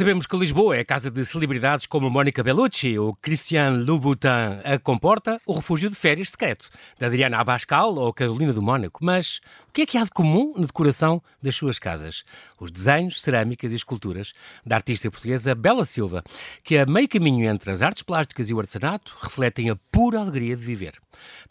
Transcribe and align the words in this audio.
Sabemos 0.00 0.24
que 0.24 0.34
Lisboa 0.34 0.78
é 0.78 0.80
a 0.80 0.84
casa 0.84 1.10
de 1.10 1.22
celebridades 1.26 1.84
como 1.84 2.08
Mónica 2.08 2.42
Bellucci 2.42 2.98
ou 2.98 3.14
Christian 3.20 3.84
Louboutin. 3.86 4.62
A 4.64 4.78
comporta 4.78 5.38
o 5.44 5.52
refúgio 5.52 5.90
de 5.90 5.94
férias 5.94 6.30
secreto 6.30 6.70
da 6.98 7.08
Adriana 7.08 7.36
Abascal 7.36 7.94
ou 7.94 8.10
Carolina 8.10 8.50
do 8.50 8.62
Mónaco. 8.62 9.04
Mas 9.04 9.42
o 9.70 9.72
que 9.72 9.82
é 9.82 9.86
que 9.86 9.96
há 9.96 10.02
de 10.02 10.10
comum 10.10 10.52
na 10.56 10.66
decoração 10.66 11.22
das 11.40 11.54
suas 11.54 11.78
casas? 11.78 12.24
Os 12.58 12.72
desenhos, 12.72 13.22
cerâmicas 13.22 13.70
e 13.70 13.76
esculturas 13.76 14.32
da 14.66 14.74
artista 14.74 15.08
portuguesa 15.08 15.54
Bela 15.54 15.84
Silva, 15.84 16.24
que 16.64 16.76
a 16.76 16.84
meio 16.84 17.08
caminho 17.08 17.48
entre 17.48 17.70
as 17.70 17.80
artes 17.80 18.02
plásticas 18.02 18.50
e 18.50 18.54
o 18.54 18.58
artesanato 18.58 19.16
refletem 19.22 19.70
a 19.70 19.76
pura 19.92 20.18
alegria 20.18 20.56
de 20.56 20.62
viver. 20.64 20.94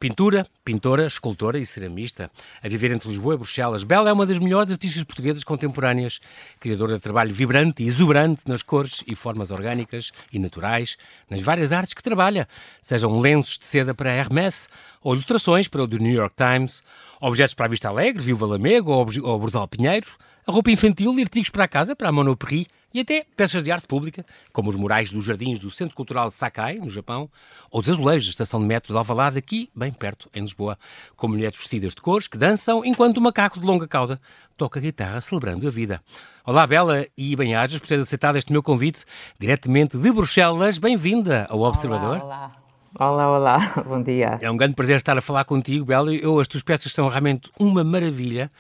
Pintura, 0.02 0.45
pintora, 0.66 1.05
escultora 1.05 1.59
e 1.59 1.66
ceramista, 1.66 2.30
a 2.61 2.67
viver 2.67 2.91
entre 2.91 3.08
Lisboa 3.08 3.35
e 3.35 3.38
Bruxelas, 3.38 3.85
Bela 3.85 4.09
é 4.09 4.13
uma 4.13 4.25
das 4.25 4.38
melhores 4.38 4.73
artistas 4.73 5.05
portuguesas 5.05 5.45
contemporâneas, 5.45 6.20
criadora 6.59 6.95
de 6.95 6.99
trabalho 6.99 7.33
vibrante 7.33 7.83
e 7.83 7.88
exuberante 7.88 8.41
nas 8.47 8.61
cores 8.61 9.02
e 9.08 9.16
formas 9.16 9.49
orgânicas 9.49 10.11
e 10.33 10.39
naturais, 10.39 10.97
nas 11.30 11.39
várias 11.39 11.72
artes 11.72 11.94
que 11.94 12.03
trabalha, 12.03 12.49
sejam 12.81 13.17
lenços 13.17 13.58
de 13.58 13.66
seda 13.66 13.94
para 13.94 14.11
Hermès 14.11 14.67
ou 15.02 15.13
ilustrações 15.13 15.67
para 15.67 15.84
o 15.84 15.88
The 15.88 15.98
New 15.98 16.13
York 16.13 16.35
Times, 16.35 16.84
objetos 17.20 17.53
para 17.53 17.66
a 17.66 17.70
Vista 17.70 17.89
Alegre, 17.89 18.21
Viva 18.23 18.45
Lamego 18.45 18.91
ou, 18.91 19.08
ou 19.23 19.39
Bordal 19.39 19.67
Pinheiro, 19.67 20.08
a 20.45 20.52
roupa 20.52 20.72
infantil 20.72 21.17
e 21.17 21.22
artigos 21.22 21.49
para 21.49 21.66
a 21.66 21.67
casa, 21.67 21.95
para 21.95 22.09
a 22.09 22.12
Monoprix, 22.12 22.70
e 22.91 22.99
até 22.99 23.23
peças 23.35 23.63
de 23.63 23.72
arte 23.72 23.88
pública, 23.88 24.25
como 24.52 24.70
os 24.70 24.75
murais 24.75 25.12
dos 25.12 25.23
jardins 25.23 25.59
do 25.59 25.70
Centro 25.70 25.95
Cultural 25.95 26.30
Sakai, 26.31 26.80
no 26.80 26.89
Japão, 26.89 27.30
ou 27.70 27.81
os 27.81 27.89
azulejos 27.89 28.27
da 28.27 28.31
estação 28.31 28.59
de 28.59 28.66
metro 28.66 28.91
de 28.91 28.98
Alvalade, 28.98 29.38
aqui, 29.38 29.70
bem 29.75 29.91
perto, 29.91 30.27
em 30.34 30.41
Lisboa, 30.41 30.77
com 31.16 31.27
mulheres 31.27 31.58
vestidas 31.58 31.94
de 31.94 32.02
cores 32.02 32.27
que 32.27 32.38
dançam 32.38 32.83
enquanto 32.83 33.17
o 33.17 33.22
macaco 33.22 33.59
de 33.59 33.66
longa 33.66 33.88
cauda 33.88 34.20
toca 34.58 34.80
guitarra 34.80 35.22
celebrando 35.22 35.67
a 35.67 35.70
vida. 35.70 36.02
Olá, 36.44 36.66
Bela 36.66 37.05
e 37.16 37.36
bem-ajas, 37.36 37.80
por 37.80 37.88
ter 37.88 38.00
aceitado 38.00 38.38
este 38.38 38.52
meu 38.52 38.64
convite 38.64 39.05
diretamente 39.39 39.95
de 39.95 40.11
Bruxelas. 40.11 40.80
Bem-vinda 40.80 41.45
ao 41.47 41.61
Observador. 41.61 42.17
Olá, 42.17 42.25
olá. 42.25 42.69
Olá, 42.98 43.30
olá, 43.32 43.73
bom 43.86 44.02
dia. 44.02 44.40
É 44.42 44.50
um 44.50 44.58
grande 44.58 44.73
prazer 44.73 44.95
estar 44.95 45.18
a 45.18 45.22
falar 45.22 45.45
contigo, 45.45 45.86
Bela. 45.86 46.14
Eu, 46.14 46.40
as 46.40 46.48
tuas 46.48 46.64
peças 46.64 46.92
são 46.92 47.08
realmente 47.08 47.52
uma 47.59 47.84
maravilha. 47.84 48.52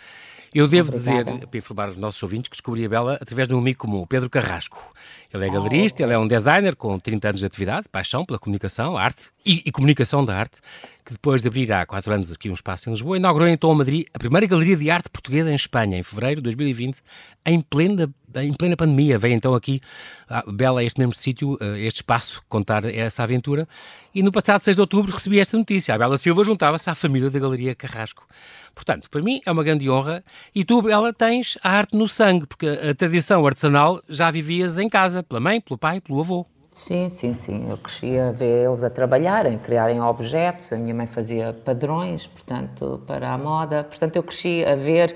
Eu 0.53 0.67
devo 0.67 0.89
Obrigada. 0.89 1.31
dizer, 1.31 1.47
para 1.47 1.57
informar 1.57 1.89
os 1.89 1.97
nossos 1.97 2.21
ouvintes, 2.21 2.49
que 2.49 2.55
descobri 2.55 2.85
a 2.85 2.89
Bela 2.89 3.17
através 3.21 3.47
de 3.47 3.53
um 3.53 3.59
amigo 3.59 3.79
comum, 3.79 4.05
Pedro 4.05 4.29
Carrasco. 4.29 4.93
Ele 5.31 5.45
é 5.45 5.49
galerista, 5.49 6.01
ele 6.01 6.13
é 6.13 6.17
um 6.17 6.27
designer 6.27 6.75
com 6.75 6.97
30 6.97 7.29
anos 7.29 7.39
de 7.39 7.45
atividade, 7.45 7.87
paixão 7.91 8.25
pela 8.25 8.39
comunicação, 8.39 8.97
arte 8.97 9.29
e, 9.45 9.61
e, 9.63 9.71
comunicação 9.71 10.25
da 10.25 10.35
arte, 10.35 10.59
que 11.05 11.13
depois 11.13 11.41
de 11.41 11.47
abrir 11.47 11.71
há 11.71 11.85
4 11.85 12.13
anos 12.13 12.31
aqui 12.31 12.49
um 12.49 12.53
espaço 12.53 12.89
em 12.89 12.93
Lisboa, 12.93 13.17
inaugurou 13.17 13.47
então 13.47 13.69
a 13.71 13.75
Madrid 13.75 14.07
a 14.11 14.17
primeira 14.17 14.47
galeria 14.47 14.75
de 14.75 14.89
arte 14.89 15.09
portuguesa 15.09 15.51
em 15.51 15.55
Espanha, 15.55 15.99
em 15.99 16.03
fevereiro 16.03 16.41
de 16.41 16.45
2020, 16.45 17.01
em 17.45 17.61
plena, 17.61 18.11
em 18.35 18.53
plena 18.53 18.75
pandemia. 18.75 19.17
Veio 19.17 19.33
então 19.33 19.55
aqui, 19.55 19.81
a 20.27 20.43
Bela, 20.51 20.81
a 20.81 20.83
este 20.83 20.99
mesmo 20.99 21.13
sítio, 21.13 21.57
este 21.77 21.97
espaço, 21.97 22.43
contar 22.49 22.85
essa 22.85 23.23
aventura. 23.23 23.67
E 24.13 24.21
no 24.23 24.31
passado 24.31 24.63
6 24.63 24.77
de 24.77 24.81
outubro 24.81 25.11
recebi 25.11 25.39
esta 25.39 25.57
notícia. 25.57 25.93
A 25.93 25.97
Bela 25.97 26.17
Silva 26.17 26.43
juntava-se 26.43 26.89
à 26.89 26.95
família 26.95 27.29
da 27.29 27.39
Galeria 27.39 27.75
Carrasco. 27.75 28.27
Portanto, 28.75 29.09
para 29.09 29.21
mim 29.21 29.41
é 29.45 29.51
uma 29.51 29.63
grande 29.63 29.89
honra. 29.89 30.23
E 30.53 30.63
tu, 30.63 30.81
Bela, 30.81 31.13
tens 31.13 31.57
a 31.63 31.71
arte 31.71 31.95
no 31.95 32.07
sangue, 32.07 32.45
porque 32.45 32.67
a 32.67 32.93
tradição 32.93 33.45
artesanal 33.45 34.01
já 34.07 34.29
vivias 34.31 34.77
em 34.77 34.89
casa, 34.89 35.18
pela 35.23 35.39
mãe, 35.39 35.61
pelo 35.61 35.77
pai, 35.77 36.01
pelo 36.01 36.19
avô. 36.19 36.45
Sim, 36.73 37.09
sim, 37.09 37.33
sim. 37.33 37.69
Eu 37.69 37.77
cresci 37.77 38.17
a 38.17 38.31
ver 38.31 38.65
eles 38.65 38.83
a 38.83 38.89
trabalharem, 38.89 39.57
criarem 39.57 40.01
objetos. 40.01 40.71
A 40.71 40.77
minha 40.77 40.95
mãe 40.95 41.07
fazia 41.07 41.53
padrões, 41.65 42.25
portanto, 42.27 43.01
para 43.05 43.33
a 43.33 43.37
moda. 43.37 43.83
Portanto, 43.83 44.15
eu 44.15 44.23
cresci 44.23 44.63
a 44.63 44.75
ver 44.75 45.13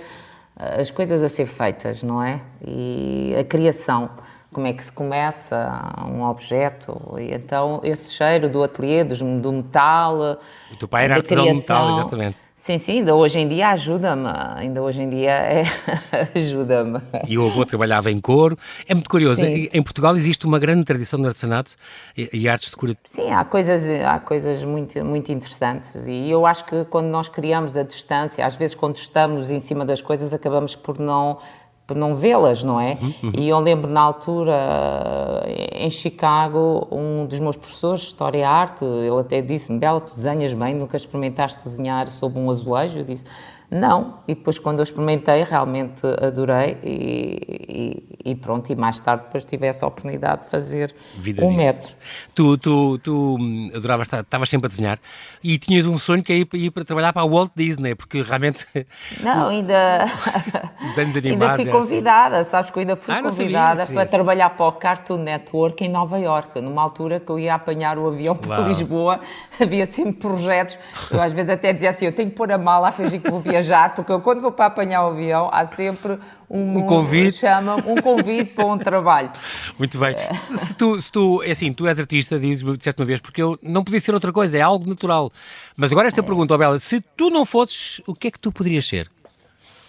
eh, 0.60 0.82
as 0.82 0.92
coisas 0.92 1.24
a 1.24 1.30
ser 1.30 1.46
feitas, 1.46 2.04
não 2.04 2.22
é? 2.22 2.42
E 2.66 3.34
a 3.40 3.44
criação. 3.46 4.10
Como 4.52 4.68
é 4.68 4.74
que 4.74 4.84
se 4.84 4.92
começa 4.92 5.96
um 6.06 6.24
objeto? 6.24 7.16
E 7.18 7.34
então, 7.34 7.80
esse 7.84 8.14
cheiro 8.14 8.50
do 8.50 8.62
ateliê, 8.62 9.04
do 9.04 9.52
metal. 9.52 10.38
O 10.72 10.76
teu 10.76 10.88
pai 10.88 11.06
era 11.06 11.16
artesão 11.16 11.46
de 11.46 11.54
metal, 11.54 11.90
exatamente. 11.90 12.43
Sim, 12.64 12.78
sim, 12.78 13.00
ainda 13.00 13.14
hoje 13.14 13.38
em 13.40 13.50
dia 13.50 13.72
ajuda-me, 13.72 14.30
ainda 14.56 14.82
hoje 14.82 15.02
em 15.02 15.10
dia 15.10 15.32
é, 15.32 15.64
ajuda-me. 16.34 16.98
E 17.28 17.38
o 17.38 17.46
avô 17.46 17.66
trabalhava 17.66 18.10
em 18.10 18.22
couro. 18.22 18.58
É 18.88 18.94
muito 18.94 19.10
curioso, 19.10 19.46
em, 19.46 19.68
em, 19.74 19.84
Portugal 19.84 20.16
existe 20.16 20.46
uma 20.46 20.58
grande 20.58 20.86
tradição 20.86 21.20
de 21.20 21.28
artesanato 21.28 21.76
e, 22.16 22.48
artes 22.48 22.70
de 22.70 22.78
cura. 22.78 22.96
Sim, 23.04 23.30
há 23.32 23.44
coisas, 23.44 23.84
há 24.06 24.18
coisas 24.18 24.64
muito, 24.64 25.04
muito 25.04 25.30
interessantes 25.30 26.08
e 26.08 26.30
eu 26.30 26.46
acho 26.46 26.64
que 26.64 26.86
quando 26.86 27.08
nós 27.08 27.28
criamos 27.28 27.76
a 27.76 27.84
distância, 27.84 28.46
às 28.46 28.56
vezes 28.56 28.78
quando 28.78 28.96
estamos 28.96 29.52
em 29.52 29.60
cima 29.60 29.84
das 29.84 30.02
coisas 30.02 30.34
acabamos 30.34 30.74
por 30.74 30.98
não 30.98 31.40
por 31.86 31.98
não 31.98 32.16
vê-las, 32.16 32.64
não 32.64 32.80
é? 32.80 32.98
Uhum, 33.02 33.14
uhum. 33.24 33.32
E 33.38 33.50
eu 33.50 33.60
lembro 33.60 33.92
na 33.92 34.02
altura, 34.02 35.46
em 35.74 35.90
Chicago, 35.90 36.88
um 36.92 37.26
dos 37.26 37.40
meus 37.40 37.58
professores 37.58 38.02
de 38.02 38.08
História 38.08 38.40
e 38.40 38.44
Arte, 38.44 38.86
ele 38.86 39.20
até 39.20 39.42
disse-me, 39.42 39.80
Bela, 39.80 40.00
tu 40.00 40.14
desenhas 40.14 40.54
bem, 40.54 40.74
nunca 40.74 40.96
experimentaste 40.96 41.64
desenhar 41.64 42.08
sobre 42.10 42.40
um 42.40 42.50
azulejo? 42.50 43.00
Eu 43.00 43.04
disse, 43.04 43.26
não, 43.74 44.20
e 44.28 44.36
depois 44.36 44.60
quando 44.60 44.80
eu 44.80 44.84
experimentei 44.84 45.44
realmente 45.44 46.06
adorei 46.22 46.78
e, 46.84 48.06
e, 48.24 48.32
e 48.32 48.36
pronto, 48.36 48.72
e 48.72 48.76
mais 48.76 49.00
tarde 49.00 49.24
depois 49.24 49.44
tive 49.44 49.66
essa 49.66 49.88
oportunidade 49.88 50.44
de 50.44 50.50
fazer 50.50 50.94
Vida 51.16 51.44
um 51.44 51.50
disso. 51.50 51.58
metro. 51.58 51.96
Tu, 52.36 52.58
tu, 52.60 52.98
tu 53.00 53.38
adoravas, 53.76 54.08
estavas 54.14 54.48
sempre 54.48 54.68
a 54.68 54.70
desenhar 54.70 55.00
e 55.44 55.58
tinhas 55.58 55.88
um 55.88 55.98
sonho 55.98 56.22
que 56.22 56.32
é 56.32 56.36
ir, 56.38 56.48
ir 56.54 56.70
para 56.70 56.86
trabalhar 56.86 57.12
para 57.12 57.24
a 57.24 57.26
Walt 57.26 57.52
Disney, 57.56 57.96
porque 57.96 58.22
realmente... 58.22 58.68
Não, 59.22 59.50
ainda... 59.50 60.06
Animados. 60.94 61.60
Ainda 61.60 61.64
fui 61.64 61.66
convidada, 61.66 62.44
sabes 62.44 62.70
que 62.70 62.78
eu 62.78 62.82
ainda 62.82 62.96
fui 62.96 63.14
ah, 63.14 63.24
convidada 63.24 63.86
sabia, 63.86 64.02
para 64.02 64.10
trabalhar 64.10 64.50
para 64.52 64.68
o 64.68 64.72
Cartoon 64.74 65.18
Network 65.18 65.84
em 65.84 65.90
Nova 65.90 66.20
York, 66.20 66.62
numa 66.62 66.82
altura 66.82 67.20
que 67.20 67.32
eu 67.32 67.40
ia 67.40 67.56
apanhar 67.56 67.98
o 67.98 68.08
avião 68.08 68.36
para. 68.36 68.68
Lisboa, 68.68 69.20
havia 69.60 69.86
sempre 69.88 70.14
projetos, 70.14 70.78
eu 71.10 71.22
às 71.22 71.34
vezes 71.34 71.50
até 71.50 71.74
dizia 71.74 71.90
assim, 71.90 72.06
eu 72.06 72.14
tenho 72.14 72.30
que 72.30 72.36
pôr 72.36 72.52
a 72.52 72.58
mala 72.58 72.90
a 72.90 72.92
fingir 72.92 73.20
que 73.20 73.30
vou 73.30 73.40
viajar 73.40 73.63
viajar, 73.64 73.96
porque 73.96 74.12
eu, 74.12 74.20
quando 74.20 74.42
vou 74.42 74.52
para 74.52 74.66
apanhar 74.66 75.06
o 75.06 75.12
avião, 75.12 75.50
há 75.52 75.66
sempre 75.66 76.20
um, 76.50 76.80
um 76.80 76.86
convite. 76.86 77.38
Chama 77.38 77.76
um 77.78 77.96
convite 77.96 78.54
para 78.54 78.66
um 78.66 78.78
trabalho. 78.78 79.32
Muito 79.80 79.98
bem. 79.98 80.16
Se, 80.34 80.58
se, 80.58 80.74
tu, 80.76 81.02
se 81.02 81.12
tu, 81.12 81.42
é 81.42 81.52
assim, 81.52 81.72
tu 81.74 81.88
és 81.88 82.00
artista, 82.00 82.40
dizes, 82.40 82.64
disseste 82.78 83.02
uma 83.02 83.06
vez, 83.06 83.20
porque 83.20 83.42
eu 83.42 83.58
não 83.64 83.84
podia 83.84 84.00
ser 84.00 84.14
outra 84.14 84.32
coisa, 84.32 84.58
é 84.58 84.62
algo 84.62 84.88
natural. 84.88 85.32
Mas 85.76 85.92
agora 85.92 86.08
esta 86.08 86.20
é. 86.20 86.24
pergunta, 86.24 86.54
oh 86.54 86.58
Bela, 86.58 86.78
se 86.78 87.02
tu 87.16 87.30
não 87.30 87.46
fosses, 87.46 88.02
o 88.06 88.14
que 88.14 88.28
é 88.28 88.32
que 88.32 88.40
tu 88.40 88.52
poderias 88.52 88.86
ser? 88.86 89.10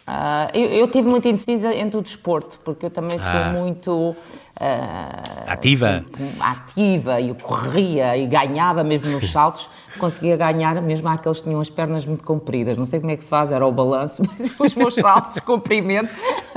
Uh, 0.07 0.53
eu, 0.53 0.69
eu 0.69 0.89
tive 0.89 1.09
muito 1.09 1.27
indecisa 1.27 1.75
entre 1.75 1.97
o 1.97 2.03
desporto, 2.03 2.59
porque 2.63 2.85
eu 2.85 2.91
também 2.91 3.19
sou 3.19 3.27
ah. 3.27 3.53
muito 3.57 4.11
uh, 4.11 4.15
ativa. 5.47 6.05
Assim, 6.15 6.35
ativa, 6.39 7.21
e 7.23 7.35
corria 7.35 8.15
e 8.15 8.27
ganhava 8.27 8.85
mesmo 8.85 9.11
nos 9.11 9.33
saltos, 9.33 9.69
conseguia 9.99 10.37
ganhar 10.37 10.81
mesmo 10.83 11.09
àqueles 11.09 11.39
que 11.39 11.45
tinham 11.45 11.59
as 11.59 11.71
pernas 11.71 12.05
muito 12.05 12.23
compridas. 12.23 12.77
Não 12.77 12.85
sei 12.85 13.01
como 13.01 13.13
é 13.13 13.17
que 13.17 13.25
se 13.25 13.31
faz, 13.31 13.51
era 13.51 13.67
o 13.67 13.73
balanço, 13.73 14.23
mas 14.29 14.55
os 14.61 14.75
meus 14.75 14.95
saltos, 14.95 15.39
comprimento. 15.41 16.13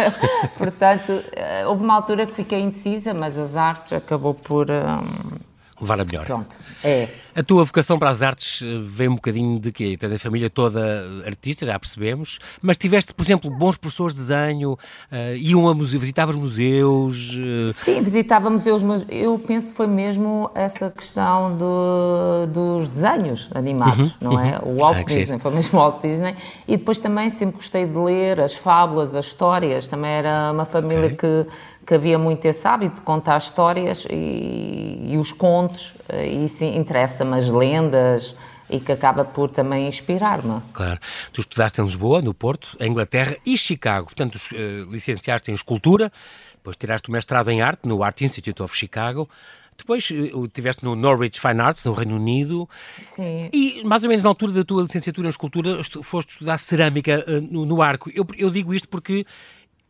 Portanto, 0.58 1.12
uh, 1.12 1.70
houve 1.70 1.86
uma 1.86 1.96
altura 1.96 2.26
que 2.26 2.34
fiquei 2.34 2.60
indecisa, 2.60 3.14
mas 3.14 3.38
as 3.38 3.56
artes 3.56 3.94
acabou 3.94 4.34
por. 4.34 4.68
Um, 4.70 5.38
levar 5.80 6.02
a 6.02 6.04
melhor. 6.04 6.26
Pronto, 6.26 6.56
é. 6.84 7.08
A 7.38 7.44
tua 7.44 7.64
vocação 7.64 8.00
para 8.00 8.10
as 8.10 8.24
artes 8.24 8.64
eh, 8.64 8.80
vem 8.82 9.10
um 9.10 9.14
bocadinho 9.14 9.60
de 9.60 9.72
quê? 9.72 9.96
Tens 9.96 10.12
a 10.12 10.18
família 10.18 10.50
toda 10.50 11.06
artista, 11.24 11.68
já 11.68 11.78
percebemos, 11.78 12.40
mas 12.64 12.78
tiveste, 12.78 13.14
por 13.14 13.22
exemplo, 13.24 13.52
bons 13.52 13.78
professores 13.78 14.16
de 14.16 14.22
desenho, 14.22 14.72
uh, 14.74 15.36
iam 15.36 15.68
a 15.70 15.74
museu, 15.76 16.00
visitavas 16.00 16.36
museus? 16.36 17.38
Uh... 17.38 17.72
Sim, 17.72 18.02
visitava 18.02 18.50
museus, 18.50 18.82
mas 18.82 19.06
eu 19.08 19.38
penso 19.38 19.70
que 19.70 19.78
foi 19.78 19.86
mesmo 19.86 20.50
essa 20.56 20.90
questão 20.90 21.56
do, 21.56 22.48
dos 22.48 22.90
desenhos 22.90 23.52
animados, 23.54 24.14
uhum, 24.14 24.32
não 24.32 24.40
é? 24.40 24.58
Uhum. 24.58 24.74
O 24.74 24.78
Walt 24.80 24.98
ah, 24.98 25.04
Disney, 25.04 25.38
foi 25.38 25.52
mesmo 25.52 25.78
o 25.78 25.82
Walt 25.84 26.02
Disney, 26.02 26.36
e 26.68 26.76
depois 26.76 27.00
também 27.00 27.30
sempre 27.30 27.58
gostei 27.58 27.86
de 27.86 28.00
ler 28.00 28.42
as 28.42 28.56
fábulas, 28.56 29.14
as 29.14 29.28
histórias, 29.28 29.88
também 29.88 30.10
era 30.10 30.52
uma 30.52 30.66
família 30.66 31.14
okay. 31.14 31.18
que 31.18 31.48
que 31.88 31.94
havia 31.94 32.20
muito 32.20 32.46
esse 32.46 32.68
hábito 32.68 32.96
de 32.96 33.02
contar 33.02 33.38
histórias 33.38 34.06
e, 34.10 35.08
e 35.10 35.18
os 35.18 35.32
contos, 35.32 35.94
e 36.12 36.44
isso 36.44 36.66
interessa-me, 36.66 37.27
as 37.34 37.50
lendas, 37.50 38.36
e 38.70 38.80
que 38.80 38.92
acaba 38.92 39.24
por 39.24 39.50
também 39.50 39.88
inspirar-me. 39.88 40.62
Claro. 40.74 41.00
Tu 41.32 41.42
estudaste 41.42 41.80
em 41.80 41.84
Lisboa, 41.84 42.22
no 42.22 42.34
Porto, 42.34 42.76
em 42.80 42.90
Inglaterra 42.90 43.36
e 43.46 43.58
Chicago, 43.58 44.08
portanto, 44.08 44.36
uh, 44.36 44.92
licenciaste 44.92 45.52
em 45.52 45.54
escultura, 45.54 46.12
depois 46.54 46.76
tiraste 46.76 47.10
o 47.10 47.12
mestrado 47.12 47.50
em 47.50 47.62
arte 47.62 47.88
no 47.88 48.04
Art 48.04 48.20
Institute 48.22 48.62
of 48.62 48.76
Chicago, 48.76 49.30
depois 49.78 50.10
estiveste 50.10 50.84
no 50.84 50.96
Norwich 50.96 51.40
Fine 51.40 51.62
Arts, 51.62 51.86
no 51.86 51.94
Reino 51.94 52.16
Unido. 52.16 52.68
Sim. 53.04 53.48
E 53.54 53.84
mais 53.86 54.04
ou 54.04 54.10
menos 54.10 54.24
na 54.24 54.30
altura 54.30 54.52
da 54.52 54.64
tua 54.64 54.82
licenciatura 54.82 55.28
em 55.28 55.30
escultura, 55.30 55.80
foste 56.02 56.30
estudar 56.30 56.58
cerâmica 56.58 57.24
uh, 57.28 57.42
no, 57.42 57.64
no, 57.64 57.82
Arco. 57.82 58.10
Eu, 58.14 58.26
eu, 58.36 58.50
digo 58.50 58.74
isto 58.74 58.90
porque 58.90 59.24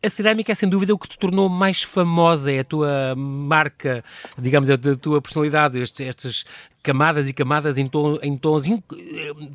a 0.02 0.08
cerâmica 0.08 0.52
é 0.52 0.54
sem 0.54 0.68
dúvida 0.68 0.94
o 0.94 0.98
que 0.98 1.08
te 1.08 1.18
tornou 1.18 1.48
mais 1.48 1.82
famosa, 1.82 2.52
é 2.52 2.60
a 2.60 2.64
tua 2.64 3.14
marca, 3.16 4.04
digamos, 4.38 4.70
a 4.70 4.76
tua 4.96 5.20
personalidade, 5.20 5.78
estes, 5.78 6.06
estas 6.06 6.44
camadas 6.82 7.28
e 7.28 7.32
camadas 7.32 7.76
em, 7.78 7.88
tom, 7.88 8.16
em 8.22 8.36
tons, 8.36 8.66
em, 8.66 8.82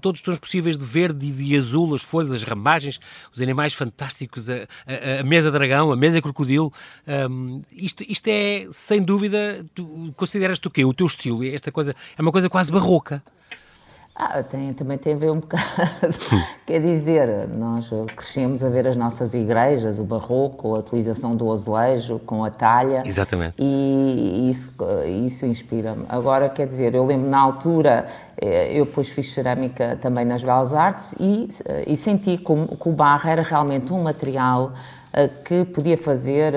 todos 0.01 0.19
os 0.19 0.23
tons 0.23 0.37
possíveis 0.37 0.77
de 0.77 0.85
verde 0.85 1.27
e 1.27 1.31
de 1.31 1.57
azul, 1.57 1.95
as 1.95 2.03
folhas, 2.03 2.33
as 2.33 2.43
ramagens, 2.43 2.99
os 3.33 3.41
animais 3.41 3.73
fantásticos, 3.73 4.49
a, 4.49 4.67
a, 4.85 5.21
a 5.21 5.23
mesa 5.23 5.49
dragão, 5.49 5.91
a 5.91 5.95
mesa 5.95 6.21
crocodilo. 6.21 6.73
Um, 7.07 7.61
isto, 7.71 8.03
isto 8.07 8.27
é, 8.27 8.67
sem 8.69 9.01
dúvida, 9.01 9.65
tu, 9.73 10.13
consideras-te 10.17 10.67
o 10.67 10.71
quê? 10.71 10.83
O 10.83 10.93
teu 10.93 11.07
estilo? 11.07 11.43
Esta 11.45 11.71
coisa 11.71 11.95
é 12.17 12.21
uma 12.21 12.31
coisa 12.31 12.49
quase 12.49 12.71
barroca. 12.71 13.23
Ah, 14.15 14.43
tem, 14.43 14.73
também 14.73 14.97
tem 14.97 15.13
a 15.13 15.17
ver 15.17 15.31
um 15.31 15.39
bocado. 15.41 15.63
Quer 16.67 16.79
dizer, 16.81 17.47
nós 17.47 17.89
crescemos 18.15 18.63
a 18.63 18.69
ver 18.69 18.87
as 18.87 18.95
nossas 18.95 19.33
igrejas, 19.33 19.97
o 19.97 20.03
barroco, 20.03 20.75
a 20.75 20.79
utilização 20.79 21.35
do 21.35 21.51
azulejo 21.51 22.19
com 22.19 22.43
a 22.43 22.51
talha. 22.51 23.01
Exatamente. 23.05 23.55
E 23.57 24.51
isso, 24.51 24.71
isso 25.25 25.45
inspira-me. 25.47 26.05
Agora, 26.07 26.47
quer 26.47 26.67
dizer, 26.67 26.93
eu 26.93 27.05
lembro 27.05 27.27
na 27.27 27.39
altura, 27.39 28.05
eh, 28.39 28.77
eu 28.77 28.85
depois 28.85 29.09
fiz 29.09 29.33
cerâmica 29.33 29.97
também 29.99 30.25
nas 30.25 30.43
Belas 30.43 30.73
Artes 30.73 31.15
e, 31.19 31.49
eh, 31.65 31.85
e 31.87 31.97
senti 31.97 32.37
que 32.37 32.51
o, 32.51 32.67
que 32.67 32.89
o 32.89 32.91
barro 32.91 33.27
era 33.27 33.41
realmente 33.41 33.91
um 33.91 34.03
material 34.03 34.73
que 35.45 35.63
podia 35.65 35.97
fazer, 35.97 36.53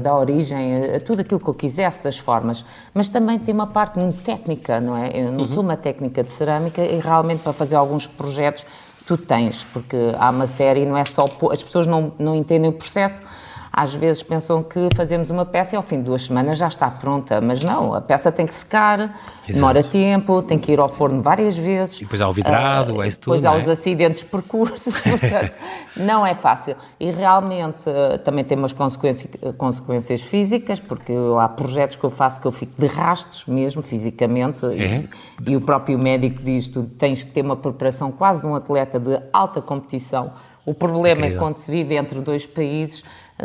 dar 0.00 0.16
origem 0.16 0.74
a 0.96 1.00
tudo 1.00 1.20
aquilo 1.20 1.38
que 1.38 1.48
eu 1.48 1.54
quisesse 1.54 2.02
das 2.02 2.18
formas. 2.18 2.64
Mas 2.94 3.08
também 3.08 3.38
tem 3.38 3.54
uma 3.54 3.66
parte 3.66 3.98
muito 3.98 4.22
técnica, 4.22 4.80
não 4.80 4.96
é? 4.96 5.10
Eu 5.14 5.32
não 5.32 5.40
uhum. 5.40 5.46
sou 5.46 5.62
uma 5.62 5.76
técnica 5.76 6.22
de 6.22 6.30
cerâmica 6.30 6.82
e 6.82 6.98
realmente 6.98 7.42
para 7.42 7.52
fazer 7.52 7.76
alguns 7.76 8.06
projetos 8.06 8.64
tu 9.06 9.16
tens, 9.16 9.64
porque 9.72 9.96
há 10.18 10.28
uma 10.30 10.46
série, 10.46 10.84
não 10.84 10.96
é 10.96 11.04
só. 11.04 11.24
As 11.50 11.62
pessoas 11.62 11.86
não, 11.86 12.12
não 12.18 12.34
entendem 12.34 12.68
o 12.68 12.74
processo 12.74 13.22
às 13.72 13.94
vezes 13.94 14.22
pensam 14.22 14.62
que 14.62 14.88
fazemos 14.94 15.30
uma 15.30 15.44
peça 15.44 15.74
e 15.74 15.76
ao 15.76 15.82
fim 15.82 15.98
de 15.98 16.04
duas 16.04 16.22
semanas 16.22 16.58
já 16.58 16.68
está 16.68 16.90
pronta, 16.90 17.40
mas 17.40 17.62
não, 17.62 17.94
a 17.94 18.00
peça 18.00 18.32
tem 18.32 18.46
que 18.46 18.54
secar, 18.54 19.00
Exato. 19.00 19.52
demora 19.52 19.82
tempo, 19.82 20.42
tem 20.42 20.58
que 20.58 20.72
ir 20.72 20.80
ao 20.80 20.88
forno 20.88 21.22
várias 21.22 21.56
vezes. 21.56 21.96
E 21.96 22.04
depois 22.04 22.20
há 22.20 22.28
o 22.28 22.32
vidrado, 22.32 22.96
uh, 22.96 23.02
é 23.02 23.08
isso 23.08 23.20
tudo. 23.20 23.36
Depois 23.36 23.44
há 23.44 23.58
é? 23.58 23.62
os 23.62 23.68
acidentes 23.68 24.22
de 24.22 24.26
percurso, 24.26 24.90
portanto, 25.02 25.52
não 25.96 26.26
é 26.26 26.34
fácil. 26.34 26.76
E 26.98 27.10
realmente 27.10 27.88
uh, 27.88 28.18
também 28.18 28.44
tem 28.44 28.56
umas 28.56 28.72
consequências, 28.72 29.30
consequências 29.56 30.22
físicas, 30.22 30.80
porque 30.80 31.12
há 31.40 31.48
projetos 31.48 31.96
que 31.96 32.04
eu 32.04 32.10
faço 32.10 32.40
que 32.40 32.46
eu 32.46 32.52
fico 32.52 32.72
de 32.78 32.86
rastos 32.86 33.46
mesmo, 33.46 33.82
fisicamente, 33.82 34.64
é? 34.66 35.04
e, 35.46 35.52
e 35.52 35.56
o 35.56 35.60
próprio 35.60 35.98
médico 35.98 36.42
diz: 36.42 36.68
tu 36.68 36.84
tens 36.84 37.22
que 37.22 37.30
ter 37.30 37.42
uma 37.42 37.56
preparação 37.56 38.10
quase 38.10 38.40
de 38.40 38.46
um 38.46 38.54
atleta 38.54 38.98
de 38.98 39.20
alta 39.32 39.60
competição. 39.60 40.32
O 40.64 40.74
problema 40.74 41.24
é 41.24 41.30
que 41.30 41.36
quando 41.38 41.56
se 41.56 41.70
vive 41.70 41.94
entre 41.94 42.20
dois 42.20 42.46
países 42.46 43.02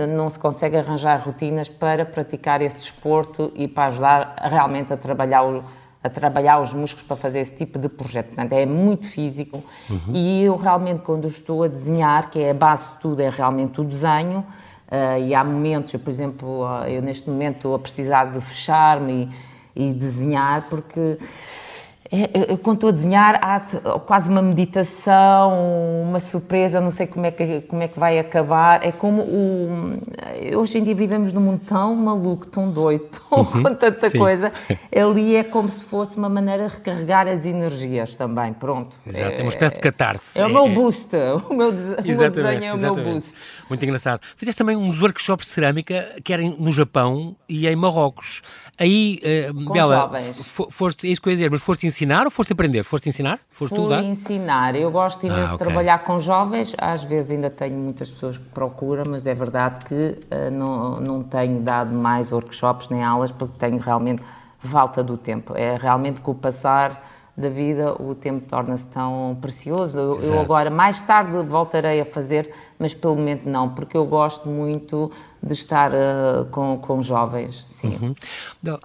não 0.08 0.30
se 0.30 0.40
consegue 0.40 0.78
arranjar 0.78 1.22
rotinas 1.24 1.70
para 1.70 2.04
praticar 2.04 2.62
esse 2.62 2.78
desporto 2.78 3.52
e 3.56 3.68
para 3.68 3.86
ajudar 3.86 4.36
realmente 4.42 4.92
a 4.92 4.98
trabalhar 4.98 5.44
o, 5.44 5.64
a 6.04 6.10
trabalhar 6.10 6.60
os 6.60 6.74
músculos 6.74 7.08
para 7.08 7.16
fazer 7.16 7.40
esse 7.40 7.56
tipo 7.56 7.80
de 7.80 7.88
projeto. 7.88 8.28
Portanto, 8.28 8.54
é 8.54 8.66
muito 8.66 9.08
físico 9.08 9.64
uhum. 9.90 10.14
e 10.14 10.44
eu 10.44 10.56
realmente, 10.58 11.02
quando 11.02 11.28
estou 11.28 11.64
a 11.64 11.68
desenhar, 11.68 12.30
que 12.30 12.40
é 12.40 12.52
a 12.52 12.54
base 12.54 12.94
de 12.94 13.00
tudo, 13.00 13.22
é 13.22 13.30
realmente 13.30 13.80
o 13.80 13.84
desenho, 13.84 14.40
uh, 14.40 15.20
e 15.24 15.34
há 15.34 15.44
momentos, 15.44 15.94
eu, 15.94 16.00
por 16.00 16.10
exemplo, 16.10 16.66
uh, 16.66 16.86
eu 16.88 17.02
neste 17.02 17.30
momento 17.30 17.58
estou 17.58 17.76
a 17.76 17.80
precisar 17.80 18.26
de 18.26 18.42
fechar-me 18.42 19.30
e, 19.76 19.90
e 19.90 19.94
desenhar, 19.94 20.68
porque 20.70 21.18
eu, 22.48 22.58
quando 22.60 22.78
estou 22.78 22.90
a 22.90 22.92
desenhar, 22.92 23.40
há 23.42 23.60
quase 24.00 24.30
uma 24.30 24.42
meditação, 24.42 25.52
uma 26.04 26.20
surpresa, 26.20 26.80
não 26.80 26.92
sei 26.92 27.08
como 27.08 27.26
é 27.26 27.32
que, 27.32 27.62
como 27.62 27.82
é 27.82 27.88
que 27.88 28.00
vai 28.00 28.20
acabar. 28.20 28.86
É 28.86 28.92
como 28.92 29.24
o. 29.24 29.98
Hoje 30.56 30.78
em 30.78 30.84
dia 30.84 30.94
vivemos 30.94 31.34
num 31.34 31.42
mundo 31.42 31.62
tão 31.66 31.96
maluco, 31.96 32.46
tão 32.46 32.70
doido, 32.70 33.06
tão, 33.30 33.40
uhum, 33.40 33.64
com 33.64 33.76
tanta 33.76 34.10
sim. 34.12 34.20
coisa. 34.20 34.52
Ali 34.96 35.36
é 35.36 35.44
como 35.44 35.68
se 35.68 35.84
fosse 35.84 36.16
uma 36.16 36.30
maneira 36.30 36.68
de 36.68 36.76
recarregar 36.76 37.28
as 37.28 37.48
energias 37.48 38.16
também. 38.16 38.54
Pronto. 38.54 38.96
Exato, 39.08 39.32
é, 39.32 39.42
uma 39.42 39.50
espécie 39.50 39.76
de 39.76 39.82
catarse. 39.82 40.40
É, 40.40 40.44
é 40.44 40.46
o 40.46 40.50
meu 40.50 40.70
boost. 40.70 41.10
O 41.50 41.54
meu, 41.54 41.70
o 41.70 41.74
meu 41.74 42.32
desenho 42.32 42.64
é 42.64 42.74
o 42.74 42.78
meu 42.78 42.96
boost. 42.96 43.36
Muito 43.74 43.86
engraçado. 43.86 44.22
Fizeste 44.38 44.58
também 44.58 44.78
uns 44.78 45.02
workshops 45.02 45.48
de 45.48 45.54
cerâmica, 45.54 46.16
que 46.24 46.32
eram 46.32 46.56
no 46.60 46.72
Japão 46.72 47.36
e 47.50 47.68
em 47.68 47.76
Marrocos. 47.76 48.44
Aí, 48.80 49.20
uh, 49.50 49.74
Bela, 49.74 49.96
jovens. 49.96 50.48
foste, 50.70 51.08
é 51.08 51.12
isso 51.12 51.20
que 51.20 51.28
eu 51.28 51.32
ia 51.32 51.38
dizer, 51.38 51.50
mas 51.50 51.60
foste 51.60 51.88
ensinar 51.88 52.26
ou 52.26 52.30
foste 52.30 52.54
aprender? 52.54 52.84
Foste 52.84 53.10
ensinar? 53.10 53.40
Foste 53.50 53.70
Fui 53.70 53.80
estudar? 53.80 54.04
ensinar. 54.04 54.76
Eu 54.76 54.92
gosto 54.92 55.26
imenso 55.26 55.42
ah, 55.42 55.46
okay. 55.46 55.58
de 55.58 55.64
trabalhar 55.64 56.04
com 56.04 56.20
jovens. 56.20 56.76
Às 56.78 57.04
vezes 57.04 57.32
ainda 57.32 57.50
tenho 57.50 57.76
muitas 57.76 58.12
pessoas 58.12 58.38
que 58.38 58.46
procuram, 58.46 59.04
mas 59.10 59.26
é 59.26 59.34
verdade 59.34 59.84
que 59.86 59.96
uh, 59.96 60.52
não, 60.52 60.94
não 60.96 61.24
tenho 61.24 61.60
dado 61.62 61.96
mais 61.96 62.32
workshops 62.32 62.90
nem 62.90 63.04
aulas 63.04 63.32
porque 63.32 63.58
tenho 63.58 63.80
realmente 63.80 64.22
falta 64.60 65.04
do 65.04 65.18
tempo. 65.18 65.58
É 65.58 65.78
realmente 65.78 66.22
com 66.22 66.32
o 66.32 66.36
passar 66.36 67.04
da 67.36 67.50
vida, 67.50 68.00
o 68.00 68.14
tempo 68.14 68.48
torna-se 68.48 68.86
tão 68.88 69.36
precioso. 69.42 69.98
Eu, 69.98 70.20
eu, 70.20 70.40
agora, 70.40 70.70
mais 70.70 71.02
tarde, 71.02 71.36
voltarei 71.38 72.00
a 72.00 72.06
fazer, 72.06 72.54
mas 72.78 72.94
pelo 72.94 73.16
momento 73.16 73.50
não, 73.50 73.70
porque 73.70 73.98
eu 73.98 74.06
gosto 74.06 74.48
muito 74.48 75.12
de 75.42 75.54
estar 75.54 75.92
uh, 75.92 76.46
com, 76.52 76.78
com 76.78 77.02
jovens. 77.02 77.66
Sim. 77.70 77.98
Uhum. 78.00 78.16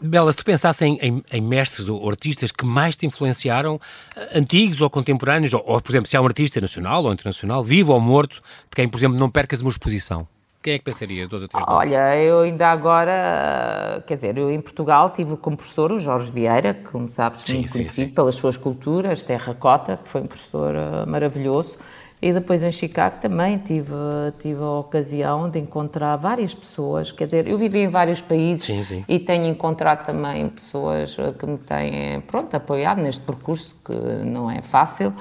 Bela, 0.01 0.33
se 0.33 0.39
tu 0.39 0.45
pensasse 0.45 0.85
em, 0.87 0.99
em, 1.03 1.25
em, 1.31 1.41
mestres 1.43 1.91
ou 1.91 2.09
artistas 2.09 2.51
que 2.51 2.65
mais 2.65 2.97
te 2.97 3.05
influenciaram, 3.05 3.79
eh, 4.17 4.39
antigos 4.39 4.81
ou 4.81 4.89
contemporâneos, 4.89 5.53
ou, 5.53 5.63
ou, 5.67 5.81
por 5.81 5.91
exemplo, 5.91 6.09
se 6.09 6.17
há 6.17 6.23
um 6.23 6.27
artista 6.27 6.59
nacional 6.59 7.05
ou 7.05 7.13
internacional, 7.13 7.63
vivo 7.63 7.93
ou 7.93 8.01
morto, 8.01 8.37
de 8.37 8.75
quem, 8.75 8.89
por 8.89 8.97
exemplo, 8.97 9.19
não 9.19 9.31
percas 9.31 9.61
uma 9.61 9.71
exposição. 9.71 10.27
Quem 10.63 10.75
é 10.75 10.79
que 10.79 10.85
pensarias, 10.85 11.29
dois 11.29 11.43
ou 11.43 11.49
três 11.49 11.65
Olha, 11.69 12.17
eu 12.17 12.41
ainda 12.41 12.69
agora, 12.69 14.03
quer 14.07 14.15
dizer, 14.15 14.37
eu 14.37 14.51
em 14.51 14.61
Portugal 14.61 15.11
tive 15.11 15.37
como 15.37 15.57
professor 15.57 15.93
o 15.93 15.99
Jorge 16.01 16.33
Vieira, 16.33 16.75
que, 16.75 16.91
como 16.91 17.09
sabes, 17.09 17.43
sim, 17.43 17.55
muito 17.55 17.69
sim, 17.71 17.79
conhecido 17.79 18.09
sim. 18.09 18.15
pelas 18.15 18.35
suas 18.35 18.57
culturas, 18.57 19.23
terracota, 19.23 19.97
que 20.03 20.09
foi 20.09 20.23
um 20.23 20.27
professor 20.27 20.75
uh, 20.75 21.09
maravilhoso. 21.09 21.77
E 22.21 22.33
depois 22.33 22.65
em 22.65 22.71
Chicago 22.73 23.21
também 23.21 23.59
tive, 23.59 23.95
tive 24.41 24.61
a 24.61 24.81
ocasião 24.81 25.49
de 25.49 25.61
encontrar 25.61 26.17
várias 26.17 26.53
pessoas, 26.53 27.13
quer 27.13 27.27
dizer, 27.27 27.47
eu 27.47 27.57
vivi 27.57 27.79
em 27.79 27.89
vários 27.89 28.21
países 28.21 28.65
sim, 28.65 28.83
sim. 28.83 29.05
e 29.09 29.21
tenho 29.21 29.47
encontrado 29.47 30.05
também 30.05 30.49
pessoas 30.49 31.17
que 31.39 31.47
me 31.47 31.59
têm, 31.59 32.21
pronto, 32.23 32.53
apoiado 32.57 33.01
neste 33.01 33.21
percurso 33.21 33.77
que 33.85 33.95
não 34.25 34.51
é 34.51 34.61
fácil. 34.61 35.15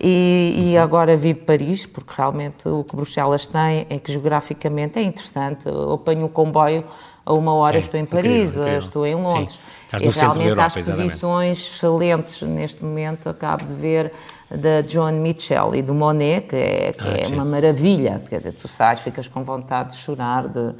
E, 0.00 0.54
e, 0.56 0.76
uhum. 0.76 0.82
agora 0.82 1.16
vi 1.16 1.32
de 1.32 1.40
Paris, 1.40 1.84
porque 1.84 2.12
realmente 2.16 2.68
o 2.68 2.84
que 2.84 2.94
Bruxelas 2.94 3.46
tem 3.46 3.86
é 3.90 3.98
que 3.98 4.12
geograficamente 4.12 4.98
é 4.98 5.02
interessante. 5.02 5.66
Eu 5.66 5.94
apanho 5.94 6.26
o 6.26 6.28
comboio 6.28 6.84
a 7.26 7.32
uma 7.32 7.52
hora 7.52 7.76
é, 7.76 7.80
estou 7.80 7.98
em 7.98 8.06
Paris, 8.06 8.26
incrível, 8.26 8.60
incrível. 8.62 8.78
estou 8.78 9.06
em 9.06 9.14
Londres. 9.16 9.60
Sim, 9.90 9.96
e 10.06 10.08
realmente 10.08 10.48
Europa, 10.48 10.62
há 10.62 10.80
exposições 10.80 11.58
excelentes 11.58 12.42
neste 12.42 12.84
momento. 12.84 13.28
Acabo 13.28 13.64
de 13.64 13.74
ver 13.74 14.12
da 14.50 14.80
John 14.82 15.12
Mitchell 15.12 15.74
e 15.74 15.82
do 15.82 15.92
Monet, 15.92 16.48
que 16.48 16.56
é, 16.56 16.92
que 16.92 17.06
ah, 17.06 17.16
é 17.24 17.26
uma 17.28 17.44
maravilha. 17.44 18.22
Quer 18.28 18.38
dizer, 18.38 18.52
tu 18.52 18.68
sais, 18.68 19.00
ficas 19.00 19.28
com 19.28 19.42
vontade 19.42 19.92
de 19.92 19.98
chorar, 19.98 20.48
de 20.48 20.74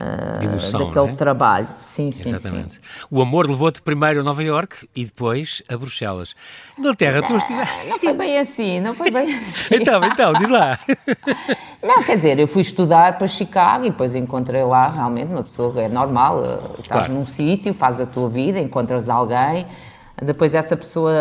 uh, 0.00 0.42
emoção, 0.42 0.86
daquele 0.86 1.12
é? 1.12 1.14
trabalho. 1.14 1.68
Sim, 1.80 2.10
sim, 2.10 2.28
Exatamente. 2.28 2.74
Sim. 2.74 2.80
O 3.10 3.20
amor 3.22 3.48
levou-te 3.48 3.82
primeiro 3.82 4.20
a 4.20 4.22
Nova 4.22 4.42
York 4.42 4.88
e 4.94 5.04
depois 5.04 5.62
a 5.68 5.76
Bruxelas. 5.76 6.34
Inglaterra, 6.78 7.22
tu 7.22 7.36
estiveste... 7.36 7.88
Não 7.88 7.98
foi 7.98 8.12
bem 8.14 8.38
assim, 8.38 8.80
não 8.80 8.94
foi 8.94 9.10
bem 9.10 9.34
assim. 9.34 9.74
então, 9.74 10.04
então, 10.04 10.32
diz 10.34 10.48
lá. 10.48 10.78
Não, 11.82 12.02
quer 12.02 12.16
dizer, 12.16 12.38
eu 12.38 12.48
fui 12.48 12.62
estudar 12.62 13.18
para 13.18 13.26
Chicago 13.26 13.84
e 13.84 13.90
depois 13.90 14.14
encontrei 14.14 14.64
lá 14.64 14.88
realmente 14.88 15.30
uma 15.30 15.42
pessoa, 15.42 15.82
é 15.82 15.86
normal, 15.86 16.42
eh, 16.42 16.80
estás 16.80 17.06
claro. 17.06 17.12
num 17.12 17.26
sítio, 17.26 17.74
fazes 17.74 18.00
a 18.00 18.06
tua 18.06 18.30
vida, 18.30 18.58
encontras 18.58 19.06
alguém 19.06 19.66
depois 20.22 20.54
essa 20.54 20.76
pessoa 20.76 21.12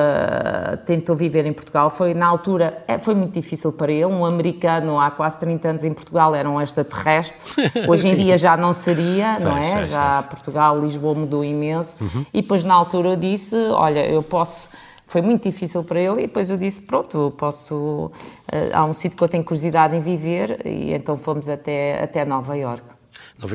tentou 0.86 1.16
viver 1.16 1.46
em 1.46 1.54
Portugal, 1.54 1.90
foi 1.90 2.14
na 2.14 2.28
altura, 2.28 2.84
é, 2.88 3.00
foi 3.00 3.16
muito 3.16 3.34
difícil 3.34 3.72
para 3.72 3.92
ele, 3.92 4.06
um 4.06 4.26
americano 4.26 5.00
há 5.00 5.10
quase 5.10 5.40
30 5.40 5.68
anos 5.68 5.84
em 5.84 5.94
Portugal 5.94 6.36
era 6.36 6.50
um 6.50 6.62
extraterrestre, 6.62 7.72
hoje 7.88 8.08
em 8.08 8.16
dia 8.16 8.38
já 8.38 8.56
não 8.56 8.72
seria, 8.72 9.40
não 9.40 9.58
é? 9.58 9.88
já 9.88 10.22
Portugal, 10.24 10.80
Lisboa 10.80 11.16
mudou 11.16 11.44
imenso, 11.44 11.98
uhum. 12.00 12.26
e 12.34 12.42
depois 12.42 12.64
na 12.64 12.74
altura 12.74 13.10
eu 13.10 13.16
disse, 13.16 13.56
olha, 13.72 14.06
eu 14.06 14.22
posso 14.22 14.70
foi 15.06 15.22
muito 15.22 15.48
difícil 15.48 15.84
para 15.84 16.00
ele 16.00 16.22
e 16.22 16.24
depois 16.24 16.50
eu 16.50 16.58
disse, 16.58 16.82
pronto, 16.82 17.16
eu 17.16 17.32
posso, 17.32 17.76
uh, 17.76 18.12
há 18.74 18.84
um 18.84 18.94
sítio 18.94 19.16
que 19.16 19.24
eu 19.24 19.28
tenho 19.28 19.44
curiosidade 19.44 19.96
em 19.96 20.02
viver. 20.02 20.66
E 20.66 20.92
então 20.92 21.18
fomos 21.18 21.48
até, 21.48 22.02
até 22.02 22.26
Nova 22.26 22.58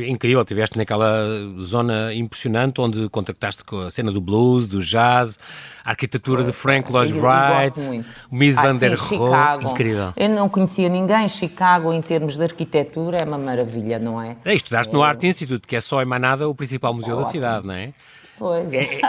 Incrível, 0.06 0.40
estiveste 0.40 0.76
naquela 0.76 1.24
zona 1.60 2.12
impressionante 2.12 2.80
onde 2.80 3.08
contactaste 3.08 3.64
com 3.64 3.82
a 3.82 3.90
cena 3.90 4.12
do 4.12 4.20
blues, 4.20 4.68
do 4.68 4.80
jazz, 4.80 5.38
a 5.84 5.90
arquitetura 5.90 6.44
de 6.44 6.52
Frank 6.52 6.92
Lloyd 6.92 7.12
Wright, 7.12 8.04
o 8.30 8.36
Miss 8.36 8.58
ah, 8.58 8.62
Van 8.62 8.76
der 8.76 8.94
Rohe, 8.94 9.64
incrível. 9.64 10.12
Eu 10.16 10.28
não 10.28 10.48
conhecia 10.48 10.88
ninguém, 10.88 11.26
Chicago 11.28 11.92
em 11.92 12.02
termos 12.02 12.36
de 12.36 12.42
arquitetura 12.42 13.18
é 13.18 13.24
uma 13.24 13.38
maravilha, 13.38 13.98
não 13.98 14.20
é? 14.20 14.36
É, 14.44 14.54
estudaste 14.54 14.92
é. 14.92 14.96
no 14.96 15.02
Art 15.02 15.22
Institute, 15.22 15.66
que 15.66 15.76
é 15.76 15.80
só 15.80 16.02
em 16.02 16.06
Manada 16.06 16.48
o 16.48 16.54
principal 16.54 16.92
museu 16.92 17.16
da 17.16 17.24
cidade, 17.24 17.66
não 17.66 17.74
é? 17.74 17.92
Pois. 18.38 18.72
É, 18.72 19.00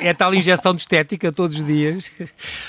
é, 0.00 0.08
é, 0.08 0.14
tal 0.14 0.32
injeção 0.34 0.72
de 0.74 0.80
estética 0.82 1.32
todos 1.32 1.56
os 1.58 1.64
dias. 1.66 2.10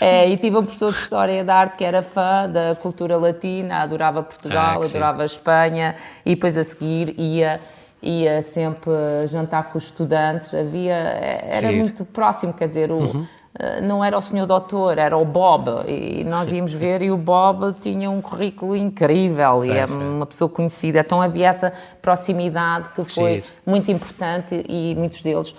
É, 0.01 0.27
e 0.29 0.37
tive 0.37 0.57
um 0.57 0.63
professor 0.63 0.91
de 0.91 0.97
História 0.99 1.43
da 1.43 1.55
Arte 1.55 1.77
que 1.77 1.83
era 1.83 2.01
fã 2.01 2.49
da 2.49 2.75
cultura 2.75 3.17
latina, 3.17 3.83
adorava 3.83 4.23
Portugal, 4.23 4.81
Ah, 4.81 4.85
adorava 4.85 5.23
Espanha, 5.25 5.95
e 6.25 6.35
depois 6.35 6.57
a 6.57 6.63
seguir 6.63 7.13
ia, 7.19 7.59
ia 8.01 8.41
sempre 8.41 8.91
jantar 9.27 9.71
com 9.71 9.77
os 9.77 9.85
estudantes. 9.85 10.53
Havia, 10.53 10.93
era 10.95 11.67
Giro. 11.69 11.79
muito 11.81 12.05
próximo, 12.05 12.53
quer 12.53 12.67
dizer, 12.67 12.91
o, 12.91 13.25
eh, 13.59 13.81
não 13.81 14.03
era 14.03 14.17
o 14.17 14.21
senhor 14.21 14.45
doutor, 14.45 14.97
era 14.97 15.17
o 15.17 15.25
Bob. 15.25 15.65
E 15.87 16.23
nós 16.23 16.51
íamos 16.51 16.73
ver 16.73 17.01
e 17.01 17.11
o 17.11 17.17
Bob 17.17 17.73
tinha 17.81 18.09
um 18.09 18.21
currículo 18.21 18.75
incrível 18.75 19.63
e 19.65 19.69
Sim, 19.69 19.77
é 19.77 19.87
sim. 19.87 19.93
uma 19.93 20.25
pessoa 20.25 20.49
conhecida. 20.49 20.99
Então 20.99 21.21
havia 21.21 21.47
essa 21.49 21.73
proximidade 22.01 22.89
que 22.89 23.03
foi 23.03 23.35
Giro. 23.35 23.45
muito 23.65 23.91
importante 23.91 24.63
e 24.67 24.95
muitos 24.95 25.21
deles 25.21 25.53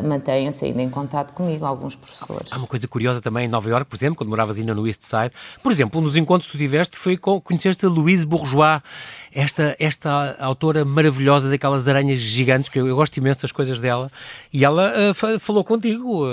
mantêm-se 0.00 0.64
ainda 0.64 0.80
em 0.80 0.88
contato 0.88 1.32
comigo, 1.34 1.66
alguns 1.66 1.96
professores. 1.96 2.52
Há 2.52 2.56
uma 2.56 2.66
coisa 2.66 2.86
curiosa 2.88 3.20
também 3.20 3.46
em 3.46 3.48
Nova 3.48 3.68
Iorque, 3.68 3.90
por 3.90 3.96
exemplo, 3.96 4.16
quando 4.16 4.30
moravas 4.30 4.56
ainda 4.58 4.74
no 4.74 4.86
East 4.86 5.02
Side. 5.02 5.32
Por 5.62 5.70
exemplo, 5.72 6.00
um 6.00 6.04
dos 6.04 6.16
encontros 6.16 6.46
que 6.50 6.56
tu 6.56 6.58
tiveste 6.58 6.96
foi 6.98 7.16
com, 7.16 7.40
conheceste 7.40 7.84
a 7.84 7.88
Louise 7.88 8.24
Bourgeois, 8.24 8.80
esta, 9.34 9.74
esta 9.78 10.36
autora 10.40 10.84
maravilhosa 10.84 11.48
daquelas 11.50 11.88
aranhas 11.88 12.18
gigantes, 12.18 12.68
que 12.68 12.78
eu, 12.78 12.86
eu 12.86 12.94
gosto 12.94 13.16
imenso 13.16 13.42
das 13.42 13.50
coisas 13.52 13.80
dela, 13.80 14.10
e 14.52 14.64
ela 14.64 15.12
fa- 15.14 15.38
falou 15.38 15.64
contigo 15.64 16.24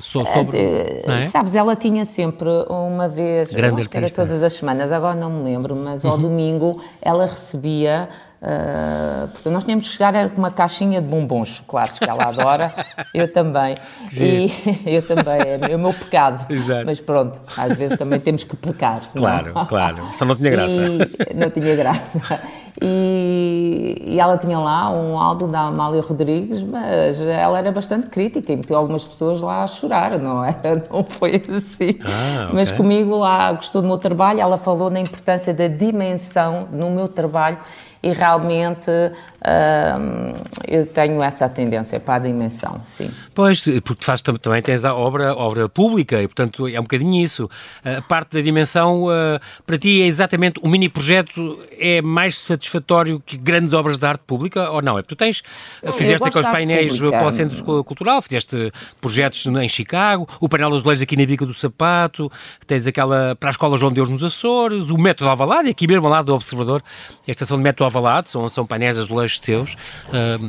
so- 0.00 0.24
sobre. 0.24 1.02
Não 1.06 1.14
é? 1.14 1.28
Sabes, 1.28 1.54
ela 1.54 1.74
tinha 1.76 2.04
sempre 2.04 2.48
uma 2.68 3.08
vez, 3.08 3.52
Grande 3.52 3.80
acho 3.80 3.90
que 3.90 3.96
era 3.96 4.08
todas 4.10 4.42
as 4.42 4.52
semanas, 4.52 4.90
agora 4.92 5.14
não 5.18 5.30
me 5.30 5.42
lembro, 5.44 5.74
mas 5.76 6.04
ao 6.04 6.16
domingo 6.16 6.80
ela 7.02 7.26
recebia. 7.26 8.08
Eh, 8.46 9.26
portanto, 9.32 9.52
nós 9.54 9.64
tínhamos 9.64 9.86
que 9.88 9.92
chegar 9.94 10.14
era 10.14 10.28
com 10.28 10.36
uma 10.38 10.50
caixinha 10.50 11.00
de 11.00 11.06
bombons 11.08 11.48
chocolates 11.48 11.98
que 11.98 12.04
ela 12.08 12.24
adora, 12.24 12.74
eu 13.14 13.32
também. 13.32 13.74
E 14.20 14.52
eu 14.84 15.00
também, 15.06 15.40
é 15.70 15.74
o 15.74 15.78
meu 15.78 15.94
pecado. 15.94 16.44
Exato. 16.52 16.84
Mas 16.84 17.00
pronto, 17.00 17.40
às 17.56 17.74
vezes 17.76 17.98
também 17.98 18.20
temos 18.20 18.44
que 18.44 18.54
pecar. 18.54 19.02
senão- 19.04 19.24
Claro, 19.24 19.66
claro. 19.66 20.08
Só 20.12 20.24
não 20.26 20.36
tinha 20.36 20.50
graça. 20.50 20.74
E, 20.74 21.34
não 21.34 21.50
tinha 21.50 21.74
graça. 21.74 22.40
E, 22.82 24.02
e 24.04 24.20
ela 24.20 24.36
tinha 24.36 24.58
lá 24.58 24.90
um 24.90 25.18
álbum 25.18 25.46
da 25.48 25.60
Amália 25.60 26.02
Rodrigues, 26.02 26.62
mas 26.62 27.20
ela 27.20 27.58
era 27.58 27.72
bastante 27.72 28.08
crítica 28.10 28.52
e 28.52 28.56
meteu 28.56 28.76
algumas 28.76 29.06
pessoas 29.06 29.40
lá 29.40 29.62
a 29.64 29.66
chorar, 29.66 30.20
não 30.20 30.44
é? 30.44 30.54
Não 30.92 31.04
foi 31.04 31.36
assim. 31.36 31.98
Ah, 32.04 32.44
ok. 32.44 32.54
Mas 32.54 32.70
comigo 32.70 33.16
lá 33.16 33.52
gostou 33.52 33.80
do 33.80 33.88
meu 33.88 33.96
trabalho, 33.98 34.40
ela 34.40 34.58
falou 34.58 34.90
na 34.90 35.00
importância 35.00 35.54
da 35.54 35.66
dimensão 35.68 36.68
no 36.72 36.90
meu 36.90 37.08
trabalho 37.08 37.58
e 38.04 38.12
realmente 38.12 38.90
hum, 38.90 40.34
eu 40.68 40.86
tenho 40.86 41.22
essa 41.22 41.48
tendência 41.48 41.98
para 41.98 42.14
a 42.14 42.18
dimensão, 42.18 42.80
sim. 42.84 43.10
Pois, 43.34 43.64
porque 43.82 44.04
tam- 44.22 44.36
também 44.36 44.60
tens 44.62 44.84
a 44.84 44.94
obra, 44.94 45.34
obra 45.34 45.68
pública 45.68 46.20
e, 46.22 46.26
portanto, 46.28 46.68
é 46.68 46.78
um 46.78 46.82
bocadinho 46.82 47.22
isso. 47.22 47.48
A 47.84 48.02
parte 48.02 48.32
da 48.36 48.40
dimensão, 48.40 49.08
ah, 49.08 49.40
para 49.66 49.78
ti, 49.78 50.02
é 50.02 50.06
exatamente 50.06 50.60
o 50.62 50.68
mini-projeto 50.68 51.58
é 51.78 52.02
mais 52.02 52.36
satisfatório 52.38 53.20
que 53.24 53.36
grandes 53.36 53.72
obras 53.74 53.98
de 53.98 54.06
arte 54.06 54.22
pública 54.26 54.70
ou 54.70 54.82
não? 54.82 54.98
É 54.98 55.02
porque 55.02 55.14
tu 55.14 55.18
tens, 55.18 55.42
eu 55.82 55.92
fizeste 55.92 56.26
aqueles 56.28 56.46
arte 56.46 56.54
painéis 56.54 56.92
pública. 56.92 57.18
para 57.18 57.26
o 57.26 57.30
Centro 57.30 57.84
Cultural, 57.84 58.20
fizeste 58.22 58.72
projetos 59.00 59.46
em 59.46 59.68
Chicago, 59.68 60.28
o 60.40 60.48
painel 60.48 60.70
dos 60.70 60.84
leis 60.84 61.00
aqui 61.00 61.16
na 61.16 61.24
Bica 61.26 61.46
do 61.46 61.54
Sapato, 61.54 62.30
tens 62.66 62.86
aquela 62.86 63.34
para 63.36 63.48
a 63.48 63.52
Escola 63.52 63.76
João 63.76 63.92
Deus 63.92 64.08
nos 64.08 64.22
Açores, 64.24 64.90
o 64.90 64.96
Método 64.98 65.28
Alvalade, 65.30 65.68
aqui 65.68 65.86
mesmo 65.86 66.06
ao 66.06 66.12
lado 66.12 66.26
do 66.26 66.34
Observador, 66.34 66.82
a 67.26 67.30
estação 67.30 67.56
de 67.56 67.62
Método 67.62 67.84
Alvalade, 67.94 68.30
são, 68.30 68.48
são 68.48 68.66
painéis 68.66 68.98
azulejos 68.98 69.38
teus, 69.38 69.76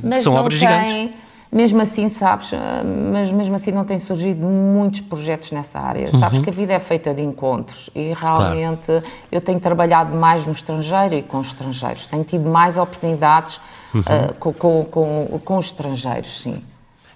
Mas 0.04 0.20
são 0.20 0.34
obras 0.36 0.60
tem, 0.60 0.68
gigantes. 0.68 1.26
Mesmo 1.52 1.82
assim, 1.82 2.10
sabes, 2.10 2.54
ah, 2.54 2.84
mas 2.84 3.32
mesmo 3.32 3.56
assim 3.56 3.72
não 3.72 3.86
tem 3.86 3.98
surgido 3.98 4.46
muitos 4.46 5.00
projetos 5.00 5.54
nessa 5.54 5.80
área. 5.80 6.12
Sabes 6.12 6.40
que 6.40 6.50
a 6.50 6.54
vida 6.54 6.74
é 6.74 6.80
feita 6.80 7.14
de 7.14 7.22
encontros 7.22 7.90
e 7.96 8.14
realmente 8.14 8.92
eu 9.32 9.40
tenho 9.40 9.60
trabalhado 9.60 10.14
mais 10.18 10.46
no 10.46 10.52
estrangeiro 10.52 11.16
e 11.16 11.24
com 11.24 11.40
estrangeiros. 11.40 12.08
Tenho 12.08 12.26
tido 12.26 12.50
mais 12.50 12.76
oportunidades 12.76 13.62
ah, 14.06 14.34
com, 14.38 14.52
com, 14.52 14.84
com, 14.84 15.40
com 15.46 15.58
os 15.58 15.68
estrangeiros, 15.68 16.42
sim. 16.42 16.62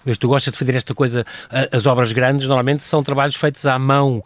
Mas 0.06 0.18
tu 0.18 0.30
gostas 0.30 0.54
de 0.54 0.58
fazer 0.58 0.76
esta 0.76 0.96
coisa, 0.96 1.26
as 1.74 1.86
obras 1.86 2.14
grandes 2.14 2.48
normalmente 2.48 2.82
são 2.82 3.04
trabalhos 3.04 3.36
feitos 3.36 3.66
à 3.66 3.78
mão. 3.78 4.24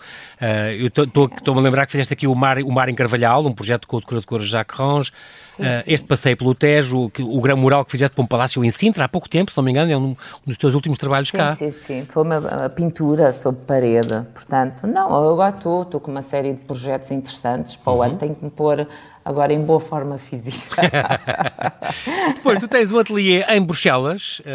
Eu 0.78 0.88
estou-me 0.88 1.60
a 1.60 1.64
lembrar 1.64 1.88
que 1.88 1.92
fizeste 1.92 2.14
aqui 2.14 2.28
o 2.28 2.36
Mar, 2.36 2.60
o 2.60 2.72
Mar 2.72 2.88
em 2.88 2.94
Carvalhal, 2.94 3.44
um 3.48 3.52
projeto 3.52 3.88
com 3.88 3.98
o 3.98 4.00
decorador 4.00 4.42
Jacques 4.42 4.78
Ronge, 4.78 5.12
Sim, 5.56 5.64
Ah, 5.66 5.82
sim. 5.82 5.84
este 5.94 6.08
passeio 6.08 6.36
pelo 6.36 6.56
Tejo, 6.56 7.10
que- 7.12 7.22
o 7.22 7.40
grande 7.40 7.62
mural 7.62 7.86
que 7.86 7.92
fizeste 7.92 8.16
para 8.16 8.24
um 8.24 8.28
palácio 8.28 8.64
em 8.66 8.72
Sintra 8.72 9.06
há 9.06 9.08
pouco 9.08 9.30
tempo, 9.30 9.52
se 9.52 9.58
não 9.58 9.64
me 9.64 9.70
engano, 9.72 9.92
é 9.92 9.96
um, 9.98 10.02
um 10.12 10.16
dos 10.48 10.58
teus 10.58 10.74
últimos 10.74 10.98
trabalhos 10.98 11.30
Sim, 11.30 11.38
cá. 11.38 11.56
sim, 11.56 11.70
sim. 11.72 12.06
Foi 12.10 12.24
uma, 12.24 12.40
uma 12.40 12.70
pintura 12.70 13.32
sobre 13.34 13.64
parede. 13.66 14.22
Portanto, 14.34 14.88
não, 14.88 15.10
eu 15.12 15.32
agora 15.34 15.56
estou, 15.56 15.84
estou 15.84 16.00
com 16.00 16.10
uma 16.10 16.22
série 16.24 16.54
de 16.54 16.60
projetos 16.62 17.12
interessantes 17.12 17.76
para 17.76 17.94
o 17.94 17.98
Uhum. 17.98 18.02
ano. 18.04 18.18
Tenho 18.18 18.34
que 18.36 18.44
me 18.44 18.50
pôr 18.52 18.88
agora 19.24 19.54
em 19.54 19.62
boa 19.62 19.80
forma 19.80 20.18
física. 20.18 20.82
Depois 22.36 22.60
tu 22.60 22.68
tens 22.68 22.92
um 22.92 23.00
ateliê 23.00 23.44
em 23.50 23.62
Bruxelas 23.62 24.42
ah, 24.46 24.50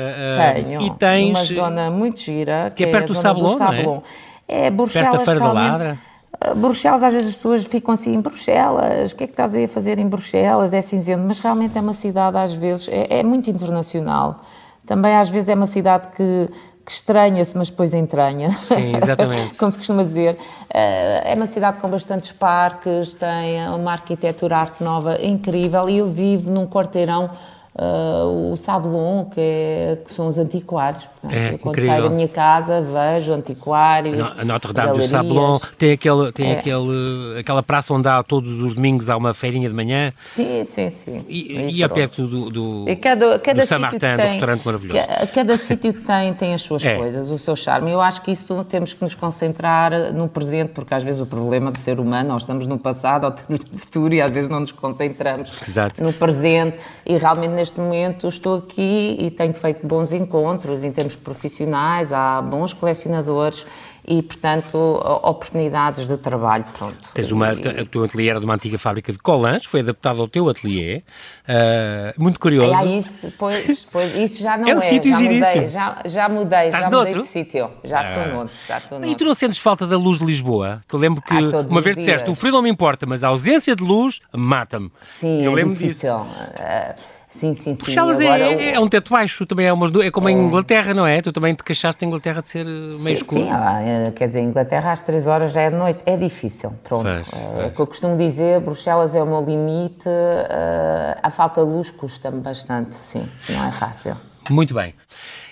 ah, 0.50 0.55
Tenho. 0.55 0.83
e 0.83 0.90
tens 0.97 1.31
Uma 1.31 1.45
zona 1.45 1.90
muito 1.90 2.21
gira. 2.21 2.73
que 2.75 2.85
é 2.85 2.87
perto 2.90 3.12
a 3.12 3.14
do 3.14 3.21
Sablon, 3.21 3.55
é? 3.55 3.57
Sablon. 3.59 4.02
É, 4.47 4.71
Bruxelas. 4.71 5.11
perto 5.11 5.19
da 5.19 5.25
Feira 5.25 5.40
da 5.40 5.52
Ladra. 5.52 5.99
Uh, 6.47 6.54
Bruxelas, 6.54 7.02
às 7.02 7.12
vezes 7.12 7.28
as 7.30 7.37
pessoas 7.37 7.64
ficam 7.64 7.94
assim, 7.94 8.20
Bruxelas, 8.20 9.12
o 9.12 9.16
que 9.16 9.25
é 9.25 9.26
que 9.26 9.32
estás 9.32 9.54
aí 9.54 9.64
a 9.64 9.68
fazer 9.68 9.99
em 9.99 10.08
Bruxelas? 10.08 10.75
É 10.75 10.80
cinzento, 10.82 11.23
mas 11.26 11.40
realmente 11.40 11.76
é 11.76 11.80
uma 11.80 11.94
cidade, 11.94 12.37
às 12.37 12.52
vezes, 12.52 12.87
é, 12.88 13.20
é 13.20 13.23
muito 13.23 13.50
internacional. 13.50 14.40
Também, 14.87 15.16
às 15.16 15.28
vezes, 15.28 15.49
é 15.49 15.54
uma 15.54 15.66
cidade 15.66 16.08
que, 16.16 16.47
que 16.85 16.92
estranha-se, 16.92 17.56
mas 17.56 17.68
depois 17.68 17.92
entranha. 17.92 18.56
Sim, 18.62 18.94
exatamente. 18.97 19.56
Como 19.58 19.73
se 19.73 19.78
costuma 19.78 20.02
dizer. 20.02 20.35
Uh, 20.35 21.20
É 21.25 21.35
uma 21.35 21.47
cidade 21.47 21.78
com 21.78 21.88
bastantes 21.90 22.32
parques, 22.32 23.14
tem 23.14 23.68
uma 23.70 23.92
arquitetura 23.92 24.56
arte 24.58 24.82
nova 24.82 25.20
incrível 25.23 25.88
e 25.88 25.99
eu 25.99 26.11
vivo 26.11 26.50
num 26.50 26.66
quarteirão. 26.66 27.30
Uh, 27.78 28.52
o 28.52 28.56
Sablon, 28.56 29.26
que, 29.26 29.40
é- 29.40 29.99
que 30.04 30.12
são 30.12 30.28
os 30.28 30.38
antiquários. 30.38 31.04
Portanto, 31.04 31.32
É, 31.38 31.54
eu, 31.54 31.58
quando 31.58 31.75
incrível. 31.75 31.90
saio 31.97 32.02
da 32.04 32.11
minha 32.14 32.28
casa, 32.28 32.80
vejo 32.80 33.32
antiquários. 33.32 34.32
A 34.38 34.44
Notre-Dame 34.44 34.87
do 34.88 34.92
galerias. 34.94 35.11
Sablon, 35.11 35.58
tem, 35.76 35.92
aquele, 35.92 36.32
tem 36.32 36.52
É. 36.52 36.58
aquele, 36.58 37.38
aquela 37.40 37.62
praça 37.62 37.92
onde 37.94 38.08
há 38.08 38.23
todos 38.23 38.61
os 38.61 38.75
domingos 38.75 39.08
há 39.08 39.16
uma 39.16 39.32
feirinha 39.35 39.68
de 39.68 39.75
manhã 39.75 40.11
Sim, 40.26 40.64
sim, 40.64 40.90
sim. 40.90 41.25
e, 41.28 41.56
e 41.56 41.78
pronto. 41.80 41.94
perto 41.94 42.26
do, 42.26 42.50
do, 42.50 42.85
E 42.88 42.97
cada, 42.97 43.38
cada 43.38 43.61
do 43.62 43.66
sítio 43.66 43.66
Saint-Martin, 43.66 43.97
do 43.97 44.00
tem- 44.00 44.16
restaurante 44.26 44.64
maravilhoso. 44.64 44.99
ca- 45.06 45.26
Cada 45.28 45.56
sítio 45.58 45.92
tem, 45.92 46.35
tem 46.35 46.54
as 46.54 46.62
suas 46.62 46.85
É. 46.85 46.97
coisas, 46.97 47.30
o 47.30 47.38
seu 47.38 47.54
charme. 47.56 47.90
Eu 47.92 48.00
acho 48.00 48.23
que 48.23 48.30
isso 48.30 48.64
temos 48.64 48.92
que 48.92 49.02
nos 49.02 49.14
concentrar 49.14 50.12
no 50.12 50.28
presente, 50.28 50.70
porque 50.73 50.94
às 50.94 51.02
vezes 51.02 51.20
o 51.20 51.26
problema 51.26 51.70
do 51.70 51.78
ser 51.78 52.00
humano, 52.00 52.28
nós 52.30 52.42
estamos 52.42 52.66
no 52.66 52.78
passado 52.78 53.25
ou 53.25 53.30
estamos 53.30 53.61
no 53.70 53.78
futuro 53.78 54.14
e 54.14 54.20
às 54.20 54.30
vezes 54.30 54.49
não 54.50 54.61
nos 54.61 54.73
concentramos 54.73 55.50
Exato. 55.66 56.02
no 56.02 56.12
presente. 56.12 56.76
E 57.04 57.16
realmente 57.16 57.50
neste 57.52 57.67
momento 57.76 58.28
estou 58.28 58.56
aqui 58.58 59.16
e 59.20 59.30
tenho 59.30 59.52
feito 59.52 59.87
bons 59.87 60.12
encontros 60.12 60.84
em 60.84 60.92
termos 60.92 61.16
profissionais, 61.16 62.12
há 62.12 62.40
bons 62.40 62.72
colecionadores 62.72 63.66
e, 64.10 64.22
portanto, 64.22 64.78
oportunidades 65.22 66.08
de 66.08 66.16
trabalho. 66.16 66.64
Pronto. 66.78 66.96
Tens 67.12 67.30
uma, 67.30 67.52
E- 67.52 67.82
o 67.82 67.87
teu 67.87 68.04
ateliê 68.04 68.30
era 68.30 68.38
de 68.38 68.44
uma 68.46 68.54
antiga 68.54 68.78
fábrica 68.78 69.12
de 69.12 69.18
colãs, 69.18 69.66
foi 69.66 69.80
adaptado 69.80 70.22
ao 70.22 70.26
teu 70.28 70.48
ateliê. 70.48 71.02
Ah, 71.46 72.14
muito 72.18 72.40
curioso. 72.40 72.72
É, 72.75 72.87
isso, 72.96 73.30
pois, 73.38 73.87
pois, 73.92 74.16
isso 74.16 74.42
já 74.42 74.56
não 74.56 74.66
É 74.66 74.70
é. 74.70 74.76
um 74.76 74.80
sítio 74.80 75.12
já 75.12 75.18
giríssimo. 75.18 75.46
mudei, 75.54 75.68
já, 75.68 76.02
já 76.06 76.28
mudei, 76.28 76.66
Estás 76.68 76.84
já 76.84 76.90
mudei 76.90 77.12
de 77.14 77.26
sítio. 77.26 77.70
Já 77.84 78.08
estou 78.08 78.22
Ah. 78.22 78.26
noutro, 78.28 78.54
já 78.66 78.78
estou 78.78 78.96
E 78.98 79.00
noutro. 79.02 79.18
tu 79.18 79.25
não 79.26 79.34
sentes 79.34 79.58
falta 79.58 79.87
da 79.87 79.98
luz 79.98 80.18
de 80.18 80.25
Lisboa? 80.25 80.80
Que 80.88 80.94
eu 80.94 80.98
lembro 81.00 81.20
que 81.20 81.34
Ah, 81.34 81.66
uma 81.68 81.80
vez 81.82 81.94
disseste, 81.94 82.30
o 82.30 82.34
frio 82.34 82.52
não 82.52 82.62
me 82.62 82.70
importa, 82.70 83.04
mas 83.04 83.22
a 83.22 83.28
ausência 83.28 83.76
de 83.76 83.82
luz 83.84 84.20
mata-me. 84.34 84.90
Sim, 85.06 85.42
eu 85.44 85.52
é 85.52 85.54
lembro 85.54 85.75
difícil. 85.75 86.16
disso. 86.18 86.26
Ah, 86.58 86.94
sim, 87.38 87.54
sim, 87.54 87.75
sim. 87.75 87.83
Bruxelas 87.83 88.21
Agora, 88.21 88.45
é, 88.45 88.57
o- 88.57 88.61
é 88.76 88.80
um 88.80 88.88
teto 88.88 89.11
baixo, 89.12 89.47
também 89.47 89.66
é, 89.66 89.73
umas, 89.73 89.90
é 89.95 90.11
como 90.11 90.28
em 90.28 90.37
Inglaterra, 90.47 90.92
não 90.92 91.07
é? 91.07 91.21
Tu 91.23 91.33
também 91.33 91.54
te 91.54 91.62
queixaste 91.62 92.04
em 92.04 92.09
Inglaterra 92.09 92.42
de 92.42 92.49
ser 92.49 92.66
eh, 92.66 92.71
meio 92.71 92.99
Sim, 92.99 93.12
escuro. 93.12 93.40
sim, 93.42 93.50
ah, 93.52 93.80
é, 93.80 94.11
quer 94.11 94.26
dizer, 94.26 94.40
Inglaterra 94.40 94.92
às 94.92 95.00
3 95.02 95.26
horas 95.26 95.52
já 95.52 95.62
é 95.62 95.71
de 95.71 95.76
noite, 95.76 96.00
é 96.04 96.16
difícil, 96.16 96.73
pronto. 96.85 97.04
Pois, 97.04 97.28
É, 97.33 97.66
o 97.66 97.71
que 97.71 97.80
eu 97.80 97.87
costumo 97.87 98.16
dizer, 98.16 98.61
Bruxelas 98.61 99.14
é 99.14 99.23
o 99.23 99.26
meu 99.26 99.45
limite, 99.45 100.09
ah, 100.09 101.18
a 101.23 101.30
falta 101.30 101.64
de 101.64 101.71
luz 101.71 101.90
custa-me 101.90 102.40
bastante, 102.40 102.95
sim, 102.97 103.28
não 103.49 103.66
é 103.66 103.73
fácil. 103.73 104.16
Muito 104.50 104.75
bem. 104.75 104.95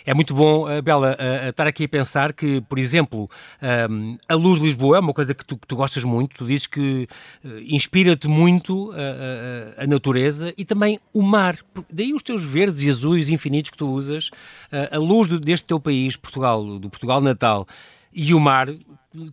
É 0.06 0.14
muito 0.14 0.32
bom, 0.32 0.70
eh, 0.70 0.80
Bela, 0.80 1.16
eh, 1.18 1.48
estar 1.48 1.66
aqui 1.66 1.82
a 1.82 1.88
pensar 1.88 2.32
que, 2.32 2.60
por 2.60 2.78
exemplo, 2.78 3.28
a 4.28 4.34
luz 4.36 4.60
de 4.60 4.64
Lisboa 4.64 4.98
é 4.98 5.00
uma 5.00 5.12
coisa 5.12 5.34
que 5.34 5.44
tu, 5.44 5.56
que 5.56 5.66
tu 5.66 5.75
gostas 5.75 6.04
muito. 6.04 6.36
Tu 6.36 6.46
dizes 6.46 6.68
que 6.68 7.08
eh, 7.44 7.48
inspira-te 7.66 8.28
muito 8.28 8.92
eh, 8.94 9.75
eh, 9.76 9.82
a 9.82 9.86
natureza 9.88 10.54
e 10.56 10.64
também 10.64 11.00
o 11.12 11.22
mar. 11.22 11.56
Daí 11.92 12.14
os 12.14 12.22
teus 12.22 12.44
verdes 12.44 12.82
e 12.82 12.88
azuis 12.88 13.30
infinitos 13.30 13.72
que 13.72 13.76
tu 13.76 13.88
usas, 13.88 14.30
eh, 14.70 14.90
a 14.92 14.98
luz 14.98 15.26
deste 15.40 15.66
teu 15.66 15.80
país, 15.80 16.14
Portugal, 16.14 16.78
do 16.78 16.88
Portugal 16.88 17.20
natal, 17.20 17.66
e 18.12 18.32
o 18.32 18.38
mar. 18.38 18.68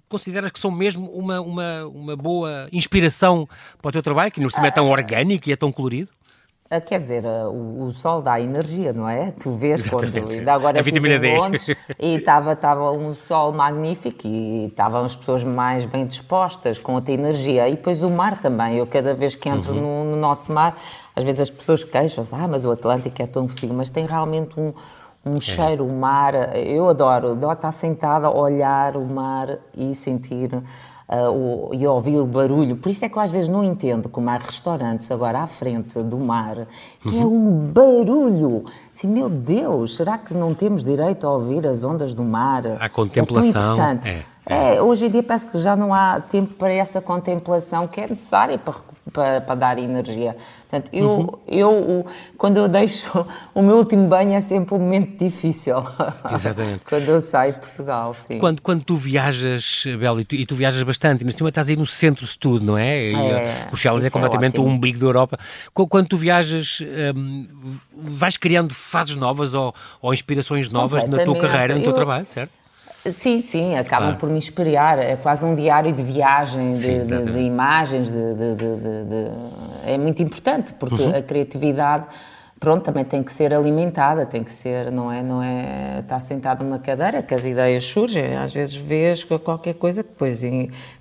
Consideras 0.10 0.50
que 0.50 0.60
são 0.60 0.72
mesmo 0.72 1.08
uma, 1.12 1.40
uma, 1.40 1.86
uma 1.86 2.16
boa 2.16 2.68
inspiração 2.72 3.48
para 3.80 3.90
o 3.90 3.92
teu 3.92 4.02
trabalho, 4.02 4.32
que 4.32 4.42
no 4.42 4.50
cima 4.50 4.68
é 4.68 4.72
tão 4.72 4.90
orgânico 4.90 5.48
e 5.50 5.54
é 5.54 5.56
tão 5.56 5.72
colorido? 5.72 6.10
Ah, 6.70 6.82
quer 6.82 7.00
dizer, 7.00 7.26
ah, 7.26 7.50
o, 7.50 7.86
o, 7.86 7.92
sol 7.92 8.22
dá 8.22 8.40
energia, 8.40 8.92
não 8.94 9.08
é? 9.08 9.32
Tu 9.32 9.52
vês 9.52 9.86
Exatamente. 9.86 10.22
quando. 10.22 10.32
Ainda 10.32 10.54
agora, 10.54 10.80
a 10.80 10.82
vitamina 10.82 11.20
D. 11.20 11.38
Londres, 11.38 11.68
e 12.00 12.16
estava 12.16 12.92
um 12.92 13.14
sol 13.14 13.54
magnífico 13.54 14.26
e 14.26 14.66
estavam 14.66 15.04
as 15.04 15.16
pessoas 15.16 15.44
mais 15.44 15.86
bem 15.86 16.06
dispostas, 16.06 16.78
com 16.80 16.96
outra 16.96 17.14
energia. 17.14 17.68
E 17.70 17.76
depois 17.76 18.02
o 18.02 18.10
mar 18.10 18.40
também. 18.40 18.78
Eu, 18.78 18.88
cada 18.88 19.14
vez 19.14 19.36
que 19.36 19.48
entro 19.50 19.74
uhum. 19.74 20.04
no, 20.06 20.12
no, 20.12 20.18
nosso 20.18 20.52
mar, 20.52 20.76
às 21.16 21.24
vezes 21.24 21.42
as 21.42 21.50
pessoas 21.50 21.84
queixam-se, 21.84 22.34
ah, 22.34 22.48
mas 22.48 22.66
o 22.66 22.72
Atlântico 22.72 23.22
é 23.22 23.28
tão 23.28 23.48
frio, 23.48 23.74
mas 23.74 23.90
tem 23.90 24.06
realmente 24.06 24.60
um. 24.60 24.74
Um 25.26 25.38
é. 25.38 25.40
cheiro, 25.40 25.88
o 25.88 25.94
mar, 25.94 26.34
eu 26.54 26.90
adoro, 26.90 27.32
adoro 27.32 27.54
estar 27.54 27.72
sentada, 27.72 28.30
olhar 28.30 28.98
o 28.98 29.06
mar 29.06 29.58
e 29.74 29.96
sentir 29.96 30.52
uh, 31.14 31.30
o, 31.32 31.70
e 31.74 31.86
ouvir 31.86 32.18
o 32.18 32.26
barulho. 32.26 32.76
Por 32.76 32.90
isso 32.90 33.06
é 33.06 33.10
que 33.10 33.18
eu 33.18 33.22
às 33.22 33.32
vezes 33.32 33.50
não 33.50 33.64
entendo 33.64 34.10
como 34.10 34.30
há 34.30 34.38
restaurantes 34.38 35.10
agora 35.12 35.40
à 35.40 35.48
frente 35.48 36.02
do 36.02 36.18
mar, 36.18 36.68
que 37.02 37.18
é 37.18 37.24
uhum. 37.24 37.24
é 37.24 37.26
um 37.26 37.72
barulho. 37.72 38.66
Assim, 38.94 39.08
meu 39.08 39.30
Deus, 39.30 39.96
será 39.96 40.18
que 40.18 40.34
não 40.34 40.54
temos 40.54 40.84
direito 40.84 41.28
a 41.28 41.32
ouvir 41.32 41.68
as 41.68 41.84
ondas 41.84 42.14
do 42.14 42.24
mar? 42.24 42.64
A 42.80 42.90
contemplação. 42.90 43.80
É, 44.04 44.24
é, 44.46 44.82
hoje 44.82 45.06
em 45.06 45.10
dia 45.10 45.24
parece 45.24 45.48
que 45.48 45.58
já 45.58 45.76
não 45.76 45.94
há 45.94 46.20
tempo 46.20 46.56
para 46.56 46.74
essa 46.74 47.02
contemplação 47.02 47.88
que 47.88 48.02
é 48.02 48.08
necessária 48.08 48.58
para 48.58 48.76
para, 49.12 49.42
para 49.42 49.56
dar 49.56 49.78
energia. 49.78 50.36
Portanto, 50.70 50.90
eu, 50.94 51.10
uhum. 51.10 51.30
eu 51.48 52.06
quando 52.38 52.58
eu 52.58 52.68
deixo 52.68 53.26
o 53.54 53.62
meu 53.62 53.78
último 53.78 54.08
banho 54.08 54.34
é 54.34 54.42
sempre 54.42 54.74
um 54.76 54.80
momento 54.80 55.18
difícil. 55.18 55.76
Exatamente. 56.32 56.86
quando 56.90 57.10
eu 57.10 57.22
saio 57.22 57.54
de 57.54 57.60
Portugal, 57.60 58.16
sim. 58.28 58.40
Quando, 58.40 58.62
quando 58.62 58.84
tu 58.84 58.96
viajas, 58.96 59.84
Bel, 60.00 60.22
e 60.22 60.26
tu, 60.26 60.36
e 60.36 60.46
tu 60.46 60.56
viajas 60.56 60.82
bastante, 60.84 61.24
mas 61.26 61.36
cima 61.36 61.50
estás 61.50 61.70
aí 61.70 61.76
no 61.76 61.86
centro 61.86 62.26
de 62.26 62.38
tudo, 62.38 62.66
não 62.66 62.78
é? 62.78 63.12
E, 63.12 63.16
é 63.16 63.66
Bruxelas 63.68 64.04
é, 64.04 64.08
é 64.08 64.10
completamente 64.10 64.58
é 64.58 64.60
o 64.60 64.66
umbigo 64.66 65.00
da 65.00 65.06
Europa. 65.06 65.38
Quando 65.74 66.08
tu 66.08 66.18
viajas, 66.18 66.80
hum, 67.16 67.48
vais 67.96 68.38
criando 68.38 68.74
fases 68.74 69.16
novas 69.16 69.54
ou, 69.54 69.74
ou 70.02 70.14
inspirações 70.14 70.70
novas 70.70 71.08
na 71.08 71.24
tua 71.24 71.38
carreira, 71.40 71.76
no 71.76 71.82
teu 71.82 71.92
eu, 71.92 71.96
trabalho, 71.96 72.26
certo? 72.26 72.63
Sim, 73.12 73.42
sim, 73.42 73.76
acabam 73.76 74.12
ah. 74.12 74.16
por 74.16 74.30
me 74.30 74.38
inspirar. 74.38 74.98
É 74.98 75.16
quase 75.18 75.44
um 75.44 75.56
diário 75.56 75.92
de 75.92 76.04
viagem, 76.04 76.74
de, 76.74 76.80
sim, 76.80 77.02
de, 77.02 77.32
de 77.32 77.40
imagens, 77.40 78.08
de, 78.08 78.34
de, 78.34 79.32
é 79.86 79.98
muito 79.98 80.22
importante, 80.22 80.74
porque 80.74 81.04
uhum. 81.04 81.16
a 81.16 81.22
criatividade, 81.22 82.06
pronto, 82.60 82.84
também 82.84 83.04
tem 83.04 83.22
que 83.22 83.32
ser 83.34 83.54
alimentada, 83.54 84.26
tem 84.26 84.42
que 84.42 84.52
ser, 84.52 84.90
não 84.90 85.12
é, 85.12 85.22
não 85.22 85.44
é 85.44 86.00
estar 86.00 86.20
sentado 86.22 86.64
numa 86.64 86.80
cadeira 86.80 87.22
que 87.22 87.34
as 87.34 87.44
ideias 87.44 87.84
surgem. 87.84 88.38
Às 88.38 88.54
vezes 88.54 88.76
vês 88.76 89.24
qualquer 89.24 89.74
coisa 89.74 90.02
que 90.02 90.10
depois 90.10 90.40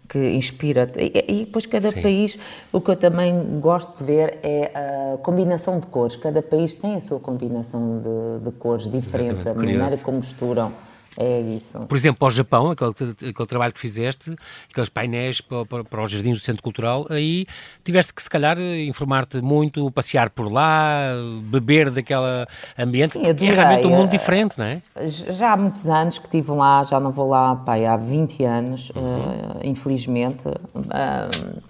que 0.09 0.19
inspira. 0.35 0.91
E, 0.97 1.25
e 1.29 1.45
depois 1.45 1.67
cada 1.67 1.91
sim. 1.93 2.03
país, 2.03 2.37
o 2.73 2.81
que 2.81 2.91
eu 2.91 2.97
também 2.97 3.61
gosto 3.61 3.97
de 3.99 4.05
ver 4.05 4.41
é 4.43 4.73
a 5.15 5.19
combinação 5.19 5.79
de 5.79 5.87
cores. 5.87 6.17
Cada 6.17 6.43
país 6.43 6.75
tem 6.75 6.97
a 6.97 7.01
sua 7.01 7.21
combinação 7.21 8.01
de, 8.01 8.45
de 8.45 8.51
cores 8.59 8.91
diferente, 8.91 9.35
Exatamente. 9.35 9.51
a 9.51 9.55
maneira 9.55 9.83
Curioso. 9.83 10.05
como 10.05 10.17
misturam. 10.17 10.92
É 11.19 11.41
isso. 11.41 11.79
Por 11.81 11.97
exemplo, 11.97 12.19
para 12.21 12.29
o 12.29 12.31
Japão, 12.31 12.71
aquele, 12.71 12.91
aquele 12.91 13.47
trabalho 13.47 13.73
que 13.73 13.81
fizeste, 13.81 14.35
aqueles 14.71 14.89
painéis 14.89 15.41
para, 15.41 15.67
para, 15.67 15.85
para 15.85 16.03
os 16.03 16.11
jardins 16.11 16.39
do 16.39 16.45
Centro 16.45 16.63
Cultural, 16.63 17.07
aí 17.11 17.47
tiveste 17.85 18.15
que, 18.15 18.23
se 18.23 18.31
calhar, 18.31 18.59
informar-te 18.59 19.41
muito, 19.43 19.91
passear 19.91 20.31
por 20.31 20.51
lá, 20.51 21.03
beber 21.45 21.91
daquele 21.91 22.47
ambiente, 22.79 23.13
Sim, 23.13 23.27
é 23.27 23.33
realmente 23.33 23.87
um 23.87 23.91
mundo 23.91 24.11
diferente, 24.11 24.59
não 24.59 24.65
é? 24.65 24.83
Já 25.07 25.53
há 25.53 25.57
muitos 25.57 25.89
anos 25.89 26.19
que 26.19 26.27
estive 26.27 26.51
lá, 26.53 26.83
já 26.85 26.99
não 26.99 27.13
vou 27.13 27.29
lá 27.29 27.57
pá, 27.57 27.77
há 27.77 27.97
20 27.97 28.45
anos, 28.45 28.91
uhum. 28.91 29.03
uh, 29.03 29.61
infelizmente. 29.63 30.45
Uh, 30.49 31.61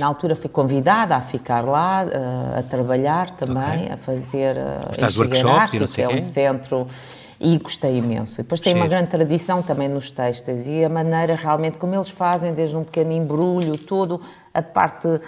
na 0.00 0.06
altura 0.06 0.34
fui 0.34 0.50
convidada 0.50 1.14
a 1.14 1.20
ficar 1.20 1.64
lá, 1.64 2.04
uh, 2.04 2.58
a 2.58 2.62
trabalhar 2.64 3.30
também, 3.30 3.84
okay. 3.84 3.92
a 3.92 3.96
fazer 3.96 4.56
uh, 4.56 4.90
Estás 4.90 5.16
workshops 5.16 5.74
e 5.74 5.78
não 5.78 5.86
sei 5.86 6.06
que 6.06 6.12
é 6.12 6.16
um 6.16 6.20
centro 6.20 6.88
e 7.40 7.58
gostei 7.58 7.98
imenso. 7.98 8.40
E 8.40 8.42
depois 8.42 8.60
tem 8.60 8.72
Sim. 8.72 8.80
uma 8.80 8.88
grande 8.88 9.08
tradição 9.08 9.62
também 9.62 9.88
nos 9.88 10.10
textos 10.10 10.66
e 10.66 10.84
a 10.84 10.88
maneira 10.88 11.34
realmente 11.34 11.76
como 11.76 11.94
eles 11.94 12.08
fazem, 12.08 12.52
desde 12.54 12.76
um 12.76 12.84
pequeno 12.84 13.12
embrulho, 13.12 13.76
todo 13.76 14.20
a 14.52 14.62
parte, 14.62 15.06
uh, 15.06 15.20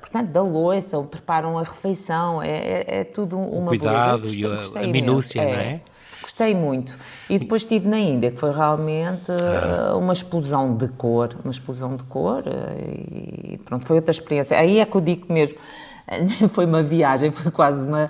portanto, 0.00 0.28
da 0.28 0.42
louça, 0.42 1.00
preparam 1.02 1.58
a 1.58 1.62
refeição, 1.62 2.42
é, 2.42 2.50
é, 2.50 2.84
é 3.00 3.04
tudo 3.04 3.38
uma 3.38 3.62
o 3.62 3.68
cuidado 3.68 4.22
gostei, 4.22 4.42
e 4.42 4.84
a, 4.84 4.88
a 4.88 4.92
minúcia, 4.92 5.42
não 5.42 5.50
é? 5.50 5.80
Gostei 6.20 6.54
muito. 6.54 6.94
E 7.30 7.38
depois 7.38 7.62
estive 7.62 7.88
na 7.88 7.98
Índia, 7.98 8.30
que 8.30 8.36
foi 8.36 8.52
realmente 8.52 9.32
ah. 9.32 9.96
uma 9.96 10.12
explosão 10.12 10.76
de 10.76 10.88
cor, 10.88 11.34
uma 11.42 11.50
explosão 11.50 11.96
de 11.96 12.02
cor 12.04 12.44
e 12.76 13.56
pronto, 13.64 13.86
foi 13.86 13.96
outra 13.96 14.10
experiência. 14.10 14.58
Aí 14.58 14.78
é 14.78 14.84
que 14.84 14.94
eu 14.94 15.00
digo 15.00 15.32
mesmo, 15.32 15.56
foi 16.52 16.64
uma 16.66 16.82
viagem, 16.82 17.30
foi 17.30 17.50
quase 17.50 17.84
uma, 17.84 18.08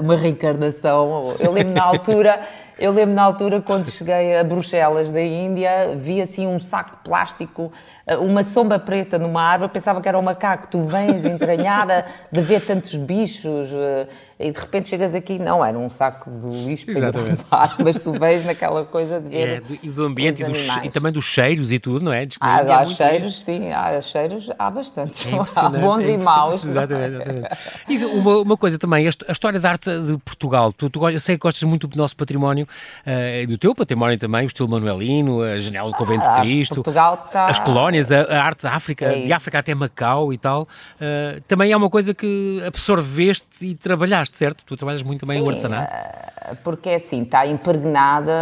uma 0.00 0.16
reencarnação. 0.16 1.34
Eu 1.38 1.52
lembro 1.52 1.74
na 1.74 1.82
altura, 1.82 2.40
eu 2.78 2.92
lembro 2.92 3.14
na 3.14 3.22
altura 3.22 3.60
quando 3.60 3.90
cheguei 3.90 4.36
a 4.36 4.44
Bruxelas 4.44 5.12
da 5.12 5.22
Índia, 5.22 5.94
vi 5.96 6.20
assim 6.20 6.46
um 6.46 6.58
saco 6.58 6.98
plástico 7.04 7.72
eh, 7.72 7.93
uma 8.20 8.44
sombra 8.44 8.78
preta 8.78 9.18
numa 9.18 9.42
árvore, 9.42 9.70
pensava 9.72 10.00
que 10.00 10.08
era 10.08 10.18
um 10.18 10.22
macaco. 10.22 10.68
Tu 10.68 10.82
vens 10.84 11.24
entranhada 11.24 12.06
de 12.30 12.40
ver 12.40 12.60
tantos 12.60 12.94
bichos 12.94 13.70
eh, 13.72 14.06
e 14.38 14.50
de 14.50 14.58
repente 14.58 14.88
chegas 14.88 15.14
aqui, 15.14 15.38
não, 15.38 15.64
era 15.64 15.78
um 15.78 15.88
saco 15.88 16.28
de 16.28 16.66
lixo 16.66 16.86
para 16.86 17.12
mas 17.82 17.98
tu 17.98 18.12
vês 18.12 18.44
naquela 18.44 18.84
coisa 18.84 19.20
de 19.20 19.28
ver. 19.28 19.62
É, 19.62 19.62
e 19.82 19.88
do 19.88 20.04
ambiente 20.04 20.42
e, 20.42 20.44
dos, 20.44 20.76
e, 20.82 20.88
também 20.90 21.12
dos 21.12 21.24
cheiros 21.24 21.70
e 21.70 21.78
tudo, 21.78 22.04
não 22.04 22.12
é? 22.12 22.26
Ah, 22.40 22.56
há, 22.56 22.80
há 22.80 22.84
cheiros, 22.84 23.28
isso. 23.28 23.44
sim, 23.44 23.72
há 23.72 24.00
cheiros, 24.00 24.50
há 24.58 24.70
bastante. 24.70 25.28
É 25.28 25.38
há 25.60 25.68
bons 25.68 26.04
é 26.04 26.10
e 26.10 26.18
maus. 26.18 26.64
Exatamente, 26.64 27.14
exatamente. 27.14 27.48
E 27.88 28.04
uma, 28.06 28.38
uma, 28.38 28.56
coisa 28.56 28.76
também, 28.76 29.06
a 29.06 29.32
história 29.32 29.60
da 29.60 29.70
arte 29.70 29.88
de 30.00 30.18
Portugal, 30.18 30.72
tu, 30.72 30.90
tu, 30.90 31.08
eu 31.08 31.20
sei 31.20 31.36
que 31.36 31.42
gostas 31.42 31.62
muito 31.62 31.86
do 31.86 31.96
nosso 31.96 32.16
património, 32.16 32.66
uh, 33.06 33.46
do 33.46 33.56
teu 33.56 33.72
património 33.72 34.18
também, 34.18 34.44
o 34.44 34.46
estilo 34.46 34.68
manuelino, 34.68 35.42
a 35.42 35.58
janela 35.58 35.90
do 35.90 35.96
Convento 35.96 36.26
ah, 36.26 36.34
de 36.34 36.40
Cristo, 36.40 36.74
Portugal 36.76 37.24
está... 37.26 37.46
as 37.46 37.58
colónias 37.60 37.93
a, 38.00 38.22
a 38.22 38.42
arte 38.42 38.62
da 38.62 38.72
África, 38.72 39.06
é 39.06 39.22
de 39.22 39.32
África 39.32 39.58
até 39.58 39.74
Macau 39.74 40.32
e 40.32 40.38
tal, 40.38 40.62
uh, 40.62 41.40
também 41.42 41.72
é 41.72 41.76
uma 41.76 41.90
coisa 41.90 42.14
que 42.14 42.62
absorveste 42.66 43.46
e 43.62 43.74
trabalhaste, 43.74 44.36
certo? 44.36 44.64
Tu 44.64 44.76
trabalhas 44.76 45.02
muito 45.02 45.20
também 45.20 45.38
Sim, 45.38 45.44
o 45.44 45.48
artesanato. 45.48 45.92
Uh, 45.92 46.56
porque 46.62 46.90
é 46.90 46.94
assim, 46.96 47.22
está 47.22 47.46
impregnada 47.46 48.32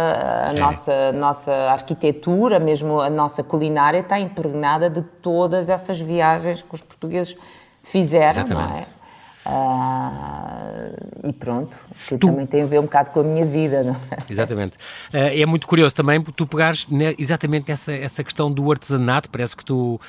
a 0.47 0.53
é. 0.53 0.59
nossa, 0.59 1.11
nossa 1.11 1.51
arquitetura, 1.51 2.59
mesmo 2.59 2.99
a 2.99 3.09
nossa 3.09 3.43
culinária, 3.43 3.99
está 3.99 4.19
impregnada 4.19 4.89
de 4.89 5.01
todas 5.01 5.69
essas 5.69 5.99
viagens 5.99 6.61
que 6.61 6.75
os 6.75 6.81
portugueses 6.81 7.37
fizeram, 7.81 8.43
Exatamente. 8.43 8.71
não 8.71 8.77
é? 8.77 9.02
Uh, 9.45 11.27
e 11.27 11.33
pronto, 11.33 11.77
que 12.07 12.17
tu... 12.17 12.27
também 12.27 12.45
tem 12.45 12.61
a 12.61 12.65
ver 12.65 12.79
um 12.79 12.83
bocado 12.83 13.11
com 13.11 13.19
a 13.19 13.23
minha 13.23 13.45
vida, 13.45 13.83
não 13.83 13.93
é? 13.93 14.17
Exatamente. 14.29 14.77
Uh, 15.13 15.41
é 15.41 15.45
muito 15.45 15.67
curioso 15.67 15.93
também 15.93 16.21
tu 16.21 16.47
pegares 16.47 16.87
ne, 16.87 17.13
exatamente 17.19 17.69
essa, 17.69 17.91
essa 17.91 18.23
questão 18.23 18.49
do 18.49 18.71
artesanato, 18.71 19.29
parece 19.29 19.57
que 19.57 19.65
tu 19.65 19.99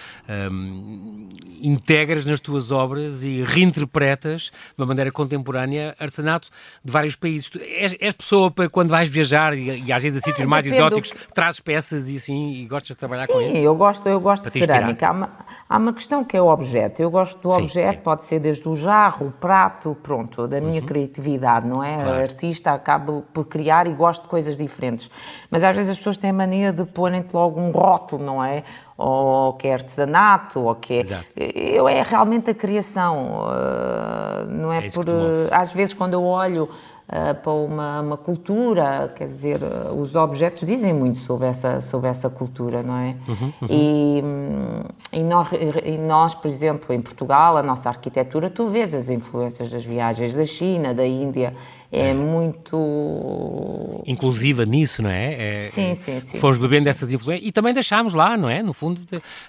um, 0.52 1.28
integras 1.60 2.24
nas 2.24 2.38
tuas 2.40 2.70
obras 2.70 3.24
e 3.24 3.42
reinterpretas 3.42 4.52
de 4.52 4.52
uma 4.78 4.86
maneira 4.86 5.10
contemporânea 5.10 5.96
artesanato 5.98 6.48
de 6.84 6.92
vários 6.92 7.16
países. 7.16 7.50
Tu 7.50 7.58
és, 7.58 7.96
és 7.98 8.12
pessoa 8.12 8.50
para 8.50 8.68
quando 8.68 8.90
vais 8.90 9.08
viajar 9.08 9.56
e, 9.56 9.84
e 9.84 9.92
às 9.92 10.02
vezes 10.02 10.22
a 10.22 10.24
sítios 10.24 10.44
é, 10.44 10.48
mais 10.48 10.66
exóticos, 10.66 11.10
que... 11.10 11.32
trazes 11.32 11.60
peças 11.60 12.08
e 12.08 12.16
assim, 12.16 12.52
e 12.52 12.66
gostas 12.66 12.90
de 12.90 12.96
trabalhar 12.96 13.26
sim, 13.26 13.32
com 13.32 13.40
isso? 13.40 13.56
Sim, 13.56 13.62
eu 13.62 13.74
gosto, 13.74 14.08
eu 14.08 14.20
gosto 14.20 14.44
de 14.44 14.50
cerâmica. 14.50 15.08
Há 15.08 15.10
uma, 15.10 15.30
há 15.68 15.76
uma 15.76 15.92
questão 15.92 16.22
que 16.24 16.36
é 16.36 16.40
o 16.40 16.46
objeto. 16.46 17.00
Eu 17.00 17.10
gosto 17.10 17.40
do 17.40 17.52
sim, 17.52 17.62
objeto, 17.62 17.96
sim. 17.96 18.02
pode 18.02 18.24
ser 18.24 18.38
desde 18.38 18.68
o 18.68 18.76
jarro, 18.76 19.23
o 19.24 19.30
prato, 19.30 19.96
pronto, 20.02 20.46
da 20.46 20.60
minha 20.60 20.80
uhum. 20.80 20.86
criatividade, 20.86 21.66
não 21.66 21.82
é? 21.82 21.96
Claro. 21.96 22.20
artista 22.20 22.72
acaba 22.72 23.22
por 23.32 23.46
criar 23.46 23.86
e 23.86 23.92
gosto 23.92 24.22
de 24.22 24.28
coisas 24.28 24.56
diferentes. 24.56 25.10
Mas 25.50 25.62
às 25.62 25.74
vezes 25.74 25.92
as 25.92 25.98
pessoas 25.98 26.16
têm 26.16 26.30
a 26.30 26.32
mania 26.32 26.72
de 26.72 26.84
porem-te 26.84 27.32
logo 27.32 27.60
um 27.60 27.70
rótulo, 27.70 28.24
não 28.24 28.42
é? 28.42 28.62
Ou 28.96 29.54
que 29.54 29.66
é 29.66 29.74
artesanato, 29.74 30.60
ou 30.60 30.74
que 30.74 30.94
é. 30.94 31.00
Exato. 31.00 31.24
Eu, 31.36 31.88
é 31.88 32.02
realmente 32.02 32.50
a 32.50 32.54
criação, 32.54 33.42
uh, 33.42 34.46
não 34.48 34.72
é, 34.72 34.86
é 34.86 34.90
por. 34.90 35.04
Às 35.50 35.72
vezes, 35.72 35.94
quando 35.94 36.14
eu 36.14 36.22
olho 36.24 36.68
uh, 37.08 37.34
para 37.34 37.52
uma, 37.52 38.00
uma, 38.00 38.16
cultura, 38.16 39.12
quer 39.14 39.26
dizer, 39.26 39.60
uh, 39.62 40.00
os 40.00 40.14
objetos 40.14 40.66
dizem 40.66 40.92
muito 40.92 41.18
sobre 41.18 41.46
essa, 41.46 41.80
sobre 41.80 42.08
essa 42.08 42.28
cultura, 42.30 42.82
não 42.82 42.96
é? 42.96 43.16
Uhum, 43.28 43.52
uhum. 43.62 43.68
E, 43.70 45.18
e, 45.18 45.22
nós, 45.22 45.48
e 45.84 45.98
nós, 45.98 46.34
por 46.34 46.48
exemplo, 46.48 46.94
em 46.94 47.00
Portugal, 47.00 47.56
a 47.56 47.62
nossa 47.62 47.88
arquitetura, 47.88 48.50
tu 48.50 48.68
vês 48.68 48.94
as 48.94 49.10
influências 49.10 49.70
das 49.70 49.84
viagens 49.84 50.34
da 50.34 50.44
China, 50.44 50.94
da 50.94 51.06
Índia, 51.06 51.54
é, 51.94 52.08
é, 52.08 52.14
muito. 52.14 54.02
Inclusiva 54.06 54.64
nisso, 54.64 55.02
não 55.02 55.10
é? 55.10 55.64
é 55.64 55.68
sim, 55.68 55.90
é, 55.90 55.94
sim, 55.94 56.20
sim. 56.20 56.38
Fomos 56.38 56.58
bebendo 56.58 56.84
dessas 56.84 57.12
influências 57.12 57.48
e 57.48 57.52
também 57.52 57.72
deixámos 57.72 58.14
lá, 58.14 58.36
não 58.36 58.48
é? 58.48 58.62
No 58.62 58.72
fundo, 58.72 59.00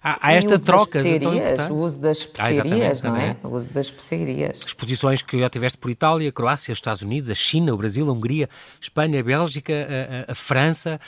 há, 0.03 0.27
há 0.27 0.34
esta 0.34 0.60
troca. 0.60 1.01
o 1.71 1.75
uso 1.75 1.99
das 1.99 2.19
especiarias, 2.19 3.03
ah, 3.03 3.10
não 3.10 3.17
é? 3.17 3.36
O 3.43 3.49
uso 3.49 3.73
das 3.73 3.88
especiarias. 3.88 4.60
Exposições 4.65 5.21
que 5.21 5.39
já 5.39 5.49
tiveste 5.49 5.77
por 5.77 5.89
Itália, 5.89 6.31
Croácia, 6.31 6.71
Estados 6.71 7.01
Unidos, 7.01 7.29
a 7.29 7.36
China, 7.36 7.73
o 7.73 7.77
Brasil, 7.77 8.08
a 8.08 8.13
Hungria, 8.13 8.47
a 8.47 8.79
Espanha, 8.79 9.19
a 9.19 9.23
Bélgica, 9.23 9.73
a, 10.27 10.31
a, 10.31 10.36
França. 10.36 10.99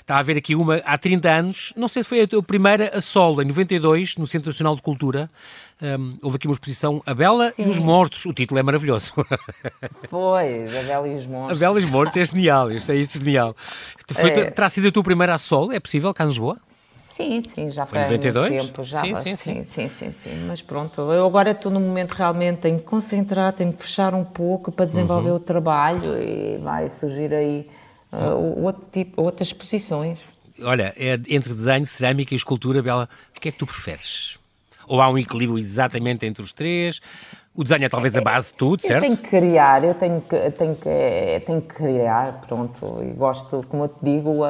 Está 0.00 0.18
a 0.18 0.22
ver 0.22 0.38
aqui 0.38 0.54
uma 0.54 0.76
há 0.76 0.96
30 0.96 1.28
anos, 1.28 1.72
não 1.76 1.88
sei 1.88 2.02
se 2.02 2.08
foi 2.08 2.20
a, 2.20 2.38
a 2.38 2.42
primeira 2.42 2.96
a 2.96 3.00
solo, 3.00 3.42
em 3.42 3.46
92, 3.46 4.16
no 4.16 4.26
Centro 4.26 4.50
Nacional 4.50 4.76
de 4.76 4.82
Cultura. 4.82 5.28
Um, 5.82 6.18
houve 6.22 6.36
aqui 6.36 6.46
uma 6.46 6.52
exposição 6.52 7.02
A 7.06 7.14
Bela 7.14 7.52
Sim. 7.52 7.64
e 7.64 7.68
os 7.68 7.78
Monstros. 7.78 8.26
O 8.26 8.32
título 8.32 8.60
é 8.60 8.62
maravilhoso. 8.62 9.12
Pois, 10.10 10.74
A 10.74 10.82
Bela 10.82 11.08
e 11.08 11.14
os 11.14 11.26
Monstros. 11.26 11.58
A 11.58 11.60
Bela 11.60 11.80
e 11.80 11.84
os 11.84 11.90
Monstros 11.90 12.16
é 12.16 12.24
genial, 12.32 12.70
isto 12.70 12.92
é, 12.92 12.96
isto 12.96 13.16
é 13.16 13.20
genial. 13.20 13.56
Foi, 14.12 14.30
é... 14.30 14.50
Terá 14.50 14.68
sido 14.68 14.88
a 14.88 14.92
tua 14.92 15.02
primeira 15.02 15.34
a 15.34 15.38
solo, 15.38 15.72
é 15.72 15.80
possível, 15.80 16.12
cá 16.12 16.24
em 16.24 16.28
Lisboa? 16.28 16.58
Sim, 17.20 17.40
sim, 17.42 17.70
já 17.70 17.84
foi, 17.84 17.98
foi 18.04 18.16
92? 18.16 18.66
tempo. 18.66 18.82
Já, 18.82 19.00
sim, 19.00 19.14
sim, 19.14 19.36
sim, 19.36 19.64
sim, 19.64 19.88
sim, 19.88 20.10
sim, 20.10 20.44
Mas 20.46 20.62
pronto, 20.62 21.00
eu 21.00 21.26
agora 21.26 21.50
estou 21.50 21.70
no 21.70 21.78
momento 21.78 22.12
realmente, 22.12 22.60
tenho 22.60 22.78
que 22.78 22.84
concentrar, 22.84 23.52
tenho 23.52 23.72
que 23.72 23.82
fechar 23.82 24.14
um 24.14 24.24
pouco 24.24 24.72
para 24.72 24.86
desenvolver 24.86 25.30
uhum. 25.30 25.36
o 25.36 25.40
trabalho 25.40 26.16
e 26.18 26.56
vai 26.58 26.88
surgir 26.88 27.34
aí 27.34 27.68
uh, 28.10 28.64
outro 28.64 28.88
tipo, 28.90 29.22
outras 29.22 29.48
exposições. 29.48 30.22
Olha, 30.62 30.94
é 30.96 31.14
entre 31.28 31.52
desenho, 31.52 31.84
cerâmica 31.84 32.34
e 32.34 32.36
escultura, 32.36 32.82
Bela, 32.82 33.08
o 33.36 33.40
que 33.40 33.48
é 33.48 33.52
que 33.52 33.58
tu 33.58 33.66
preferes? 33.66 34.39
Ou 34.90 35.00
há 35.00 35.08
um 35.08 35.16
equilíbrio 35.16 35.56
exatamente 35.56 36.26
entre 36.26 36.42
os 36.42 36.52
três? 36.52 37.00
O 37.54 37.62
desenho 37.62 37.84
é 37.84 37.88
talvez 37.88 38.16
a 38.16 38.20
base 38.20 38.48
de 38.48 38.54
tudo, 38.54 38.82
certo? 38.82 39.04
Eu 39.04 39.08
tenho 39.08 39.16
que 39.16 39.28
criar, 39.28 39.84
eu 39.84 39.94
tenho 39.94 40.20
que, 40.20 40.50
tenho 40.50 40.74
que, 40.74 41.42
tenho 41.46 41.60
que 41.62 41.74
criar, 41.74 42.40
pronto. 42.46 42.98
E 43.00 43.12
gosto, 43.12 43.64
como 43.68 43.84
eu 43.84 43.88
te 43.88 43.98
digo, 44.02 44.44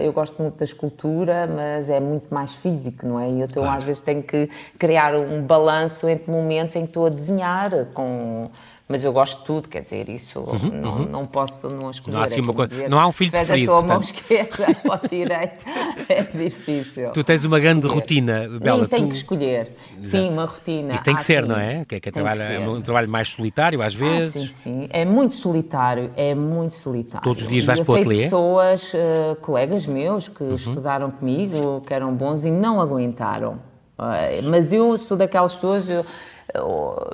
eu 0.00 0.12
gosto 0.12 0.40
muito 0.42 0.56
da 0.56 0.64
escultura, 0.64 1.46
mas 1.46 1.88
é 1.88 2.00
muito 2.00 2.34
mais 2.34 2.56
físico, 2.56 3.06
não 3.06 3.20
é? 3.20 3.28
E 3.28 3.40
eu 3.40 3.46
então, 3.46 3.62
claro. 3.62 3.78
às 3.78 3.84
vezes 3.84 4.00
tenho 4.00 4.22
que 4.22 4.48
criar 4.78 5.14
um 5.14 5.42
balanço 5.42 6.08
entre 6.08 6.28
momentos 6.28 6.74
em 6.74 6.82
que 6.82 6.90
estou 6.90 7.06
a 7.06 7.08
desenhar 7.08 7.70
com 7.92 8.50
mas 8.86 9.02
eu 9.02 9.14
gosto 9.14 9.40
de 9.40 9.46
tudo, 9.46 9.66
quer 9.66 9.80
dizer, 9.80 10.10
isso 10.10 10.40
uhum, 10.40 10.70
não, 10.70 10.90
uhum. 10.90 11.06
não 11.06 11.26
posso 11.26 11.70
não 11.70 11.90
escolher. 11.90 12.12
Não 12.12 12.20
há, 12.20 12.24
assim 12.24 12.42
uma 12.42 12.52
coisa, 12.52 12.68
dizer, 12.68 12.90
não 12.90 13.00
há 13.00 13.06
um 13.06 13.12
filho 13.12 13.30
preferido. 13.30 13.72
a 13.72 13.76
tua 13.76 13.86
portanto... 13.86 13.90
mão 13.92 14.00
esquerda 14.00 14.66
ou 14.84 15.08
direita, 15.08 15.64
é 16.06 16.22
difícil. 16.22 17.10
Tu 17.12 17.24
tens 17.24 17.46
uma 17.46 17.58
grande 17.58 17.86
rotina, 17.86 18.46
Bela. 18.60 18.80
Nem 18.80 18.86
tenho 18.86 19.06
tu... 19.06 19.08
que 19.08 19.16
escolher. 19.16 19.72
Exato. 19.98 20.24
Sim, 20.24 20.30
uma 20.30 20.44
rotina. 20.44 20.94
Isso 20.94 21.02
tem 21.02 21.14
que 21.14 21.22
ah, 21.22 21.24
ser, 21.24 21.42
sim. 21.42 21.48
não 21.48 21.56
é? 21.56 21.84
Que 21.86 21.94
é, 21.94 22.00
que 22.00 22.08
é, 22.10 22.12
trabalho, 22.12 22.40
que 22.40 22.52
é 22.52 22.68
um 22.68 22.82
trabalho 22.82 23.08
mais 23.08 23.30
solitário, 23.30 23.80
às 23.80 23.94
vezes. 23.94 24.36
Ah, 24.36 24.40
sim, 24.40 24.46
sim. 24.48 24.88
É 24.90 25.02
muito 25.06 25.34
solitário, 25.34 26.10
é 26.14 26.34
muito 26.34 26.74
solitário. 26.74 27.24
Todos 27.24 27.42
os 27.42 27.48
dias 27.48 27.64
vais 27.64 27.80
para 27.80 27.90
o 27.90 27.96
ateliê? 27.96 28.24
pessoas, 28.24 28.92
uh, 28.92 29.36
colegas 29.40 29.86
meus, 29.86 30.28
que 30.28 30.44
uhum. 30.44 30.54
estudaram 30.56 31.10
comigo, 31.10 31.80
que 31.80 31.94
eram 31.94 32.14
bons 32.14 32.44
e 32.44 32.50
não 32.50 32.82
aguentaram. 32.82 33.54
Uh, 33.98 34.42
mas 34.50 34.74
eu 34.74 34.98
sou 34.98 35.16
daquelas 35.16 35.54
pessoas... 35.54 35.88
Eu, 35.88 36.04
eu, 36.52 37.10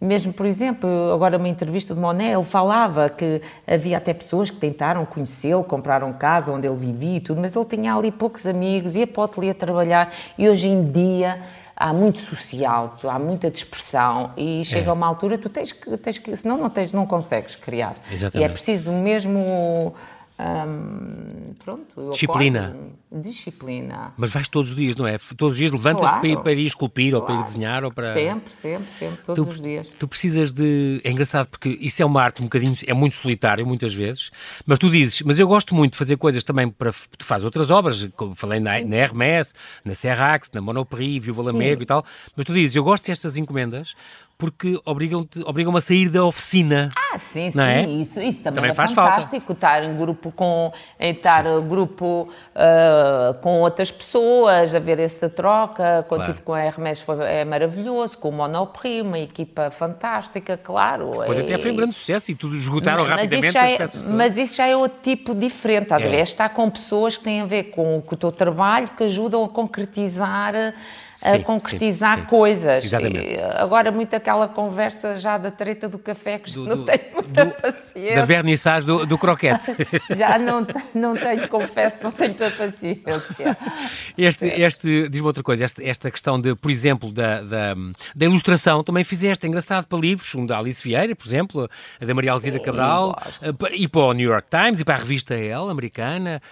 mesmo, 0.00 0.32
por 0.32 0.46
exemplo, 0.46 0.88
agora 1.12 1.36
uma 1.36 1.48
entrevista 1.48 1.94
de 1.94 2.00
Monet, 2.00 2.32
ele 2.32 2.42
falava 2.42 3.10
que 3.10 3.42
havia 3.66 3.98
até 3.98 4.14
pessoas 4.14 4.48
que 4.48 4.56
tentaram 4.56 5.04
conhecê-lo, 5.04 5.62
compraram 5.62 6.10
casa 6.12 6.50
onde 6.50 6.66
ele 6.66 6.76
vivia 6.76 7.18
e 7.18 7.20
tudo, 7.20 7.40
mas 7.40 7.54
ele 7.54 7.64
tinha 7.66 7.94
ali 7.94 8.10
poucos 8.10 8.46
amigos, 8.46 8.96
ia 8.96 9.06
para 9.06 9.20
o 9.20 9.24
ateliê 9.24 9.52
trabalhar 9.52 10.12
e 10.38 10.48
hoje 10.48 10.68
em 10.68 10.90
dia 10.90 11.42
há 11.76 11.92
muito 11.92 12.18
social, 12.18 12.96
há 13.04 13.18
muita 13.18 13.50
dispersão 13.50 14.32
e 14.36 14.64
chega 14.64 14.86
é. 14.86 14.90
a 14.90 14.92
uma 14.94 15.06
altura 15.06 15.36
tu 15.36 15.50
tens 15.50 15.72
que, 15.72 15.96
tens 15.98 16.18
que 16.18 16.34
senão 16.34 16.56
não, 16.56 16.70
tens, 16.70 16.92
não 16.92 17.06
consegues 17.06 17.56
criar. 17.56 17.96
Exatamente. 18.10 18.42
E 18.42 18.44
é 18.44 18.48
preciso 18.48 18.92
mesmo 18.92 19.94
pronto, 21.64 22.10
disciplina. 22.10 22.68
Acordo, 22.68 23.22
disciplina. 23.22 24.14
Mas 24.16 24.30
vais 24.30 24.48
todos 24.48 24.70
os 24.70 24.76
dias, 24.76 24.96
não 24.96 25.06
é? 25.06 25.18
Todos 25.36 25.52
os 25.52 25.58
dias 25.58 25.72
levantas-te 25.72 26.06
claro. 26.06 26.20
para, 26.20 26.28
ir, 26.28 26.36
para 26.38 26.52
ir 26.52 26.66
esculpir 26.66 27.10
claro. 27.10 27.22
ou 27.22 27.26
para 27.26 27.40
ir 27.40 27.42
desenhar 27.42 27.84
ou 27.84 27.92
para. 27.92 28.14
Sempre, 28.14 28.52
sempre, 28.52 28.90
sempre, 28.90 29.24
todos 29.24 29.44
tu, 29.44 29.50
os 29.50 29.62
dias. 29.62 29.88
Tu 29.98 30.08
precisas 30.08 30.52
de. 30.52 31.00
É 31.04 31.10
engraçado 31.10 31.48
porque 31.48 31.68
isso 31.80 32.02
é 32.02 32.06
uma 32.06 32.22
arte 32.22 32.40
um 32.40 32.44
bocadinho. 32.44 32.76
É 32.86 32.94
muito 32.94 33.16
solitário 33.16 33.66
muitas 33.66 33.92
vezes, 33.92 34.30
mas 34.66 34.78
tu 34.78 34.88
dizes, 34.90 35.22
mas 35.22 35.38
eu 35.38 35.48
gosto 35.48 35.74
muito 35.74 35.92
de 35.92 35.98
fazer 35.98 36.16
coisas 36.16 36.44
também 36.44 36.68
para. 36.68 36.92
Tu 36.92 37.24
fazes 37.24 37.44
outras 37.44 37.70
obras, 37.70 38.08
como 38.16 38.34
falei 38.34 38.60
na, 38.60 38.80
na 38.80 38.96
Hermès, 38.96 39.54
na 39.84 39.94
Serrax, 39.94 40.50
na 40.52 40.60
Monoprix, 40.60 41.24
Viva 41.24 41.42
Lamego 41.42 41.82
e 41.82 41.86
tal, 41.86 42.04
mas 42.36 42.46
tu 42.46 42.54
dizes, 42.54 42.76
eu 42.76 42.84
gosto 42.84 43.06
destas 43.06 43.36
encomendas 43.36 43.94
porque 44.40 44.80
obrigam-me 44.86 45.28
obrigam 45.44 45.76
a 45.76 45.80
sair 45.80 46.08
da 46.08 46.24
oficina. 46.24 46.90
Ah, 46.96 47.18
sim, 47.18 47.50
sim, 47.50 47.60
é? 47.60 47.86
isso, 47.86 48.20
isso 48.20 48.42
também, 48.42 48.56
também 48.56 48.70
é 48.70 48.74
faz 48.74 48.92
fantástico, 48.92 49.46
falta. 49.46 49.52
estar 49.52 49.84
em 49.84 49.94
grupo 49.94 50.32
com, 50.32 50.72
estar 50.98 51.44
sim. 51.44 51.68
grupo 51.68 52.28
uh, 52.54 53.34
com 53.40 53.60
outras 53.60 53.92
pessoas, 53.92 54.74
a 54.74 54.78
ver 54.78 54.98
essa 54.98 55.28
troca, 55.28 56.04
quando 56.08 56.20
claro. 56.20 56.32
estive 56.32 56.44
com 56.44 56.54
a 56.54 56.64
Hermes 56.64 57.00
foi 57.00 57.16
é 57.26 57.44
maravilhoso, 57.44 58.16
com 58.16 58.30
o 58.30 58.32
Monoprix, 58.32 59.02
uma 59.02 59.18
equipa 59.18 59.70
fantástica, 59.70 60.56
claro. 60.56 61.10
Depois 61.10 61.38
e... 61.38 61.42
até 61.42 61.58
foi 61.58 61.72
um 61.72 61.76
grande 61.76 61.94
sucesso 61.94 62.30
e 62.30 62.34
tudo 62.34 62.54
esgotaram 62.54 63.00
mas 63.00 63.08
rapidamente 63.08 63.46
as 63.46 63.54
é, 63.54 63.76
peças 63.76 64.02
todas. 64.02 64.16
Mas 64.16 64.38
isso 64.38 64.56
já 64.56 64.66
é 64.66 64.74
outro 64.74 64.98
tipo 65.02 65.34
diferente, 65.34 65.82
estás 65.82 66.02
é. 66.02 66.06
a 66.06 66.08
ver? 66.08 66.16
É 66.16 66.22
estar 66.22 66.48
com 66.48 66.70
pessoas 66.70 67.18
que 67.18 67.24
têm 67.24 67.42
a 67.42 67.46
ver 67.46 67.64
com, 67.64 68.00
com 68.00 68.14
o 68.14 68.18
teu 68.18 68.32
trabalho, 68.32 68.88
que 68.96 69.04
ajudam 69.04 69.44
a 69.44 69.48
concretizar 69.48 70.54
a 71.24 71.38
concretizar 71.40 72.16
sim, 72.16 72.20
sim. 72.20 72.26
coisas. 72.26 72.84
Exatamente. 72.84 73.38
Agora, 73.56 73.90
muito 73.90 74.14
aquela 74.14 74.29
conversa 74.48 75.18
já 75.18 75.38
da 75.38 75.50
treta 75.50 75.88
do 75.88 75.98
café, 75.98 76.38
que 76.38 76.50
do, 76.52 76.66
não 76.66 76.76
do, 76.76 76.84
tenho 76.84 77.14
muita 77.14 77.44
do, 77.44 77.52
paciência. 77.52 78.14
Da 78.14 78.24
vernissage 78.24 78.86
do, 78.86 79.06
do 79.06 79.18
croquete. 79.18 79.72
já 80.16 80.38
não, 80.38 80.66
não 80.94 81.14
tenho, 81.14 81.48
confesso, 81.48 81.96
não 82.02 82.10
tenho 82.10 82.30
muita 82.30 82.50
paciência. 82.50 83.56
Este, 84.16 84.46
este 84.46 85.08
diz-me 85.08 85.26
outra 85.26 85.42
coisa, 85.42 85.64
esta, 85.64 85.82
esta 85.82 86.10
questão 86.10 86.40
de, 86.40 86.54
por 86.54 86.70
exemplo, 86.70 87.12
da, 87.12 87.42
da, 87.42 87.74
da, 88.14 88.24
ilustração, 88.24 88.82
também 88.82 89.04
fizeste, 89.04 89.46
é 89.46 89.48
engraçado, 89.48 89.86
para 89.86 89.98
livros, 89.98 90.34
um 90.34 90.46
da 90.46 90.58
Alice 90.58 90.82
Vieira, 90.82 91.14
por 91.14 91.26
exemplo, 91.26 91.68
a 92.00 92.04
da 92.04 92.14
Maria 92.14 92.32
Alzira 92.32 92.58
Cabral, 92.60 93.16
eh, 93.42 93.52
e 93.72 93.88
para 93.88 94.00
o 94.00 94.12
New 94.12 94.30
York 94.30 94.48
Times, 94.50 94.80
e 94.80 94.84
para 94.84 94.94
a 94.94 94.98
revista 94.98 95.34
Elle, 95.34 95.70
americana. 95.70 96.42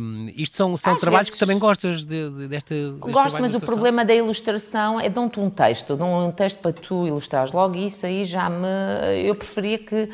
Um, 0.00 0.32
isto 0.36 0.56
são, 0.56 0.76
são 0.76 0.96
trabalhos 0.96 1.28
vezes... 1.28 1.34
que 1.34 1.44
também 1.44 1.58
gostas 1.58 2.04
de, 2.04 2.30
de, 2.30 2.48
desta. 2.48 2.74
Gosto, 2.98 3.40
mas 3.40 3.54
o 3.54 3.60
problema 3.60 4.04
da 4.04 4.14
ilustração 4.14 5.00
é 5.00 5.08
dão-te 5.08 5.38
um 5.40 5.50
texto, 5.50 5.96
dão 5.96 6.26
um 6.26 6.32
texto 6.32 6.58
para 6.58 6.72
tu 6.72 7.06
ilustrares. 7.18 7.52
Logo 7.52 7.76
isso 7.76 8.06
aí 8.06 8.24
já 8.24 8.48
me... 8.48 8.66
Eu 9.24 9.34
preferia 9.34 9.78
que 9.78 10.08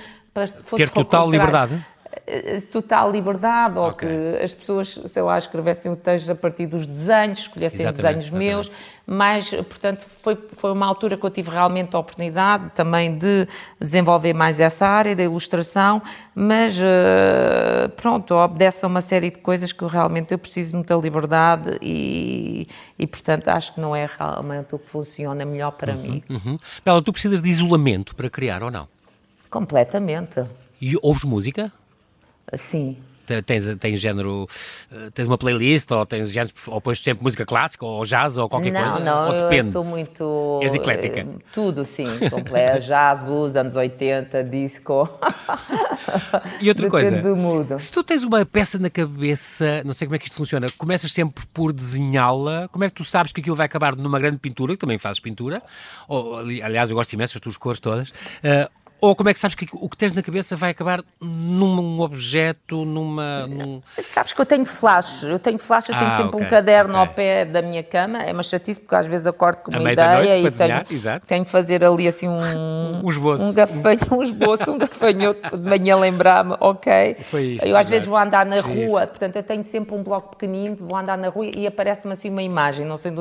fosse 0.65 0.85
Ter 0.85 0.91
total 0.91 1.31
liberdade? 1.31 1.85
Eh, 2.27 2.61
total 2.71 3.11
liberdade, 3.11 3.79
ou 3.79 3.89
okay. 3.89 4.09
que 4.09 4.43
as 4.43 4.55
pessoas, 4.55 5.01
sei 5.07 5.23
lá, 5.23 5.37
escrevessem 5.37 5.91
o 5.91 5.97
texto 5.97 6.31
a 6.31 6.35
partir 6.35 6.67
dos 6.67 6.87
desenhos, 6.87 7.41
escolhessem 7.41 7.81
exatamente, 7.81 8.03
desenhos 8.03 8.25
exatamente. 8.27 8.49
meus, 8.49 8.71
mas, 9.07 9.51
portanto, 9.51 10.05
foi, 10.09 10.39
foi 10.53 10.73
uma 10.73 10.87
altura 10.87 11.17
que 11.17 11.25
eu 11.25 11.31
tive 11.31 11.51
realmente 11.51 11.95
a 11.95 11.99
oportunidade 11.99 12.71
também 12.75 13.19
de 13.19 13.49
desenvolver 13.81 14.33
mais 14.33 14.61
essa 14.61 14.87
área 14.87 15.15
da 15.15 15.23
ilustração, 15.23 16.01
mas, 16.35 16.79
uh, 16.79 17.89
pronto, 17.97 18.35
obedece 18.35 18.85
a 18.85 18.89
uma 18.89 19.03
série 19.03 19.31
de 19.31 19.39
coisas 19.39 19.73
que 19.73 19.83
eu 19.83 19.89
realmente 19.89 20.33
eu 20.33 20.39
preciso 20.39 20.71
de 20.71 20.77
muita 20.77 20.95
liberdade 20.95 21.79
e, 21.83 22.69
e, 22.99 23.07
portanto, 23.07 23.49
acho 23.49 23.75
que 23.75 23.81
não 23.81 23.95
é 23.95 24.09
realmente 24.19 24.75
o 24.75 24.79
que 24.79 24.89
funciona 24.89 25.45
melhor 25.45 25.73
para 25.73 25.95
uhum, 25.95 26.03
mim. 26.03 26.23
Uhum. 26.31 26.59
Bela, 26.85 27.03
tu 27.03 27.13
precisas 27.13 27.43
de 27.43 27.51
isolamento 27.51 28.15
para 28.15 28.31
criar 28.31 28.63
ou 28.63 28.71
não? 28.71 28.89
Completamente. 29.51 30.45
E 30.81 30.97
ouves 31.03 31.25
música? 31.25 31.73
Sim. 32.57 32.97
Tens, 33.47 33.77
tens 33.77 33.99
género, 34.01 34.47
eh, 34.93 35.09
tens 35.15 35.27
uma 35.27 35.39
playlist 35.39 35.91
ou 35.91 36.05
tens 36.05 36.31
género, 36.31 36.53
ou 36.67 36.79
pões 36.79 37.01
sempre 37.01 37.25
música 37.25 37.45
clássica 37.47 37.85
ou 37.87 38.05
jazz 38.05 38.37
ou 38.37 38.51
qualquer 38.51 38.71
não, 38.71 38.81
coisa? 38.83 39.01
Não, 39.01 39.27
ou 39.29 39.33
depende? 39.37 39.69
eu 39.69 39.73
sou 39.73 39.85
muito... 39.85 40.61
És 40.63 40.75
eclética? 40.75 41.21
Eh, 41.21 41.27
tudo, 41.53 41.87
sim. 41.87 42.05
Completo, 42.29 42.85
jazz, 42.87 43.23
blues, 43.23 43.57
anos 43.57 43.75
80, 43.75 44.45
disco. 44.45 45.09
E 46.61 46.69
outra 46.69 46.89
coisa, 46.91 47.23
se 47.79 47.91
tu 47.91 48.05
tens 48.05 48.25
uma 48.25 48.45
peça 48.45 48.79
na 48.79 48.91
cabeça, 48.91 49.83
não 49.87 49.95
sei 49.95 50.07
como 50.07 50.17
é 50.17 50.19
que 50.19 50.27
isto 50.27 50.37
funciona, 50.37 50.67
começas 50.77 51.11
sempre 51.11 51.47
por 51.47 51.73
desenhá-la, 51.73 52.69
como 52.69 52.85
é 52.85 52.91
que 52.91 52.95
tu 52.95 53.05
sabes 53.05 53.33
que 53.33 53.41
aquilo 53.41 53.57
vai 53.57 53.65
acabar 53.65 53.97
numa 53.97 54.21
grande 54.21 54.37
pintura, 54.37 54.75
que 54.75 54.81
também 54.81 54.99
fazes 54.99 55.19
pintura, 55.19 55.63
ou, 56.07 56.37
aliás, 56.37 56.91
eu 56.91 56.97
gosto 56.97 57.15
imenso 57.15 57.35
das 57.35 57.41
tuas 57.41 57.57
cores 57.57 57.81
todas, 57.81 58.11
uh, 58.11 58.84
ou 59.05 59.15
como 59.15 59.29
é 59.29 59.35
que 59.35 59.39
sabes 59.39 59.55
que 59.55 59.69
o 59.71 59.87
que 59.87 59.97
tens 59.99 60.15
na 60.15 60.23
cabeça 60.23 60.57
vai 60.57 60.71
acabar 60.71 61.05
num 61.21 62.01
objeto, 62.01 62.87
numa. 62.87 63.47
Num... 63.47 63.83
Sabes 64.01 64.33
que 64.33 64.41
eu 64.41 64.47
tenho 64.47 64.65
flash, 64.65 65.25
eu 65.25 65.39
tenho 65.39 65.59
flash, 65.59 65.91
eu 65.91 65.95
tenho 65.95 66.09
ah, 66.09 66.17
sempre 66.17 66.37
okay, 66.37 66.47
um 66.47 66.51
caderno 66.51 66.95
okay. 66.95 67.01
ao 67.01 67.15
pé 67.15 67.45
da 67.45 67.61
minha 67.61 67.83
cama, 67.83 68.23
é 68.23 68.33
uma 68.33 68.43
chatice 68.43 68.81
porque 68.81 68.95
às 68.95 69.07
vezes 69.07 69.27
acordo 69.27 69.59
com 69.59 69.71
uma 69.73 69.93
ideia 69.93 70.39
e 70.39 70.51
tenho, 70.51 71.21
tenho 71.27 71.45
que 71.45 71.51
fazer 71.51 71.85
ali 71.85 72.09
assim 72.09 72.29
um. 72.29 72.41
um 73.05 73.09
esboço. 73.11 73.45
Um, 73.45 73.53
gafanho, 73.53 74.01
um 74.11 74.23
esboço, 74.23 74.73
um 74.73 74.79
gafanhoto 74.79 75.53
de 75.59 75.69
manhã 75.69 75.97
lembrar-me, 75.97 76.57
ok. 76.59 77.17
Foi 77.25 77.43
isto. 77.43 77.67
Eu 77.67 77.77
às 77.77 77.87
vezes 77.87 78.09
vou 78.09 78.17
andar 78.17 78.47
na 78.47 78.63
rua, 78.63 79.07
portanto 79.07 79.37
eu 79.37 79.43
tenho 79.43 79.65
sempre 79.65 79.95
um 79.95 80.03
bloco 80.03 80.37
pequenino, 80.37 80.77
vou 80.81 80.97
andar 80.97 81.19
na 81.19 81.29
rua 81.29 81.45
e 81.47 81.67
aparece-me 81.67 82.15
assim 82.15 82.31
uma 82.31 82.43
imagem, 82.43 82.87
não 82.87 82.97
sei, 82.97 83.13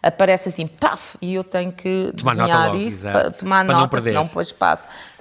aparece 0.00 0.48
assim, 0.48 0.68
paf, 0.68 1.18
e 1.20 1.34
eu 1.34 1.42
tenho 1.42 1.72
que 1.72 2.12
tomar 2.16 2.36
desenhar 2.36 2.66
nota 2.66 2.76
isso, 2.76 3.08
tomar 3.40 3.64
para 3.64 3.74
nota, 3.74 4.00
não, 4.00 4.12
não 4.12 4.28
pôs 4.28 4.52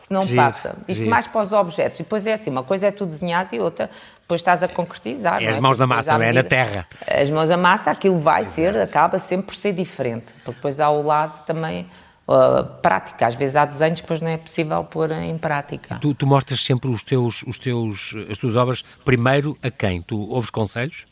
espaço 0.04 0.13
não 0.13 0.22
giro, 0.22 0.42
passa. 0.42 0.76
Isto 0.88 1.00
giro. 1.00 1.10
mais 1.10 1.28
para 1.28 1.42
os 1.42 1.52
objetos. 1.52 2.00
E 2.00 2.04
depois 2.04 2.28
é 2.28 2.34
assim, 2.34 2.50
uma 2.50 2.63
coisa 2.63 2.88
é 2.88 2.92
tu 2.92 3.06
desenhas 3.06 3.52
e 3.52 3.60
outra 3.60 3.89
depois 4.22 4.42
estás 4.42 4.63
a 4.63 4.68
concretizar. 4.68 5.42
É 5.44 5.48
as 5.48 5.58
é? 5.58 5.60
mãos 5.60 5.78
na 5.78 5.88
massa, 5.88 6.18
não 6.18 6.26
é? 6.26 6.32
Na 6.32 6.44
terra. 6.44 6.88
As 7.08 7.30
mãos 7.30 7.50
na 7.50 7.58
massa, 7.58 7.92
aquilo 7.92 8.20
vai 8.20 8.42
Exato. 8.42 8.56
ser, 8.56 8.78
acaba 8.78 9.20
sempre 9.20 9.48
por 9.48 9.56
ser 9.56 9.74
diferente. 9.74 10.26
Porque 10.44 10.56
depois 10.56 10.80
ao 10.80 11.02
lado 11.02 11.46
também 11.46 11.88
uh, 12.28 12.63
prática. 12.82 13.28
Às 13.28 13.36
vezes 13.36 13.56
há 13.56 13.66
desenhos, 13.66 14.02
depois 14.02 14.22
não 14.22 14.30
é 14.30 14.38
possível 14.38 14.84
pôr 14.84 15.12
em 15.12 15.38
prática. 15.38 15.98
Tu, 16.00 16.13
tu, 16.13 16.28
mostras 16.28 16.62
sempre 16.62 16.89
os 16.89 17.04
teus, 17.04 17.44
os 17.44 17.60
teus, 17.60 18.16
as 18.30 18.38
tuas 18.38 18.56
obras 18.56 18.84
primeiro 19.04 19.58
a 19.62 19.70
quem? 19.70 20.02
Tu 20.02 20.18
ouves 20.18 20.50
conselhos? 20.50 21.06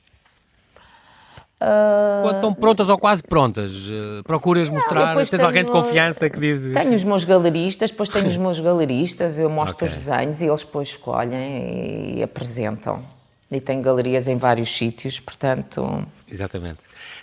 Uh... 1.61 2.23
Quando 2.23 2.35
estão 2.37 2.53
prontas 2.55 2.89
ou 2.89 2.97
quase 2.97 3.21
prontas, 3.21 3.87
uh, 3.87 4.23
procuras 4.23 4.67
não, 4.67 4.77
mostrar, 4.77 5.15
tens 5.15 5.29
tenho, 5.29 5.45
alguém 5.45 5.63
de 5.63 5.69
confiança 5.69 6.27
que 6.27 6.39
diz... 6.39 6.73
Tenho 6.73 6.95
os 6.95 7.03
meus 7.03 7.23
galeristas, 7.23 7.91
depois 7.91 8.09
tenho 8.09 8.27
os 8.27 8.35
meus 8.37 8.59
galeristas, 8.59 9.37
eu 9.37 9.47
mostro 9.47 9.85
okay. 9.85 9.87
os 9.87 9.93
desenhos 9.93 10.41
e 10.41 10.45
eles 10.45 10.63
depois 10.63 10.87
escolhem 10.87 12.17
e 12.17 12.23
apresentam. 12.23 13.03
E 13.51 13.61
tenho 13.61 13.81
galerias 13.83 14.27
em 14.27 14.37
vários 14.37 14.75
sítios, 14.75 15.19
portanto... 15.19 16.03
Exatamente. 16.27 16.79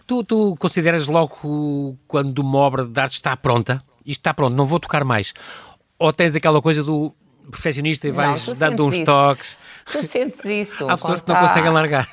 Tu, 0.06 0.22
tu 0.22 0.56
consideras 0.60 1.08
logo 1.08 1.96
quando 2.06 2.38
uma 2.38 2.58
obra 2.58 2.84
de 2.84 3.00
arte 3.00 3.14
está 3.14 3.36
pronta, 3.36 3.82
isto 4.06 4.20
está 4.20 4.32
pronto, 4.32 4.54
não 4.54 4.64
vou 4.64 4.78
tocar 4.78 5.02
mais, 5.02 5.34
ou 5.98 6.12
tens 6.12 6.36
aquela 6.36 6.62
coisa 6.62 6.84
do 6.84 7.12
perfeccionista 7.50 8.06
e 8.08 8.10
vais 8.10 8.46
não, 8.46 8.54
dando 8.54 8.86
uns 8.86 8.94
isso. 8.94 9.04
toques. 9.04 9.58
Tu 9.90 10.02
sentes 10.02 10.44
isso. 10.44 10.86
Há 10.90 10.96
pessoas 10.96 11.22
que 11.22 11.28
não 11.28 11.36
está... 11.36 11.48
conseguem 11.48 11.70
largar. 11.70 12.08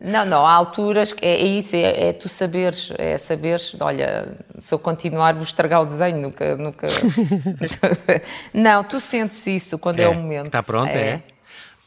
Não, 0.00 0.24
não, 0.24 0.46
há 0.46 0.52
alturas 0.52 1.12
que 1.12 1.24
é, 1.24 1.40
é 1.40 1.44
isso, 1.44 1.76
é, 1.76 2.08
é, 2.08 2.12
tu 2.12 2.28
saberes, 2.28 2.92
é 2.96 3.18
saberes, 3.18 3.76
olha, 3.78 4.36
se 4.58 4.72
eu 4.72 4.78
continuar 4.78 5.34
vou 5.34 5.42
estragar 5.42 5.82
o 5.82 5.84
desenho, 5.84 6.18
nunca, 6.18 6.56
nunca... 6.56 6.86
não, 8.54 8.82
tu 8.82 9.00
sentes 9.00 9.46
isso 9.46 9.78
quando 9.78 10.00
é, 10.00 10.04
é 10.04 10.08
o 10.08 10.14
momento. 10.14 10.46
Está 10.46 10.62
pronto, 10.62 10.88
é? 10.88 11.22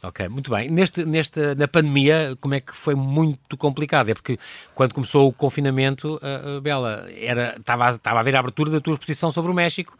É? 0.04 0.08
Ok, 0.08 0.28
muito 0.28 0.50
bem. 0.50 0.70
Neste, 0.70 1.04
neste, 1.04 1.54
na 1.54 1.66
pandemia, 1.66 2.36
como 2.40 2.54
é 2.54 2.60
que 2.60 2.74
foi 2.74 2.94
muito 2.94 3.56
complicado? 3.56 4.10
É 4.10 4.14
porque 4.14 4.38
quando 4.74 4.92
começou 4.92 5.28
o 5.28 5.32
confinamento, 5.32 6.16
uh, 6.16 6.60
Bela, 6.60 7.08
era, 7.16 7.56
estava, 7.58 7.86
a, 7.86 7.90
estava 7.90 8.20
a 8.20 8.22
ver 8.22 8.36
a 8.36 8.40
abertura 8.40 8.70
da 8.70 8.80
tua 8.80 8.94
exposição 8.94 9.32
sobre 9.32 9.50
o 9.50 9.54
México, 9.54 9.96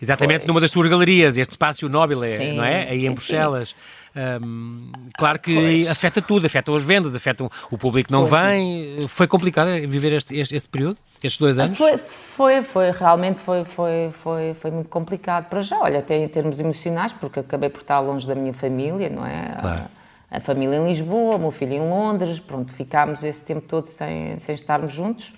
exatamente 0.00 0.40
pois. 0.40 0.48
numa 0.48 0.60
das 0.60 0.70
tuas 0.70 0.86
galerias, 0.86 1.36
este 1.36 1.50
espaço 1.50 1.88
Nobile, 1.88 2.54
não 2.54 2.64
é? 2.64 2.88
Aí 2.88 3.00
sim, 3.00 3.06
em 3.06 3.12
Bruxelas. 3.12 3.70
Sim. 3.70 3.74
Um, 4.16 4.90
claro 5.16 5.38
que 5.38 5.54
pois. 5.54 5.88
afeta 5.88 6.22
tudo, 6.22 6.46
afeta 6.46 6.74
as 6.74 6.82
vendas, 6.82 7.14
afeta 7.14 7.48
o 7.70 7.78
público 7.78 8.08
que 8.08 8.12
não 8.12 8.26
foi. 8.26 8.40
vem. 8.40 9.08
Foi 9.08 9.26
complicado 9.26 9.68
viver 9.88 10.12
este, 10.12 10.36
este, 10.36 10.56
este, 10.56 10.68
período, 10.68 10.98
estes 11.22 11.38
dois 11.38 11.58
anos? 11.58 11.76
Foi, 11.76 11.98
foi, 11.98 12.62
foi 12.62 12.90
realmente 12.90 13.40
foi, 13.40 13.64
foi, 13.64 14.10
foi, 14.12 14.54
foi 14.54 14.70
muito 14.70 14.88
complicado. 14.88 15.48
Para 15.48 15.60
já, 15.60 15.78
olha, 15.78 16.00
até 16.00 16.16
em 16.16 16.28
termos 16.28 16.58
emocionais, 16.58 17.12
porque 17.12 17.40
acabei 17.40 17.68
por 17.68 17.80
estar 17.80 18.00
longe 18.00 18.26
da 18.26 18.34
minha 18.34 18.54
família, 18.54 19.08
não 19.08 19.26
é? 19.26 19.56
Claro. 19.60 19.82
A, 20.30 20.36
a 20.38 20.40
família 20.40 20.76
em 20.76 20.84
Lisboa, 20.84 21.36
o 21.36 21.38
meu 21.38 21.50
filho 21.50 21.74
em 21.74 21.80
Londres, 21.80 22.38
pronto, 22.38 22.72
ficámos 22.72 23.22
esse 23.24 23.42
tempo 23.42 23.62
todo 23.62 23.86
sem, 23.86 24.38
sem 24.38 24.54
estarmos 24.54 24.92
juntos 24.92 25.32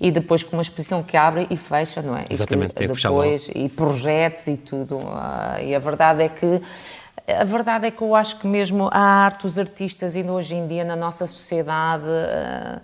e 0.00 0.10
depois 0.10 0.42
com 0.42 0.56
uma 0.56 0.62
exposição 0.62 1.02
que 1.02 1.16
abre 1.16 1.46
e 1.50 1.56
fecha, 1.56 2.02
não 2.02 2.16
é? 2.16 2.26
Exatamente, 2.28 2.72
e 2.72 2.88
que, 2.88 3.02
depois, 3.02 3.48
e 3.54 3.68
projetos 3.68 4.46
e 4.46 4.56
tudo. 4.56 4.98
Uh, 4.98 5.62
e 5.64 5.74
a 5.74 5.78
verdade 5.78 6.22
é 6.22 6.28
que 6.28 6.60
a 7.26 7.44
verdade 7.44 7.86
é 7.86 7.90
que 7.90 8.02
eu 8.02 8.14
acho 8.14 8.38
que 8.38 8.46
mesmo 8.46 8.88
a 8.92 8.98
arte, 8.98 9.46
os 9.46 9.58
artistas, 9.58 10.14
ainda 10.16 10.32
hoje 10.32 10.54
em 10.54 10.66
dia 10.66 10.84
na 10.84 10.94
nossa 10.94 11.26
sociedade, 11.26 12.04
uh, 12.04 12.80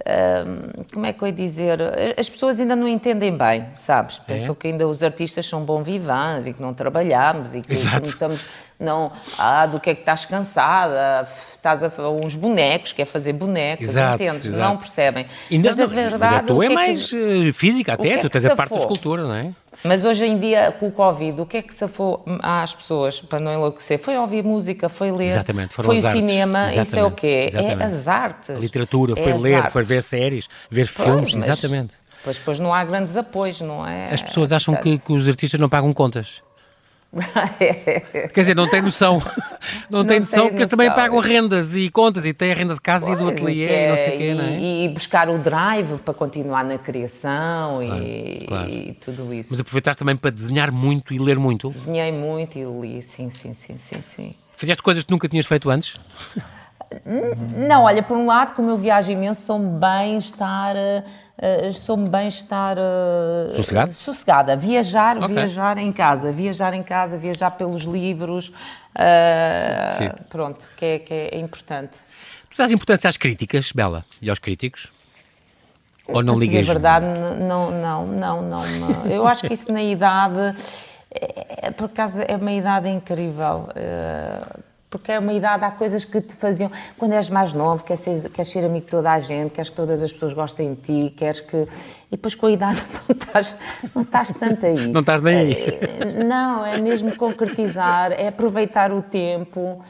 uh, 0.00 0.84
como 0.92 1.06
é 1.06 1.12
que 1.12 1.22
eu 1.22 1.28
ia 1.28 1.32
dizer? 1.32 1.78
As 2.18 2.28
pessoas 2.28 2.60
ainda 2.60 2.76
não 2.76 2.86
entendem 2.86 3.34
bem, 3.36 3.66
sabes? 3.76 4.20
É? 4.26 4.32
Pensam 4.34 4.54
que 4.54 4.66
ainda 4.68 4.86
os 4.86 5.02
artistas 5.02 5.46
são 5.46 5.64
bom 5.64 5.82
vivants 5.82 6.46
e 6.46 6.52
que 6.52 6.60
não 6.60 6.74
trabalhamos 6.74 7.54
e 7.54 7.62
que, 7.62 7.74
que 7.74 7.84
não 7.86 8.02
estamos. 8.02 8.46
Não, 8.78 9.12
ah, 9.38 9.66
do 9.66 9.78
que 9.78 9.90
é 9.90 9.94
que 9.94 10.00
estás 10.00 10.24
cansada? 10.24 11.28
Estás 11.50 11.82
a 11.82 11.90
uns 12.08 12.34
bonecos, 12.34 12.92
quer 12.92 13.04
fazer 13.04 13.34
bonecos, 13.34 13.90
exato, 13.90 14.22
entendes? 14.22 14.46
Exato. 14.46 14.68
Não 14.68 14.76
percebem. 14.78 15.26
Ainda 15.50 15.68
mas 15.68 15.80
a 15.80 15.86
verdade. 15.86 16.18
Mas 16.18 16.32
a 16.32 16.42
tua 16.42 16.64
é, 16.64 16.68
é 16.68 16.74
mais 16.74 17.10
que, 17.10 17.48
eh, 17.48 17.52
física 17.52 17.92
até, 17.92 18.16
tu 18.16 18.30
tens 18.30 18.46
a 18.46 18.56
parte 18.56 18.70
da 18.70 18.80
escultura, 18.80 19.24
não 19.24 19.34
é? 19.34 19.52
Mas 19.84 20.04
hoje 20.04 20.26
em 20.26 20.38
dia, 20.38 20.72
com 20.78 20.88
o 20.88 20.92
Covid, 20.92 21.40
o 21.40 21.46
que 21.46 21.58
é 21.58 21.62
que 21.62 21.74
safou 21.74 22.24
às 22.42 22.74
pessoas 22.74 23.20
para 23.20 23.38
não 23.38 23.52
enlouquecer? 23.52 23.98
Foi 23.98 24.16
ouvir 24.18 24.44
música, 24.44 24.88
foi 24.88 25.10
ler, 25.10 25.26
Exatamente, 25.26 25.74
foi 25.74 25.86
o 25.86 25.96
cinema, 25.96 26.64
Exatamente. 26.64 26.86
isso 26.86 26.98
é 26.98 27.04
o 27.04 27.10
quê? 27.10 27.46
Exatamente. 27.48 27.82
É 27.82 27.84
as 27.84 28.08
artes. 28.08 28.50
A 28.50 28.58
literatura, 28.58 29.14
é 29.16 29.22
foi 29.22 29.32
ler, 29.34 29.54
artes. 29.54 29.72
foi 29.72 29.82
ver 29.82 30.02
séries, 30.02 30.48
ver 30.70 30.90
pois, 30.92 31.08
filmes, 31.08 31.34
exatamente. 31.34 31.94
Pois, 32.22 32.38
pois 32.38 32.60
não 32.60 32.74
há 32.74 32.84
grandes 32.84 33.16
apoios, 33.16 33.60
não 33.60 33.86
é? 33.86 34.12
As 34.12 34.22
pessoas 34.22 34.52
acham 34.52 34.74
que, 34.76 34.98
que 34.98 35.12
os 35.12 35.26
artistas 35.26 35.58
não 35.58 35.68
pagam 35.68 35.92
contas. 35.92 36.42
Quer 38.32 38.40
dizer, 38.40 38.54
não 38.54 38.68
tem 38.68 38.82
noção. 38.82 39.18
Não, 39.90 39.98
não 39.98 40.06
tem 40.06 40.20
noção 40.20 40.44
porque 40.44 40.58
eles 40.58 40.68
também 40.68 40.88
pagam 40.88 41.18
rendas 41.18 41.76
e 41.76 41.90
contas 41.90 42.24
e 42.24 42.32
têm 42.32 42.52
a 42.52 42.54
renda 42.54 42.72
de 42.74 42.80
casa 42.80 43.06
pois, 43.08 43.20
e 43.20 43.22
do 43.22 43.28
ateliê 43.28 43.86
e, 43.86 43.88
não 43.90 43.96
sei 43.96 44.14
o 44.14 44.18
quê, 44.18 44.34
não 44.34 44.44
é? 44.44 44.58
E 44.58 44.88
buscar 44.88 45.28
o 45.28 45.36
drive 45.36 45.98
para 45.98 46.14
continuar 46.14 46.64
na 46.64 46.78
criação 46.78 47.80
claro, 47.84 48.02
e, 48.02 48.46
claro. 48.48 48.70
e, 48.70 48.92
tudo 48.94 49.34
isso. 49.34 49.48
Mas 49.50 49.60
aproveitaste 49.60 49.98
também 49.98 50.16
para 50.16 50.30
desenhar 50.30 50.72
muito 50.72 51.12
e 51.12 51.18
ler 51.18 51.38
muito? 51.38 51.68
Desenhei 51.68 52.10
muito 52.10 52.58
e 52.58 52.64
li, 52.64 53.02
sim, 53.02 53.28
sim, 53.28 53.52
sim, 53.52 53.76
sim, 53.76 54.00
sim. 54.00 54.34
Fizeste 54.56 54.82
coisas 54.82 55.04
que 55.04 55.10
nunca 55.10 55.28
tinhas 55.28 55.44
feito 55.44 55.68
antes? 55.68 56.00
Não, 57.56 57.84
olha, 57.84 58.02
por 58.02 58.16
um 58.16 58.26
lado, 58.26 58.54
como 58.54 58.70
eu 58.70 58.76
viajo 58.76 59.12
imenso, 59.12 59.42
sou-me 59.42 59.78
bem 59.78 60.16
estar, 60.16 60.74
uh, 60.74 61.72
sou-me 61.72 62.08
bem 62.08 62.26
estar 62.26 62.76
uh, 62.76 63.54
Sossegado? 63.54 63.94
sossegada. 63.94 64.56
Viajar, 64.56 65.16
okay. 65.16 65.34
viajar 65.34 65.78
em 65.78 65.92
casa, 65.92 66.32
viajar 66.32 66.74
em 66.74 66.82
casa, 66.82 67.16
viajar 67.16 67.52
pelos 67.52 67.82
livros, 67.82 68.48
uh, 68.48 70.24
pronto, 70.28 70.68
que 70.76 70.84
é, 70.84 70.98
que 70.98 71.14
é 71.14 71.38
importante. 71.38 71.96
Tu 72.50 72.56
dás 72.58 72.72
importância 72.72 73.08
às 73.08 73.16
críticas, 73.16 73.70
Bela, 73.70 74.04
e 74.20 74.28
aos 74.28 74.40
críticos? 74.40 74.92
Ou 76.08 76.24
não 76.24 76.36
ligas? 76.36 76.68
É 76.68 76.72
verdade, 76.72 77.06
não, 77.06 77.70
não, 77.70 78.06
não, 78.06 78.42
não, 78.42 78.66
não. 78.66 79.06
Eu 79.06 79.28
acho 79.28 79.46
que 79.46 79.54
isso 79.54 79.72
na 79.72 79.82
idade, 79.82 80.56
é, 81.08 81.68
é, 81.68 81.70
por 81.70 81.84
acaso, 81.84 82.20
é 82.26 82.34
uma 82.34 82.50
idade 82.50 82.88
incrível. 82.88 83.68
Uh, 83.68 84.69
porque 84.90 85.12
é 85.12 85.18
uma 85.20 85.32
idade, 85.32 85.64
há 85.64 85.70
coisas 85.70 86.04
que 86.04 86.20
te 86.20 86.34
faziam. 86.34 86.68
Quando 86.98 87.12
és 87.12 87.30
mais 87.30 87.54
novo, 87.54 87.84
queres 87.84 88.00
ser, 88.00 88.28
queres 88.30 88.50
ser 88.50 88.64
amigo 88.64 88.84
de 88.84 88.90
toda 88.90 89.12
a 89.12 89.18
gente, 89.20 89.52
queres 89.52 89.70
que 89.70 89.76
todas 89.76 90.02
as 90.02 90.12
pessoas 90.12 90.32
gostem 90.32 90.74
de 90.74 90.80
ti, 90.80 91.14
queres 91.16 91.40
que. 91.40 91.56
E 91.56 92.16
depois 92.16 92.34
com 92.34 92.46
a 92.46 92.50
idade 92.50 92.82
não 93.08 93.16
estás, 93.16 93.56
não 93.94 94.02
estás 94.02 94.32
tanto 94.32 94.66
aí. 94.66 94.88
Não 94.88 95.00
estás 95.00 95.20
nem 95.20 95.36
aí. 95.36 95.52
É, 95.52 96.24
não, 96.24 96.66
é 96.66 96.80
mesmo 96.80 97.14
concretizar, 97.16 98.10
é 98.10 98.26
aproveitar 98.26 98.90
o 98.90 99.00
tempo 99.00 99.80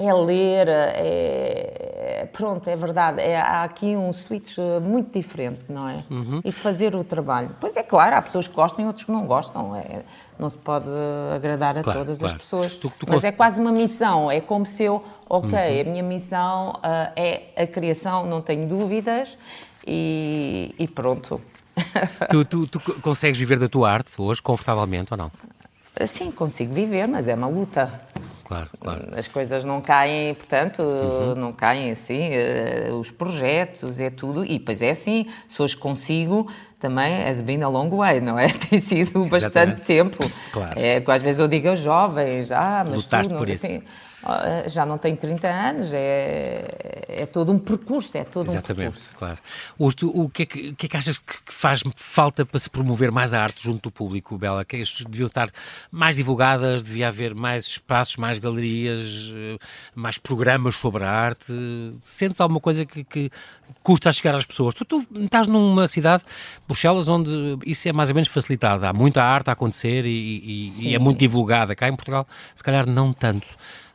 é 0.00 0.14
ler, 0.14 0.66
é, 0.68 2.28
pronto, 2.32 2.68
é 2.68 2.76
verdade, 2.76 3.20
é, 3.20 3.38
há 3.38 3.64
aqui 3.64 3.96
um 3.96 4.12
switch 4.12 4.56
muito 4.82 5.18
diferente, 5.18 5.60
não 5.68 5.88
é? 5.88 6.04
Uhum. 6.10 6.40
E 6.44 6.50
fazer 6.50 6.96
o 6.96 7.04
trabalho. 7.04 7.50
Pois 7.60 7.76
é 7.76 7.82
claro, 7.82 8.16
há 8.16 8.22
pessoas 8.22 8.48
que 8.48 8.54
gostam 8.54 8.84
e 8.84 8.86
outros 8.86 9.04
que 9.04 9.12
não 9.12 9.26
gostam, 9.26 9.76
é, 9.76 10.02
não 10.38 10.48
se 10.48 10.56
pode 10.56 10.88
agradar 11.34 11.76
a 11.76 11.82
claro, 11.82 12.00
todas 12.00 12.18
claro. 12.18 12.34
as 12.34 12.40
pessoas, 12.40 12.76
tu, 12.76 12.90
tu 12.98 13.06
mas 13.06 13.16
cons... 13.16 13.24
é 13.24 13.32
quase 13.32 13.60
uma 13.60 13.72
missão, 13.72 14.30
é 14.30 14.40
como 14.40 14.64
se 14.64 14.84
eu, 14.84 15.04
ok, 15.28 15.50
uhum. 15.50 15.80
a 15.80 15.84
minha 15.84 16.02
missão 16.02 16.70
uh, 16.76 17.12
é 17.14 17.42
a 17.56 17.66
criação, 17.66 18.24
não 18.26 18.40
tenho 18.40 18.66
dúvidas, 18.66 19.36
e, 19.86 20.74
e 20.78 20.88
pronto. 20.88 21.40
Tu, 22.30 22.44
tu, 22.44 22.66
tu 22.66 22.80
consegues 23.00 23.38
viver 23.38 23.58
da 23.58 23.68
tua 23.68 23.90
arte 23.90 24.20
hoje, 24.20 24.42
confortavelmente 24.42 25.12
ou 25.12 25.16
não? 25.16 25.30
Sim, 26.06 26.30
consigo 26.30 26.72
viver, 26.72 27.06
mas 27.06 27.28
é 27.28 27.34
uma 27.34 27.48
luta. 27.48 28.00
Claro, 28.50 28.68
claro. 28.80 29.08
As 29.16 29.28
coisas 29.28 29.64
não 29.64 29.80
caem, 29.80 30.34
portanto, 30.34 30.82
uhum. 30.82 31.36
não 31.36 31.52
caem 31.52 31.92
assim, 31.92 32.30
uh, 32.90 32.96
os 32.96 33.08
projetos, 33.08 34.00
é 34.00 34.10
tudo. 34.10 34.44
E 34.44 34.58
pois 34.58 34.82
é 34.82 34.90
assim, 34.90 35.26
se 35.48 35.62
hoje 35.62 35.76
consigo, 35.76 36.50
também 36.80 37.28
has 37.28 37.40
been 37.40 37.62
a 37.62 37.68
long 37.68 37.88
way, 37.90 38.20
não 38.20 38.36
é? 38.36 38.48
Tem 38.68 38.80
sido 38.80 39.24
bastante 39.26 39.56
Exatamente. 39.56 39.82
tempo. 39.82 40.30
Claro. 40.50 40.72
É, 40.76 40.96
às 40.96 41.22
vezes 41.22 41.38
eu 41.38 41.46
digo 41.46 41.68
aos 41.68 41.78
jovens, 41.78 42.50
ah, 42.50 42.82
mas 42.84 42.96
Lutaste 42.96 43.28
tu 43.28 43.34
não, 43.34 43.38
por 43.38 43.48
isso. 43.48 43.66
Assim, 43.66 43.82
ah, 43.86 44.09
já 44.68 44.84
não 44.84 44.98
tenho 44.98 45.16
30 45.16 45.48
anos, 45.48 45.92
é, 45.92 46.64
é 47.08 47.26
todo 47.26 47.52
um 47.52 47.58
percurso, 47.58 48.16
é 48.18 48.24
todo 48.24 48.48
Exatamente, 48.48 48.88
um 48.88 48.92
percurso. 48.92 49.18
claro. 49.18 49.38
O, 49.78 50.24
o, 50.24 50.28
que 50.28 50.42
é 50.42 50.46
que, 50.46 50.72
que 50.74 50.86
é 50.86 50.88
que 50.88 50.96
achas 50.96 51.18
que 51.18 51.34
faz 51.48 51.82
falta 51.96 52.44
para 52.44 52.58
se 52.58 52.68
promover 52.68 53.10
mais 53.10 53.32
a 53.32 53.42
arte 53.42 53.62
junto 53.62 53.84
do 53.84 53.90
público, 53.90 54.36
Bela? 54.36 54.64
Que 54.64 54.76
as 54.76 54.94
deviam 55.04 55.26
estar 55.26 55.50
mais 55.90 56.16
divulgadas, 56.16 56.82
devia 56.82 57.08
haver 57.08 57.34
mais 57.34 57.66
espaços, 57.66 58.16
mais 58.16 58.38
galerias, 58.38 59.32
eh, 59.34 59.58
mais 59.94 60.18
programas 60.18 60.76
sobre 60.76 61.04
a 61.04 61.10
arte? 61.10 61.52
Sentes 62.00 62.40
alguma 62.40 62.60
coisa 62.60 62.84
que, 62.84 63.04
que 63.04 63.30
custa 63.82 64.10
a 64.10 64.12
chegar 64.12 64.34
às 64.34 64.44
pessoas? 64.44 64.74
Tu, 64.74 64.84
tu, 64.84 65.06
estás 65.14 65.46
numa 65.46 65.86
cidade, 65.86 66.22
Bruxelas, 66.66 67.08
onde 67.08 67.58
isso 67.64 67.88
é 67.88 67.92
mais 67.92 68.10
ou 68.10 68.14
menos 68.14 68.28
facilitado. 68.28 68.84
Há 68.84 68.92
muita 68.92 69.22
arte 69.22 69.48
a 69.48 69.52
acontecer 69.52 70.04
e, 70.04 70.10
e, 70.10 70.88
e 70.88 70.94
é 70.94 70.98
muito 70.98 71.18
divulgada. 71.18 71.74
Cá 71.74 71.88
em 71.88 71.96
Portugal, 71.96 72.26
se 72.54 72.62
calhar 72.62 72.86
não 72.86 73.12
tanto. 73.12 73.46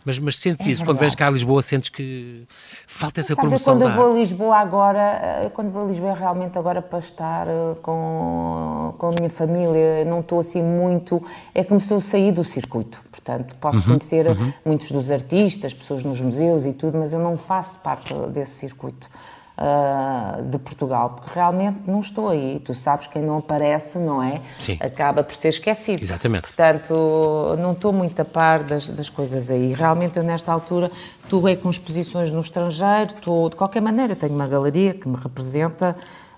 Mas, 0.06 0.20
mas 0.20 0.38
sentes 0.38 0.68
é 0.68 0.70
isso, 0.70 0.82
verdade. 0.82 0.86
quando 0.86 1.00
vens 1.00 1.16
cá 1.16 1.28
a 1.28 1.32
Lisboa, 1.32 1.62
sentes 1.64 1.90
que 1.90 2.46
falta 2.86 3.22
essa 3.22 3.36
promoção 3.36 3.74
quando 3.74 3.90
eu 3.90 3.96
vou 3.96 4.14
a 4.14 4.16
Lisboa 4.16 4.58
agora, 4.58 5.00
eh, 5.02 5.52
quando 5.52 5.72
vou 5.72 5.84
a 5.84 5.88
Lisboa 5.88 6.12
é 6.12 6.14
realmente 6.14 6.58
agora 6.60 6.80
para 6.80 7.00
estar 7.00 7.48
eh, 7.48 7.76
com, 7.82 8.94
com 9.00 9.08
a 9.08 9.12
minha 9.12 9.30
família, 9.32 10.06
não 10.06 10.20
estou 10.20 10.40
assim 10.40 10.62
muito, 10.62 11.22
é 11.56 11.64
que 11.64 11.70
começou 11.70 11.98
a 11.98 12.02
sair 12.02 12.32
do 12.32 12.44
circuito, 12.44 13.02
portanto 13.10 13.56
posso 13.56 13.78
uhum, 13.80 13.84
conhecer 13.84 14.28
uhum. 14.28 14.54
muitos 14.64 14.92
dos 14.92 15.10
artistas, 15.10 15.74
pessoas 15.74 16.04
nos 16.04 16.22
museus 16.22 16.68
e 16.68 16.74
tudo, 16.74 17.00
mas 17.00 17.12
eu 17.12 17.20
não 17.20 17.36
faço 17.36 17.80
parte 17.80 18.14
desse 18.30 18.52
circuito. 18.52 19.10
Uh, 19.58 20.44
de 20.44 20.58
Portugal, 20.60 21.12
porque 21.12 21.32
realmente 21.34 21.80
não 21.88 22.00
estou 22.00 22.30
aí. 22.30 22.62
Tu 22.64 22.74
sabes, 22.74 23.08
quem 23.08 23.22
não 23.22 23.38
aparece, 23.38 23.98
não 23.98 24.22
é? 24.22 24.42
Sim. 24.60 24.78
Acaba 24.80 25.24
por 25.24 25.36
ser 25.36 25.50
esquecido. 25.50 26.02
Exatamente. 26.02 26.44
Portanto, 26.44 27.56
não 27.60 27.72
estou 27.72 27.94
muito 27.94 28.20
a 28.22 28.26
par 28.26 28.64
das, 28.64 28.90
das 28.90 29.10
coisas 29.10 29.50
aí. 29.50 29.74
Realmente, 29.74 30.18
eu 30.18 30.24
nesta 30.24 30.52
altura, 30.52 30.92
tu 31.30 31.48
é 31.48 31.56
com 31.56 31.70
exposições 31.70 32.32
no 32.32 32.42
estrangeiro, 32.42 33.14
tu, 33.22 33.50
de 33.50 33.56
qualquer 33.56 33.82
maneira, 33.82 34.14
eu 34.14 34.18
tenho 34.18 34.34
uma 34.34 34.48
galeria 34.48 34.94
que 34.94 35.08
me 35.08 35.18
representa 35.18 35.96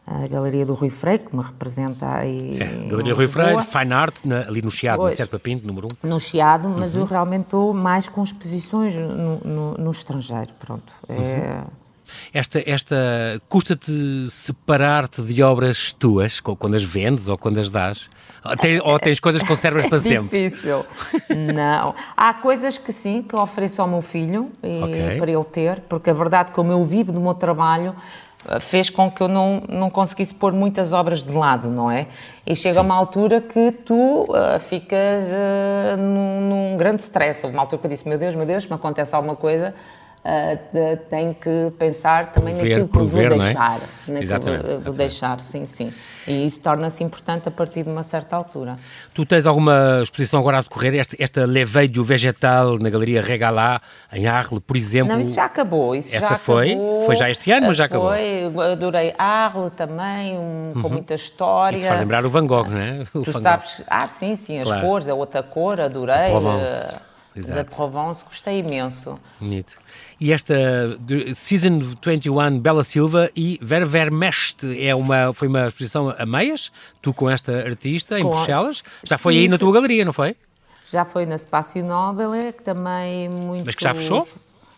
a 0.10 0.26
Galeria 0.26 0.66
do 0.66 0.74
Rui 0.74 0.90
Freire, 0.90 1.26
que 1.26 1.36
me 1.36 1.44
representa 1.44 2.08
aí. 2.10 2.58
É, 2.62 2.88
Galeria 2.88 3.14
Rui 3.14 3.28
Freire, 3.28 3.62
Fine 3.66 3.94
Art, 3.94 4.16
na, 4.24 4.40
ali 4.40 4.62
no 4.62 4.72
Chiado, 4.72 5.00
pois, 5.00 5.14
na 5.14 5.18
Serpa 5.18 5.38
Pinto, 5.38 5.68
número 5.68 5.90
1. 6.02 6.08
Um. 6.08 6.10
No 6.10 6.18
Chiado, 6.18 6.70
mas 6.70 6.96
uhum. 6.96 7.02
eu 7.02 7.06
realmente 7.06 7.44
estou 7.44 7.74
mais 7.74 8.08
com 8.08 8.24
exposições 8.24 8.96
no, 8.96 9.40
no, 9.40 9.74
no 9.74 9.92
estrangeiro, 9.92 10.54
pronto. 10.58 10.94
É... 11.10 11.62
Esta, 12.34 12.62
esta 12.66 12.96
custa-te 13.50 14.30
separar-te 14.30 15.22
de 15.22 15.42
obras 15.44 15.92
tuas, 15.92 16.40
quando 16.40 16.76
as 16.76 16.84
vendes 16.84 17.28
ou 17.28 17.38
quando 17.38 17.60
as 17.60 17.70
dás? 17.70 18.10
ou 18.84 19.00
tens 19.00 19.20
coisas 19.20 19.42
que 19.42 19.48
conservas 19.48 19.86
para 19.86 19.98
é 19.98 20.02
sempre? 20.02 20.50
Difícil. 20.50 20.86
Não. 21.54 21.94
Há 22.16 22.34
coisas 22.34 22.78
que 22.78 22.94
sim, 22.94 23.22
que 23.22 23.36
ofereço 23.36 23.82
ao 23.82 23.88
meu 23.88 24.02
filho 24.02 24.52
okay. 24.62 25.18
para 25.18 25.32
ele 25.32 25.44
ter, 25.44 25.82
porque 25.82 26.10
a 26.10 26.14
verdade, 26.14 26.52
como 26.52 26.72
eu 26.72 26.84
vivo 26.84 27.12
do 27.12 27.20
meu 27.20 27.34
trabalho, 27.34 27.96
fez 28.60 28.90
com 28.90 29.12
que 29.12 29.22
eu 29.22 29.28
não, 29.28 29.62
não 29.68 29.90
conseguisse 29.90 30.34
pôr 30.34 30.54
muitas 30.54 30.94
obras 30.94 31.24
de 31.24 31.32
lado, 31.32 31.70
não 31.70 31.92
é? 31.92 32.08
E 32.46 32.56
chega 32.56 32.76
Sim. 32.76 32.82
uma 32.82 32.96
altura 32.96 33.42
que 33.42 33.72
tu 33.72 34.24
uh, 34.24 34.60
ficas 34.60 35.26
uh, 35.26 35.98
num, 35.98 36.42
num, 36.42 36.78
grande 36.78 37.02
stress. 37.02 37.44
Houve 37.44 37.56
uma 37.56 37.64
altura 37.64 37.82
que 37.82 37.88
eu 37.88 37.92
disse, 37.92 38.08
meu 38.08 38.18
Deus, 38.18 38.36
meu 38.36 38.46
Deus, 38.46 38.66
me 38.66 38.74
acontece 38.74 39.14
alguma 39.14 39.36
coisa, 39.36 39.74
uh, 40.28 40.98
tenho 41.10 41.34
que 41.34 41.72
pensar 41.80 42.32
também 42.32 42.54
ver, 42.56 42.80
naquilo 42.80 42.88
que 42.88 43.14
ver, 43.14 43.30
vou 43.30 43.40
deixar. 43.40 43.80
É? 44.08 44.20
Exatamente, 44.20 44.68
vou, 44.68 44.80
vou 44.82 44.94
deixar, 44.94 45.40
sim, 45.40 45.66
sim. 45.66 45.94
E 46.28 46.46
isso 46.46 46.60
torna-se 46.60 47.02
importante 47.04 47.48
a 47.48 47.52
partir 47.52 47.84
de 47.84 47.90
uma 47.90 48.04
certa 48.04 48.36
altura. 48.36 48.78
Tu 49.14 49.26
tens 49.26 49.46
alguma 49.46 50.02
exposição 50.04 50.42
agora 50.42 50.58
a 50.58 50.62
decorrer? 50.62 50.96
Esta, 50.96 51.16
esta 51.18 51.46
Leveio 51.46 52.04
Vegetal 52.04 52.78
na 52.78 52.90
Galeria 52.90 53.22
Regalá, 53.22 53.82
em 54.12 54.28
Arles, 54.28 54.60
por 54.60 54.76
exemplo? 54.76 55.14
Não, 55.14 55.22
isso 55.22 55.36
já 55.36 55.46
acabou. 55.46 55.96
Isso 55.96 56.14
Essa 56.14 56.30
já 56.30 56.38
foi? 56.38 56.74
Acabou. 56.74 57.06
Foi 57.06 57.16
já 57.16 57.30
este 57.30 57.50
ano, 57.52 57.68
mas 57.68 57.78
já 57.78 57.88
foi. 57.88 57.98
acabou? 57.98 58.54
Foi, 58.54 58.72
adorei 58.72 59.14
Arles 59.18 59.72
também, 59.78 60.38
um, 60.38 60.74
uhum. 60.76 60.82
com 60.82 60.90
muita 60.90 61.14
história. 61.14 61.78
Isso 61.78 61.88
faz 61.88 62.00
lembrar 62.00 62.26
o 62.26 62.30
Van 62.30 62.46
Gogh, 62.46 62.68
não 62.68 62.78
é? 62.78 63.04
O 63.14 63.22
tu 63.22 63.32
Van 63.32 63.42
sabes, 63.42 63.82
ah, 63.88 64.06
sim, 64.08 64.36
sim, 64.36 64.60
as 64.60 64.68
claro. 64.68 64.86
cores, 64.86 65.08
a 65.08 65.14
outra 65.14 65.42
cor, 65.42 65.80
adorei. 65.80 66.32
Provence. 66.32 67.00
Exato. 67.38 67.56
Da 67.56 67.64
Provence, 67.64 68.24
gostei 68.26 68.60
imenso. 68.60 69.18
Bonito. 69.40 69.78
E 70.20 70.34
esta 70.34 70.56
Season 71.34 71.80
21, 72.04 72.60
Bela 72.60 72.84
Silva 72.84 73.30
e 73.36 73.60
Ver 73.62 73.86
Vermeste, 73.86 74.84
é 74.84 74.96
uma, 74.96 75.32
foi 75.32 75.48
uma 75.48 75.68
exposição 75.68 76.14
a 76.18 76.26
meias, 76.26 76.72
tu 77.02 77.14
com 77.14 77.30
esta 77.30 77.52
artista 77.52 78.20
em 78.20 78.24
com 78.24 78.32
Bruxelas. 78.32 78.84
Já 79.04 79.18
foi 79.18 79.34
sim, 79.34 79.40
aí 79.42 79.48
na 79.48 79.60
tua 79.60 79.72
galeria, 79.72 80.04
não 80.04 80.14
foi? 80.14 80.36
Já 80.92 81.06
foi 81.06 81.26
na 81.26 81.36
Espaço 81.36 81.78
Nobel, 81.84 82.32
que 82.52 82.64
também 82.64 83.30
muito... 83.30 83.66
Mas 83.66 83.76
que 83.76 83.84
já 83.84 83.94
fechou? 83.94 84.28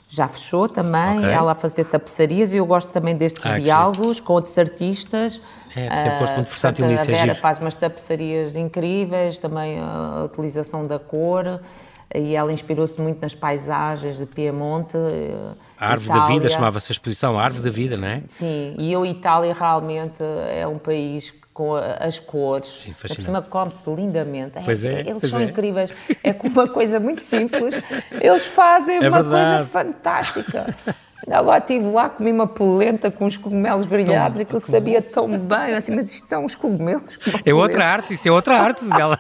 Já 0.09 0.27
fechou 0.27 0.67
também, 0.67 1.19
okay. 1.19 1.31
ela 1.31 1.51
a 1.51 1.55
fazer 1.55 1.85
tapeçarias 1.85 2.51
e 2.51 2.57
eu 2.57 2.65
gosto 2.65 2.89
também 2.89 3.15
destes 3.15 3.45
ah, 3.45 3.59
diálogos 3.59 4.19
com 4.19 4.33
outros 4.33 4.57
artistas. 4.57 5.39
É, 5.75 5.95
sempre 5.97 6.19
gosto 6.19 6.33
muito 6.33 6.47
versátil 6.47 6.87
nisso, 6.87 7.03
A 7.03 7.05
Vera 7.05 7.31
é 7.31 7.35
faz 7.35 7.59
umas 7.59 7.75
tapeçarias 7.75 8.55
incríveis, 8.55 9.37
também 9.37 9.79
a 9.79 10.23
utilização 10.25 10.85
da 10.85 10.97
cor 10.97 11.61
e 12.13 12.35
ela 12.35 12.51
inspirou-se 12.51 12.99
muito 13.01 13.21
nas 13.21 13.35
paisagens 13.35 14.17
de 14.17 14.25
Piemonte. 14.25 14.97
Eh, 14.97 15.53
a 15.79 15.91
Árvore 15.91 16.05
Itália. 16.05 16.21
da 16.21 16.33
Vida, 16.33 16.49
chamava-se 16.49 16.91
a 16.91 16.93
exposição 16.93 17.39
a 17.39 17.43
Árvore 17.43 17.63
da 17.63 17.69
Vida, 17.69 17.97
não 17.97 18.07
é? 18.07 18.23
Sim, 18.27 18.75
e 18.77 18.91
eu, 18.91 19.05
Itália, 19.05 19.53
realmente 19.53 20.23
é 20.23 20.65
um 20.67 20.77
país 20.77 21.33
com 21.53 21.75
as 21.75 22.19
cores, 22.19 22.67
Sim, 22.67 22.93
por 22.93 23.09
cima 23.09 23.41
come-se 23.41 23.89
lindamente. 23.89 24.57
É, 24.57 24.61
pois 24.61 24.85
é, 24.85 25.01
eles 25.01 25.17
pois 25.19 25.29
são 25.29 25.41
é. 25.41 25.43
incríveis. 25.43 25.91
É 26.23 26.31
com 26.31 26.47
uma 26.47 26.67
coisa 26.67 26.99
muito 26.99 27.21
simples, 27.21 27.75
eles 28.21 28.45
fazem 28.45 28.95
é 28.95 29.09
uma 29.09 29.21
verdade. 29.21 29.57
coisa 29.57 29.65
fantástica. 29.65 30.75
Agora 31.29 31.59
estive 31.59 31.85
lá, 31.91 32.09
comi 32.09 32.31
uma 32.31 32.47
polenta 32.47 33.11
com 33.11 33.25
os 33.25 33.35
cogumelos 33.35 33.85
grelhados, 33.85 34.39
aquilo 34.39 34.59
sabia 34.59 35.01
tão 35.01 35.27
bem, 35.37 35.75
assim, 35.75 35.93
mas 35.93 36.09
isto 36.09 36.27
são 36.27 36.45
os 36.45 36.55
cogumelos. 36.55 37.19
É 37.45 37.53
outra 37.53 37.85
arte, 37.85 38.13
isso 38.13 38.27
é 38.27 38.31
outra 38.31 38.59
arte, 38.59 38.85
Bela. 38.85 39.19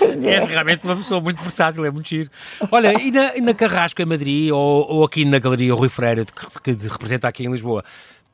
é. 0.00 0.34
És 0.34 0.46
realmente 0.46 0.84
uma 0.84 0.96
pessoa 0.96 1.20
muito 1.20 1.40
versátil, 1.40 1.84
é 1.84 1.90
muito 1.90 2.08
giro. 2.08 2.30
Olha, 2.70 3.00
e 3.00 3.10
na, 3.10 3.36
e 3.36 3.40
na 3.40 3.54
Carrasco, 3.54 4.02
em 4.02 4.04
Madrid, 4.04 4.50
ou, 4.50 4.90
ou, 4.90 5.04
aqui 5.04 5.24
na 5.24 5.38
Galeria 5.38 5.74
Rui 5.74 5.88
Freire, 5.88 6.26
que, 6.26 6.74
que 6.74 6.88
representa 6.88 7.28
aqui 7.28 7.44
em 7.44 7.50
Lisboa, 7.50 7.84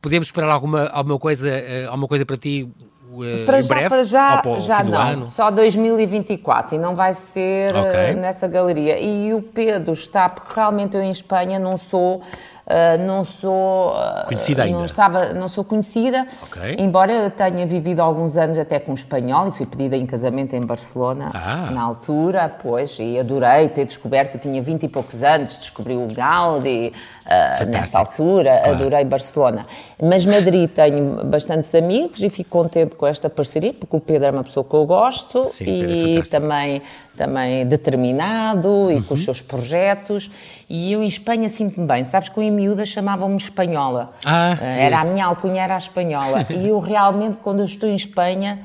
podemos 0.00 0.28
esperar 0.28 0.50
alguma, 0.50 0.86
alguma, 0.86 1.18
coisa, 1.18 1.50
eh, 1.50 1.86
alguma 1.86 2.08
coisa 2.08 2.24
para 2.24 2.36
ti 2.36 2.68
Uh, 3.08 3.46
para 3.46 3.62
já, 3.62 3.74
breve, 3.74 3.88
para 3.88 4.04
já, 4.04 4.42
já 4.60 4.84
não. 4.84 5.00
Ano? 5.00 5.30
Só 5.30 5.50
2024 5.50 6.74
e 6.76 6.78
não 6.78 6.94
vai 6.94 7.14
ser 7.14 7.74
okay. 7.74 8.14
uh, 8.14 8.20
nessa 8.20 8.48
galeria. 8.48 8.98
E 8.98 9.32
o 9.32 9.40
Pedro 9.40 9.92
está, 9.92 10.28
porque 10.28 10.52
realmente 10.54 10.96
eu 10.96 11.02
em 11.02 11.10
Espanha 11.10 11.58
não 11.58 11.76
sou 11.76 12.22
Uh, 12.66 13.00
não 13.06 13.22
sou 13.22 13.92
uh, 13.92 14.26
conhecida 14.26 14.64
ainda. 14.64 14.76
Não, 14.76 14.84
estava, 14.84 15.32
não 15.32 15.48
sou 15.48 15.62
conhecida, 15.62 16.26
okay. 16.42 16.74
embora 16.80 17.12
eu 17.12 17.30
tenha 17.30 17.64
vivido 17.64 18.00
alguns 18.00 18.36
anos 18.36 18.58
até 18.58 18.80
com 18.80 18.90
um 18.90 18.94
espanhol 18.94 19.46
e 19.46 19.52
fui 19.52 19.66
pedida 19.66 19.96
em 19.96 20.04
casamento 20.04 20.56
em 20.56 20.60
Barcelona 20.60 21.30
ah. 21.32 21.70
na 21.70 21.80
altura, 21.80 22.52
pois, 22.60 22.96
e 22.98 23.20
adorei 23.20 23.68
ter 23.68 23.84
descoberto, 23.84 24.34
eu 24.34 24.40
tinha 24.40 24.60
20 24.60 24.82
e 24.82 24.88
poucos 24.88 25.22
anos, 25.22 25.56
descobri 25.58 25.94
o 25.96 26.08
Gaudi 26.08 26.92
uh, 27.24 27.66
nessa 27.66 28.00
altura, 28.00 28.58
claro. 28.58 28.74
adorei 28.74 29.04
Barcelona. 29.04 29.64
Mas 30.02 30.26
Madrid 30.26 30.68
tenho 30.68 31.24
bastantes 31.24 31.72
amigos 31.72 32.20
e 32.20 32.28
fico 32.28 32.50
contente 32.50 32.96
com 32.96 33.06
esta 33.06 33.30
parceria, 33.30 33.72
porque 33.72 33.94
o 33.94 34.00
Pedro 34.00 34.26
é 34.26 34.30
uma 34.32 34.42
pessoa 34.42 34.64
que 34.64 34.74
eu 34.74 34.84
gosto 34.84 35.44
Sim, 35.44 35.66
e 35.66 36.22
também 36.28 36.82
também 37.16 37.66
determinado 37.66 38.90
e 38.92 39.02
com 39.02 39.14
os 39.14 39.20
uhum. 39.20 39.24
seus 39.24 39.40
projetos. 39.40 40.30
E 40.68 40.92
eu 40.92 41.02
em 41.02 41.06
Espanha 41.06 41.48
sinto-me 41.48 41.86
bem. 41.86 42.04
Sabes 42.04 42.28
que 42.28 42.38
eu 42.38 42.42
miúda 42.56 42.84
chamavam-me 42.84 43.36
espanhola. 43.36 44.14
Ah, 44.24 44.56
eh, 44.60 44.86
era 44.86 45.00
a 45.00 45.04
minha 45.04 45.26
alcunha, 45.26 45.62
era 45.62 45.74
a 45.74 45.78
espanhola. 45.78 46.46
e 46.50 46.68
eu 46.68 46.78
realmente, 46.78 47.38
quando 47.40 47.60
eu 47.60 47.66
estou 47.66 47.88
em 47.88 47.94
Espanha, 47.94 48.60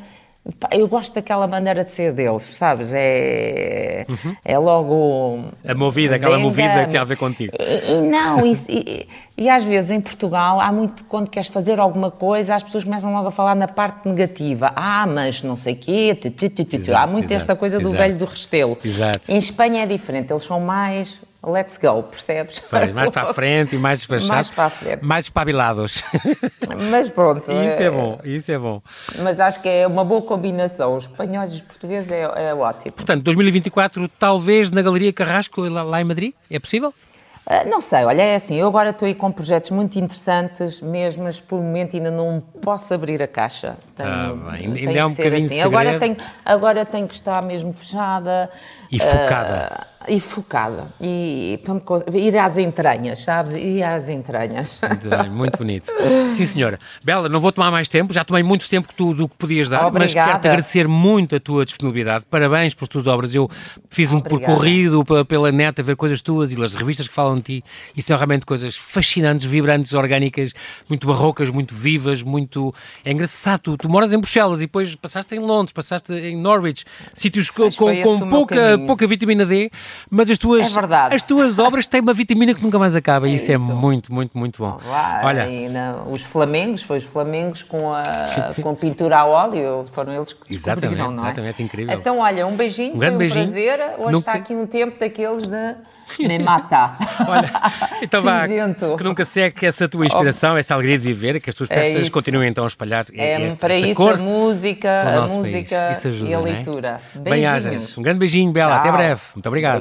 eu 0.71 0.87
gosto 0.87 1.13
daquela 1.13 1.45
maneira 1.45 1.83
de 1.83 1.91
ser 1.91 2.11
deles, 2.13 2.43
sabes? 2.55 2.91
É, 2.93 4.05
uhum. 4.09 4.35
é 4.43 4.57
logo. 4.57 5.45
A 5.63 5.75
movida, 5.75 6.15
aquela 6.15 6.39
movida 6.39 6.85
que 6.85 6.91
tem 6.91 6.99
a 6.99 7.03
ver 7.03 7.15
contigo. 7.15 7.53
E, 7.59 7.91
e 7.91 8.01
não, 8.01 8.43
e, 8.45 8.53
e, 8.67 9.07
e, 9.37 9.49
às 9.49 9.63
vezes 9.63 9.91
em 9.91 10.01
Portugal 10.01 10.59
há 10.59 10.71
muito, 10.71 11.03
quando 11.05 11.29
queres 11.29 11.47
fazer 11.47 11.79
alguma 11.79 12.09
coisa, 12.09 12.55
as 12.55 12.63
pessoas 12.63 12.83
começam 12.83 13.13
logo 13.13 13.27
a 13.27 13.31
falar 13.31 13.53
na 13.53 13.67
parte 13.67 14.07
negativa. 14.07 14.73
Ah, 14.75 15.05
mas 15.05 15.43
não 15.43 15.55
sei 15.55 15.73
o 15.73 15.77
quê, 15.77 16.17
tu, 16.19 16.31
tu, 16.31 16.49
tu, 16.49 16.75
exato, 16.75 16.99
há 16.99 17.05
muito 17.05 17.25
exato, 17.25 17.41
esta 17.43 17.55
coisa 17.55 17.77
do 17.77 17.89
exato. 17.89 17.97
velho 17.97 18.17
do 18.17 18.25
restelo. 18.25 18.77
Exato. 18.83 19.31
Em 19.31 19.37
Espanha 19.37 19.83
é 19.83 19.85
diferente, 19.85 20.33
eles 20.33 20.43
são 20.43 20.59
mais 20.59 21.21
let's 21.43 21.77
go, 21.77 22.03
percebes? 22.03 22.59
Pois, 22.59 22.91
mais 22.91 23.09
para 23.11 23.29
a 23.29 23.33
frente 23.33 23.75
e 23.75 23.79
mais 23.79 23.99
despachados. 23.99 24.29
Mais 24.29 24.49
para 24.49 24.65
a 24.65 24.69
frente. 24.69 25.05
Mais 25.05 25.25
espabilados. 25.25 26.03
Mas 26.89 27.09
pronto. 27.09 27.49
Isso 27.51 27.81
é... 27.81 27.83
é... 27.83 27.91
bom, 27.91 28.19
isso 28.23 28.51
é 28.51 28.57
bom. 28.57 28.81
Mas 29.19 29.39
acho 29.39 29.61
que 29.61 29.67
é 29.67 29.87
uma 29.87 30.03
boa 30.05 30.21
combinação. 30.21 30.95
Os 30.95 31.03
espanhóis 31.03 31.51
e 31.51 31.55
os 31.55 31.61
portugueses 31.61 32.11
é, 32.11 32.49
é 32.49 32.53
ótimo. 32.53 32.93
Portanto, 32.93 33.23
2024, 33.23 34.07
talvez 34.07 34.69
na 34.71 34.81
Galeria 34.81 35.11
Carrasco, 35.11 35.61
lá, 35.61 35.83
lá 35.83 36.01
em 36.01 36.03
Madrid? 36.03 36.33
É 36.49 36.59
possível? 36.59 36.93
Uh, 37.45 37.67
não 37.67 37.81
sei, 37.81 38.05
olha, 38.05 38.21
é 38.21 38.35
assim, 38.35 38.55
eu 38.55 38.67
agora 38.67 38.91
estou 38.91 39.07
aí 39.07 39.15
com 39.15 39.31
projetos 39.31 39.71
muito 39.71 39.97
interessantes, 39.97 40.79
mesmo, 40.79 41.23
mas 41.23 41.39
por 41.39 41.59
momento 41.59 41.97
ainda 41.97 42.11
não 42.11 42.41
posso 42.61 42.93
abrir 42.93 43.21
a 43.21 43.27
caixa. 43.27 43.77
Tenho, 43.95 44.09
ah, 44.09 44.51
bem. 44.51 44.87
Ainda 44.87 44.99
é 44.99 45.05
um 45.05 45.09
bocadinho 45.09 45.45
assim. 45.45 45.61
Agora 45.61 45.99
tenho, 45.99 46.17
agora 46.45 46.85
tenho 46.85 47.07
que 47.07 47.15
estar 47.15 47.41
mesmo 47.41 47.73
fechada. 47.73 48.49
E 48.91 48.99
focada. 48.99 49.87
Uh, 49.87 49.90
e 50.07 50.19
focada. 50.19 50.87
E 50.99 51.59
ir 52.13 52.37
às 52.37 52.57
entranhas, 52.57 53.19
sabes? 53.23 53.55
Ir 53.55 53.83
às 53.83 54.09
entranhas. 54.09 54.79
Muito 54.81 55.09
bem, 55.09 55.29
muito 55.29 55.57
bonito. 55.57 55.91
Sim, 56.29 56.45
senhora. 56.45 56.79
Bela, 57.03 57.29
não 57.29 57.39
vou 57.39 57.51
tomar 57.51 57.71
mais 57.71 57.87
tempo, 57.87 58.13
já 58.13 58.23
tomei 58.23 58.43
muito 58.43 58.67
tempo 58.67 58.87
que 58.87 58.95
tu, 58.95 59.13
do 59.13 59.27
que 59.27 59.35
podias 59.35 59.69
dar, 59.69 59.85
Obrigada. 59.87 59.99
mas 59.99 60.13
quero-te 60.13 60.47
agradecer 60.47 60.87
muito 60.87 61.35
a 61.35 61.39
tua 61.39 61.65
disponibilidade. 61.65 62.25
Parabéns 62.29 62.73
pelas 62.73 62.89
tuas 62.89 63.07
obras. 63.07 63.33
Eu 63.35 63.49
fiz 63.89 64.11
um 64.11 64.17
Obrigada. 64.17 64.45
percorrido 64.45 65.03
pela 65.25 65.51
net 65.51 65.79
a 65.79 65.83
ver 65.83 65.95
coisas 65.95 66.21
tuas 66.21 66.51
e 66.51 66.61
as 66.61 66.75
revistas 66.75 67.07
que 67.07 67.13
falam 67.13 67.35
de 67.35 67.41
ti 67.41 67.63
e 67.95 68.01
são 68.01 68.17
realmente 68.17 68.45
coisas 68.45 68.75
fascinantes, 68.75 69.45
vibrantes, 69.45 69.93
orgânicas, 69.93 70.53
muito 70.89 71.07
barrocas, 71.07 71.49
muito 71.49 71.75
vivas, 71.75 72.23
muito. 72.23 72.73
É 73.05 73.11
engraçado. 73.11 73.61
Tu, 73.61 73.77
tu 73.77 73.89
moras 73.89 74.13
em 74.13 74.17
Bruxelas 74.17 74.59
e 74.59 74.65
depois 74.65 74.95
passaste 74.95 75.35
em 75.35 75.39
Londres, 75.39 75.73
passaste 75.73 76.13
em 76.13 76.35
Norwich, 76.37 76.85
sítios 77.13 77.49
com, 77.49 77.71
com, 77.71 78.01
com 78.01 78.29
pouca, 78.29 78.79
pouca 78.85 79.07
vitamina 79.07 79.45
D 79.45 79.69
mas 80.09 80.29
as 80.29 80.37
tuas, 80.37 80.75
é 80.75 81.15
as 81.15 81.21
tuas 81.21 81.59
obras 81.59 81.87
têm 81.87 82.01
uma 82.01 82.13
vitamina 82.13 82.53
que 82.53 82.61
nunca 82.61 82.77
mais 82.77 82.95
acaba 82.95 83.27
é 83.27 83.31
e 83.31 83.35
isso, 83.35 83.51
é 83.51 83.57
muito, 83.57 84.13
muito, 84.13 84.37
muito 84.37 84.61
bom. 84.61 84.79
Olha, 85.23 85.47
não, 85.69 86.11
os 86.11 86.23
Flamengos, 86.23 86.83
foi 86.83 86.97
os 86.97 87.05
Flamengos 87.05 87.63
com 87.63 87.93
a 87.93 88.53
com 88.61 88.75
pintura 88.75 89.19
a 89.19 89.25
óleo, 89.25 89.83
foram 89.91 90.13
eles 90.13 90.33
que 90.33 90.49
descobriram, 90.49 90.93
exatamente, 90.93 91.15
não 91.15 91.23
é? 91.23 91.27
Exatamente, 91.27 91.63
incrível. 91.63 91.97
Então, 91.97 92.19
olha, 92.19 92.45
um 92.45 92.55
beijinho, 92.55 92.95
um 92.95 92.97
foi 92.97 93.09
um 93.09 93.17
beijinho. 93.17 93.43
prazer. 93.43 93.79
Hoje 93.97 94.11
Nunca... 94.11 94.17
está 94.17 94.33
aqui 94.33 94.55
um 94.55 94.65
tempo 94.65 94.99
daqueles 94.99 95.47
de 95.47 95.75
nem 96.19 96.39
matar. 96.39 96.97
Olha, 97.27 97.49
então 98.01 98.21
vá, 98.21 98.47
que 98.47 99.03
nunca 99.03 99.23
seque 99.23 99.65
essa 99.65 99.87
tua 99.87 100.05
inspiração, 100.05 100.57
essa 100.57 100.73
alegria 100.73 100.97
de 100.97 101.03
viver, 101.05 101.39
que 101.39 101.49
as 101.49 101.55
tuas 101.55 101.69
é 101.69 101.75
peças 101.75 102.05
é 102.05 102.09
continuem 102.09 102.49
então 102.49 102.63
a 102.63 102.67
espalhar. 102.67 103.05
É, 103.13 103.41
esta, 103.43 103.57
para 103.57 103.75
esta 103.75 103.87
isso 103.87 104.07
a 104.07 104.17
música, 104.17 105.23
a 105.23 105.27
música 105.27 105.91
e 106.23 106.33
a 106.33 106.37
é? 106.37 106.41
leitura. 106.41 107.01
É? 107.15 107.19
Beijinhos. 107.19 107.97
Um 107.97 108.01
grande 108.01 108.19
beijinho, 108.19 108.51
Bela. 108.51 108.73
Tchau. 108.73 108.79
Até 108.79 108.91
breve. 108.91 109.21
Muito 109.35 109.47
obrigado. 109.47 109.80